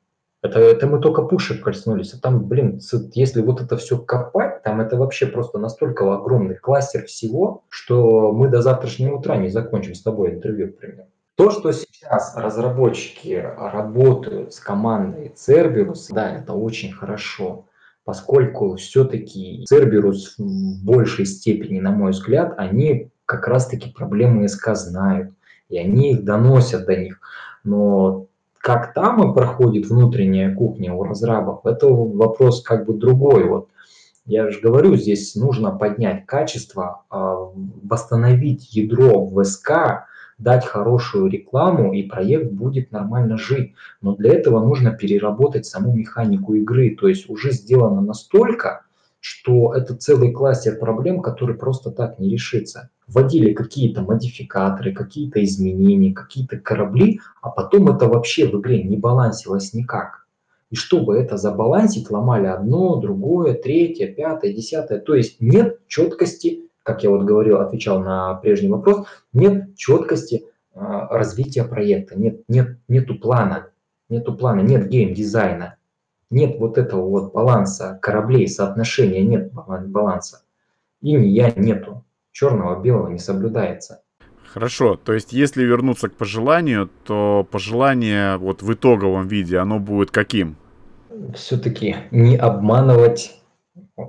Это, 0.46 0.60
это 0.60 0.88
мы 0.88 1.00
только 1.00 1.24
пушек 1.24 1.64
коснулись. 1.64 2.14
А 2.14 2.20
там, 2.20 2.46
блин, 2.46 2.80
если 3.14 3.41
вот 3.41 3.62
это 3.62 3.78
все 3.78 3.98
копать, 3.98 4.62
там 4.64 4.80
это 4.80 4.96
вообще 4.96 5.26
просто 5.26 5.58
настолько 5.58 6.14
огромный 6.14 6.56
кластер 6.56 7.06
всего, 7.06 7.64
что 7.70 8.32
мы 8.32 8.48
до 8.50 8.62
завтрашнего 8.62 9.18
утра 9.18 9.38
не 9.38 9.50
закончим 9.50 9.96
с 9.96 10.04
тобой 10.04 10.32
интервью, 10.32 10.68
например. 10.68 11.06
То, 11.36 11.50
что 11.50 11.72
сейчас 11.74 12.34
разработчики 12.38 13.43
работают 13.58 14.54
с 14.54 14.60
командой 14.60 15.34
Cerberus, 15.36 16.08
да, 16.12 16.38
это 16.38 16.54
очень 16.54 16.93
хорошо, 16.93 17.66
поскольку 18.06 18.76
все-таки 18.76 19.66
Cerberus 19.70 20.36
в 20.38 20.86
большей 20.86 21.26
степени, 21.26 21.80
на 21.80 21.91
мой 21.91 22.12
взгляд, 22.12 22.54
они 22.58 23.10
как 23.26 23.48
раз-таки 23.48 23.91
проблемы 23.91 24.48
СК 24.48 24.76
знают, 24.76 25.32
и 25.68 25.78
они 25.78 26.12
их 26.12 26.24
доносят 26.24 26.86
до 26.86 26.96
них. 26.96 27.20
Но 27.64 28.25
как 28.66 28.95
там 28.95 29.30
и 29.30 29.36
проходит 29.36 29.86
внутренняя 29.86 30.51
кухня 30.51 30.91
у 30.91 31.03
разрабов, 31.03 31.68
это 31.68 31.86
вопрос 31.86 32.63
как 32.63 32.88
бы 32.88 32.95
другой. 32.95 33.47
Вот 33.47 33.70
Я 34.26 34.49
же 34.49 34.59
говорю, 34.59 34.95
здесь 34.95 35.36
нужно 35.36 35.70
поднять 35.70 36.26
качество, 36.26 37.03
а, 37.11 37.51
восстановить 37.84 38.74
ядро 38.76 39.24
в 39.24 39.43
СК, 39.43 40.07
дать 40.39 40.66
хорошую 40.66 41.28
рекламу, 41.28 41.93
и 41.93 42.01
проект 42.01 42.53
будет 42.53 42.91
нормально 42.91 43.38
жить. 43.38 43.76
Но 44.01 44.16
для 44.16 44.34
этого 44.34 44.66
нужно 44.66 44.89
переработать 44.89 45.68
саму 45.68 45.93
механику 45.93 46.55
игры. 46.55 46.97
То 46.99 47.07
есть 47.07 47.30
уже 47.30 47.51
сделано 47.51 48.01
настолько, 48.01 48.82
что 49.26 49.74
это 49.74 49.96
целый 49.96 50.32
кластер 50.32 50.78
проблем, 50.78 51.22
который 51.22 51.56
просто 51.56 51.90
так 51.92 52.20
не 52.20 52.30
решится. 52.30 52.90
Вводили 53.08 53.54
какие-то 53.54 54.02
модификаторы, 54.02 54.94
какие-то 54.94 55.44
изменения, 55.44 56.14
какие-то 56.14 56.58
корабли, 56.58 57.22
а 57.42 57.50
потом 57.50 57.90
это 57.90 58.08
вообще 58.08 58.48
в 58.48 58.60
игре 58.60 58.84
не 58.84 58.98
балансилось 58.98 59.74
никак. 59.74 60.28
И 60.70 60.76
чтобы 60.76 61.18
это 61.18 61.38
забалансить, 61.38 62.12
ломали 62.12 62.48
одно, 62.48 62.98
другое, 62.98 63.56
третье, 63.56 64.08
пятое, 64.08 64.54
десятое. 64.54 65.00
То 65.00 65.16
есть 65.16 65.42
нет 65.42 65.80
четкости 65.88 66.66
как 66.86 67.04
я 67.04 67.10
вот 67.10 67.24
говорил, 67.24 67.62
отвечал 67.62 68.00
на 68.00 68.36
прежний 68.36 68.70
вопрос, 68.70 69.08
нет 69.34 69.76
четкости 69.76 70.46
а, 70.76 71.08
развития 71.08 71.64
проекта, 71.64 72.16
нет, 72.16 72.44
нет, 72.48 72.78
нету 72.88 73.18
плана, 73.18 73.72
нету 74.08 74.36
плана, 74.36 74.62
нет 74.62 74.88
гейм-дизайна, 74.88 75.78
нет 76.30 76.58
вот 76.60 76.78
этого 76.78 77.08
вот 77.08 77.34
баланса 77.34 78.00
кораблей, 78.02 78.48
соотношения, 78.48 79.22
нет 79.22 79.52
баланса. 79.54 80.44
Инь-янь 81.02 81.52
нету. 81.52 82.04
Черного, 82.32 82.82
белого 82.82 83.10
не 83.10 83.20
соблюдается. 83.20 84.02
Хорошо, 84.46 84.96
то 84.96 85.14
есть 85.14 85.34
если 85.34 85.64
вернуться 85.64 86.10
к 86.10 86.16
пожеланию, 86.16 86.90
то 87.04 87.48
пожелание 87.50 88.38
вот 88.38 88.62
в 88.62 88.74
итоговом 88.74 89.28
виде, 89.28 89.58
оно 89.58 89.80
будет 89.80 90.12
каким? 90.12 90.56
Все-таки 91.34 91.96
не 92.12 92.38
обманывать 92.38 93.42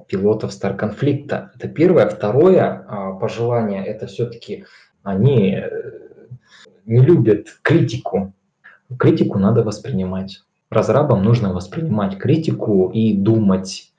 пилотов 0.09 0.51
Star 0.51 0.77
Conflict'а. 0.77 1.53
Это 1.57 1.69
первое. 1.69 2.09
Второе 2.09 2.85
а, 2.89 3.13
пожелание, 3.15 3.85
это 3.85 4.07
все-таки 4.07 4.65
они 5.03 5.55
э, 5.55 6.29
не 6.85 7.01
любят 7.01 7.59
критику. 7.63 8.33
Критику 8.99 9.39
надо 9.39 9.63
воспринимать. 9.63 10.45
Разрабам 10.71 11.23
нужно 11.23 11.53
воспринимать 11.53 12.19
критику 12.19 12.91
и 12.93 13.17
думать. 13.17 13.93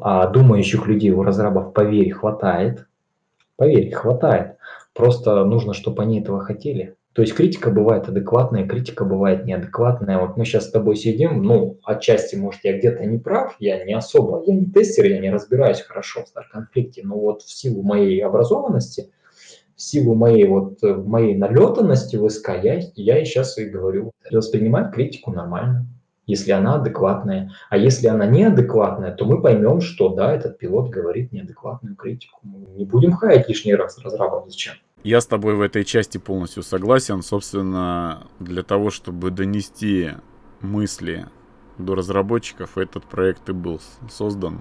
А 0.00 0.28
думающих 0.28 0.86
людей 0.86 1.10
у 1.10 1.22
разрабов, 1.22 1.72
поверь, 1.72 2.12
хватает. 2.12 2.86
Поверь, 3.56 3.92
хватает. 3.92 4.56
Просто 4.94 5.44
нужно, 5.44 5.74
чтобы 5.74 6.02
они 6.02 6.20
этого 6.20 6.40
хотели. 6.40 6.96
То 7.14 7.22
есть 7.22 7.34
критика 7.34 7.70
бывает 7.70 8.08
адекватная, 8.08 8.66
критика 8.66 9.04
бывает 9.04 9.44
неадекватная. 9.44 10.18
Вот 10.18 10.36
мы 10.36 10.44
сейчас 10.44 10.66
с 10.66 10.70
тобой 10.72 10.96
сидим, 10.96 11.44
ну, 11.44 11.78
отчасти, 11.84 12.34
может, 12.34 12.64
я 12.64 12.76
где-то 12.76 13.04
не 13.06 13.18
прав, 13.18 13.54
я 13.60 13.84
не 13.84 13.92
особо, 13.94 14.42
я 14.44 14.54
не 14.54 14.66
тестер, 14.66 15.06
я 15.06 15.20
не 15.20 15.30
разбираюсь 15.30 15.80
хорошо 15.80 16.24
в 16.24 16.28
стар-конфликте, 16.28 17.02
но 17.04 17.16
вот 17.16 17.42
в 17.42 17.56
силу 17.56 17.82
моей 17.82 18.20
образованности, 18.20 19.12
в 19.76 19.82
силу 19.82 20.16
моей 20.16 20.48
вот 20.48 20.82
моей 20.82 21.36
налетанности 21.36 22.16
в 22.16 22.28
СК, 22.28 22.50
я, 22.60 22.80
я 22.96 23.24
сейчас 23.24 23.58
и 23.58 23.66
говорю, 23.66 24.10
воспринимать 24.32 24.92
критику 24.92 25.30
нормально, 25.30 25.86
если 26.26 26.52
она 26.52 26.76
адекватная. 26.76 27.52
А 27.70 27.76
если 27.76 28.06
она 28.06 28.26
неадекватная, 28.26 29.12
то 29.12 29.24
мы 29.24 29.40
поймем, 29.40 29.80
что 29.80 30.10
да, 30.10 30.32
этот 30.32 30.58
пилот 30.58 30.90
говорит 30.90 31.32
неадекватную 31.32 31.96
критику. 31.96 32.40
Мы 32.42 32.66
не 32.76 32.84
будем 32.84 33.12
хаять 33.12 33.48
лишний 33.48 33.74
раз 33.74 33.98
разрабов 33.98 34.46
зачем. 34.46 34.74
Я 35.02 35.20
с 35.20 35.26
тобой 35.26 35.54
в 35.54 35.60
этой 35.60 35.84
части 35.84 36.16
полностью 36.16 36.62
согласен. 36.62 37.22
Собственно, 37.22 38.26
для 38.40 38.62
того, 38.62 38.90
чтобы 38.90 39.30
донести 39.30 40.12
мысли 40.60 41.26
до 41.76 41.94
разработчиков, 41.94 42.78
этот 42.78 43.04
проект 43.04 43.48
и 43.50 43.52
был 43.52 43.80
создан. 44.10 44.60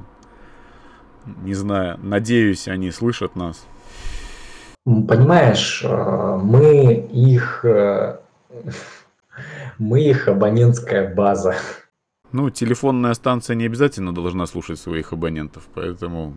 Не 1.26 1.54
знаю, 1.54 1.98
надеюсь, 2.04 2.68
они 2.68 2.92
слышат 2.92 3.38
нас. 3.38 3.66
Понимаешь, 4.86 5.82
э, 5.86 6.40
мы 6.44 7.08
их, 7.10 7.64
э, 7.64 8.18
мы 9.78 10.02
их 10.02 10.28
абонентская 10.28 11.14
база. 11.14 11.56
Ну, 12.32 12.50
телефонная 12.50 13.14
станция 13.14 13.56
не 13.56 13.66
обязательно 13.66 14.14
должна 14.14 14.46
слушать 14.48 14.80
своих 14.80 15.14
абонентов, 15.14 15.68
поэтому 15.74 16.36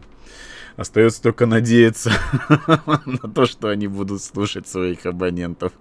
Остается 0.76 1.22
только 1.22 1.46
надеяться 1.46 2.10
на 3.06 3.30
то, 3.34 3.46
что 3.46 3.68
они 3.68 3.88
будут 3.88 4.22
слушать 4.22 4.68
своих 4.68 5.06
абонентов. 5.06 5.72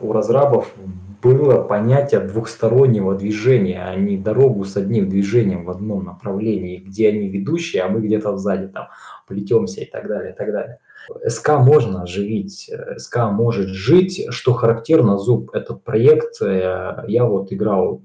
У 0.00 0.12
разрабов 0.12 0.72
было 1.20 1.62
понятие 1.62 2.20
двухстороннего 2.20 3.16
движения, 3.16 3.82
а 3.82 3.96
не 3.96 4.16
дорогу 4.16 4.64
с 4.64 4.76
одним 4.76 5.08
движением 5.08 5.64
в 5.64 5.70
одном 5.70 6.04
направлении, 6.04 6.76
где 6.78 7.08
они 7.08 7.28
ведущие, 7.28 7.82
а 7.82 7.88
мы 7.88 8.00
где-то 8.00 8.36
сзади 8.36 8.68
там 8.68 8.86
плетемся 9.26 9.80
и 9.80 9.90
так 9.90 10.06
далее, 10.06 10.32
и 10.32 10.36
так 10.36 10.52
далее. 10.52 10.78
СК 11.26 11.50
можно 11.58 12.02
оживить, 12.02 12.70
СК 12.96 13.18
может 13.30 13.68
жить. 13.68 14.26
Что 14.30 14.52
характерно, 14.52 15.18
Зуб, 15.18 15.54
этот 15.54 15.82
проект, 15.84 16.40
э, 16.42 17.04
я 17.06 17.24
вот 17.24 17.52
играл 17.52 18.02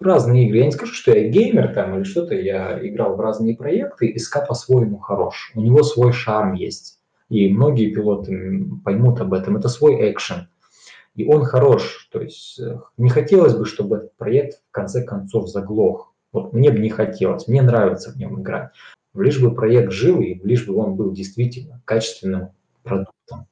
разные 0.00 0.46
игры. 0.46 0.58
Я 0.58 0.66
не 0.66 0.72
скажу, 0.72 0.92
что 0.92 1.16
я 1.16 1.28
геймер 1.28 1.74
там 1.74 1.96
или 1.96 2.04
что-то, 2.04 2.34
я 2.34 2.78
играл 2.86 3.16
в 3.16 3.20
разные 3.20 3.56
проекты, 3.56 4.16
СК 4.18 4.46
по-своему 4.46 4.98
хорош. 4.98 5.52
У 5.54 5.60
него 5.60 5.82
свой 5.82 6.12
шарм 6.12 6.54
есть. 6.54 7.00
И 7.28 7.52
многие 7.52 7.92
пилоты 7.92 8.66
поймут 8.84 9.20
об 9.20 9.34
этом. 9.34 9.56
Это 9.56 9.68
свой 9.68 10.10
экшен. 10.10 10.48
И 11.14 11.24
он 11.26 11.44
хорош. 11.44 12.08
То 12.12 12.20
есть 12.20 12.60
э, 12.60 12.78
не 12.96 13.08
хотелось 13.08 13.54
бы, 13.54 13.64
чтобы 13.64 13.96
этот 13.96 14.16
проект 14.16 14.60
в 14.68 14.70
конце 14.70 15.02
концов 15.02 15.48
заглох. 15.48 16.12
Вот 16.32 16.52
мне 16.52 16.70
бы 16.70 16.78
не 16.78 16.90
хотелось. 16.90 17.48
Мне 17.48 17.62
нравится 17.62 18.12
в 18.12 18.16
нем 18.16 18.42
играть. 18.42 18.70
Лишь 19.16 19.40
бы 19.40 19.54
проект 19.54 19.92
жил, 19.92 20.20
и 20.20 20.34
лишь 20.44 20.66
бы 20.66 20.74
он 20.76 20.94
был 20.94 21.12
действительно 21.12 21.80
качественным 21.84 22.50
продуктом. 22.82 23.46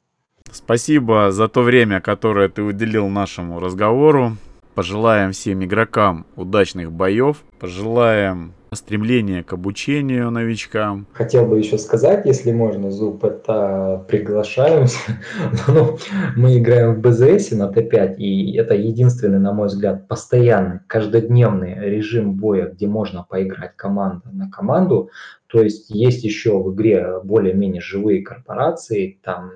Спасибо 0.51 1.31
за 1.33 1.49
то 1.49 1.63
время, 1.63 2.01
которое 2.01 2.49
ты 2.49 2.63
уделил 2.63 3.09
нашему 3.09 3.59
разговору. 3.61 4.37
Пожелаем 4.75 5.33
всем 5.33 5.65
игрокам 5.65 6.27
удачных 6.37 6.93
боев. 6.93 7.45
Пожелаем 7.61 8.53
стремления 8.75 9.43
к 9.43 9.53
обучению 9.53 10.31
новичкам. 10.31 11.07
Хотел 11.13 11.47
бы 11.47 11.59
еще 11.59 11.79
сказать, 11.79 12.27
если 12.27 12.53
можно, 12.53 12.91
Зуб, 12.91 13.25
это 13.25 14.05
приглашаем. 14.09 14.87
ну, 15.69 15.99
мы 16.37 16.59
играем 16.59 16.95
в 16.95 17.01
БЗС 17.01 17.53
на 17.53 17.71
Т5, 17.71 18.17
и 18.17 18.57
это 18.57 18.75
единственный, 18.75 19.39
на 19.39 19.53
мой 19.53 19.69
взгляд, 19.69 20.09
постоянный, 20.09 20.81
каждодневный 20.87 21.75
режим 21.89 22.35
боя, 22.35 22.67
где 22.67 22.87
можно 22.87 23.25
поиграть 23.29 23.77
команда 23.77 24.29
на 24.33 24.51
команду. 24.51 25.11
То 25.55 25.63
есть 25.63 25.89
есть 25.89 26.25
еще 26.25 26.59
в 26.59 26.75
игре 26.75 27.21
более-менее 27.23 27.81
живые 27.81 28.23
корпорации, 28.23 29.21
там 29.23 29.53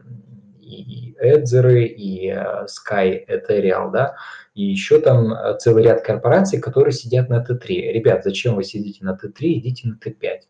и 0.61 1.17
Эдзеры, 1.19 1.87
и 1.87 2.29
э, 2.29 2.67
Sky 2.67 3.19
Ethereal, 3.27 3.91
да, 3.91 4.15
и 4.55 4.63
еще 4.63 5.01
там 5.01 5.33
э, 5.33 5.59
целый 5.59 5.83
ряд 5.83 6.03
корпораций, 6.03 6.61
которые 6.61 6.93
сидят 6.93 7.29
на 7.29 7.45
Т3. 7.45 7.67
Ребят, 7.91 8.23
зачем 8.23 8.55
вы 8.55 8.63
сидите 8.63 9.05
на 9.05 9.19
Т3, 9.21 9.33
идите 9.41 9.89
на 9.89 9.95
Т5. 9.95 10.43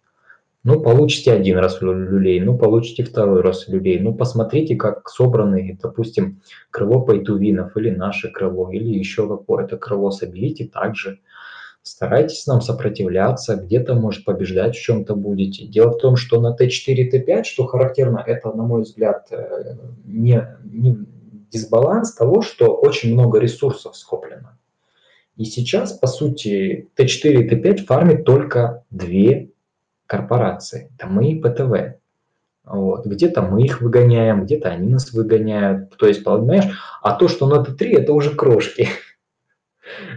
Ну, 0.64 0.82
получите 0.82 1.32
один 1.32 1.56
раз 1.56 1.80
люлей, 1.80 2.40
ну, 2.40 2.58
получите 2.58 3.02
второй 3.02 3.40
раз 3.40 3.68
люлей. 3.68 4.00
Ну, 4.00 4.12
посмотрите, 4.12 4.76
как 4.76 5.08
собраны, 5.08 5.78
допустим, 5.82 6.42
крыло 6.70 7.00
пайтувинов 7.00 7.74
или 7.78 7.88
наше 7.88 8.30
крыло, 8.30 8.70
или 8.70 8.98
еще 8.98 9.26
какое-то 9.26 9.78
крыло 9.78 10.10
соберите 10.10 10.66
также. 10.66 11.20
Старайтесь 11.82 12.46
нам 12.46 12.60
сопротивляться, 12.60 13.56
где-то, 13.56 13.94
может, 13.94 14.24
побеждать 14.24 14.76
в 14.76 14.80
чем-то 14.80 15.14
будете. 15.14 15.66
Дело 15.66 15.90
в 15.90 15.98
том, 15.98 16.16
что 16.16 16.40
на 16.40 16.54
Т4, 16.54 17.10
Т5, 17.10 17.44
что 17.44 17.66
характерно, 17.66 18.22
это, 18.24 18.52
на 18.52 18.62
мой 18.64 18.82
взгляд, 18.82 19.28
э, 19.30 19.74
не, 20.04 20.46
не 20.64 20.98
дисбаланс 21.50 22.14
того, 22.14 22.42
что 22.42 22.74
очень 22.74 23.14
много 23.14 23.38
ресурсов 23.38 23.96
скоплено. 23.96 24.58
И 25.36 25.44
сейчас, 25.44 25.92
по 25.92 26.08
сути, 26.08 26.88
Т4 26.96 27.32
и 27.32 27.48
Т5 27.48 27.84
фармит 27.84 28.24
только 28.24 28.84
две 28.90 29.50
корпорации. 30.06 30.90
Мы 31.04 31.32
и 31.32 31.40
ПТВ. 31.40 31.98
Вот. 32.64 33.06
Где-то 33.06 33.42
мы 33.42 33.62
их 33.62 33.80
выгоняем, 33.80 34.44
где-то 34.44 34.68
они 34.68 34.90
нас 34.90 35.12
выгоняют. 35.12 35.96
То 35.96 36.06
есть, 36.06 36.24
понимаешь, 36.24 36.66
а 37.02 37.14
то, 37.14 37.28
что 37.28 37.46
на 37.46 37.62
Т3, 37.64 37.98
это 37.98 38.12
уже 38.12 38.34
крошки. 38.34 38.88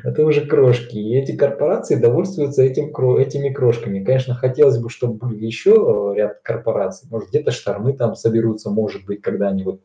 Это 0.04 0.26
уже 0.26 0.46
крошки. 0.46 0.98
И 0.98 1.16
эти 1.16 1.36
корпорации 1.36 1.96
довольствуются 1.96 2.64
этим, 2.64 2.94
этими 3.18 3.50
крошками. 3.50 4.04
Конечно, 4.04 4.36
хотелось 4.36 4.78
бы, 4.78 4.90
чтобы 4.90 5.16
были 5.16 5.46
еще 5.46 6.14
ряд 6.16 6.42
корпораций. 6.44 7.08
Может, 7.10 7.30
где-то 7.30 7.52
штормы 7.52 7.94
там 7.94 8.16
соберутся, 8.16 8.70
может 8.70 9.06
быть, 9.06 9.22
когда-нибудь. 9.22 9.82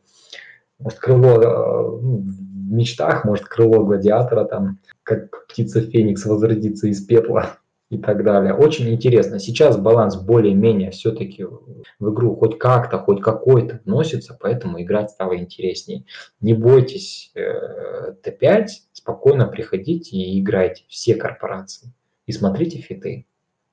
Может, 0.79 0.99
крыло 0.99 1.41
э, 1.41 2.01
ну, 2.01 2.17
в 2.17 2.71
мечтах, 2.71 3.25
может, 3.25 3.45
крыло 3.45 3.83
гладиатора, 3.83 4.45
там, 4.45 4.79
как 5.03 5.47
птица 5.47 5.81
Феникс 5.81 6.25
возродится 6.25 6.87
из 6.87 7.03
пепла 7.03 7.57
и 7.89 7.97
так 7.97 8.23
далее. 8.23 8.53
Очень 8.53 8.89
интересно. 8.89 9.39
Сейчас 9.39 9.77
баланс 9.77 10.15
более-менее 10.15 10.91
все-таки 10.91 11.43
в 11.43 12.13
игру 12.13 12.35
хоть 12.35 12.57
как-то, 12.57 12.99
хоть 12.99 13.21
какой-то 13.21 13.79
вносится, 13.85 14.37
поэтому 14.39 14.81
играть 14.81 15.11
стало 15.11 15.37
интереснее. 15.37 16.03
Не 16.41 16.53
бойтесь 16.53 17.31
э, 17.35 18.13
Т5, 18.23 18.67
спокойно 18.91 19.47
приходите 19.47 20.17
и 20.17 20.39
играйте 20.39 20.83
все 20.87 21.15
корпорации. 21.15 21.93
И 22.25 22.33
смотрите 22.33 22.79
фиты. 22.79 23.25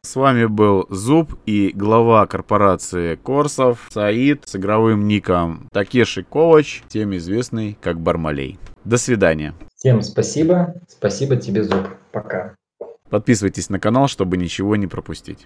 С 0.02 0.16
вами 0.16 0.44
был 0.44 0.86
Зуб 0.90 1.32
и 1.46 1.72
глава 1.74 2.26
корпорации 2.26 3.14
Корсов 3.16 3.88
Саид 3.90 4.42
с 4.44 4.54
игровым 4.54 5.08
ником 5.08 5.68
Такеши 5.72 6.22
Ковач, 6.22 6.82
тем 6.88 7.16
известный 7.16 7.78
как 7.80 7.98
Бармалей. 7.98 8.58
До 8.84 8.98
свидания. 8.98 9.54
Всем 9.74 10.02
спасибо. 10.02 10.74
Спасибо 10.88 11.36
тебе, 11.36 11.64
Зуб. 11.64 11.88
Пока. 12.12 12.54
Подписывайтесь 13.14 13.70
на 13.70 13.78
канал, 13.78 14.08
чтобы 14.08 14.36
ничего 14.36 14.74
не 14.74 14.88
пропустить. 14.88 15.38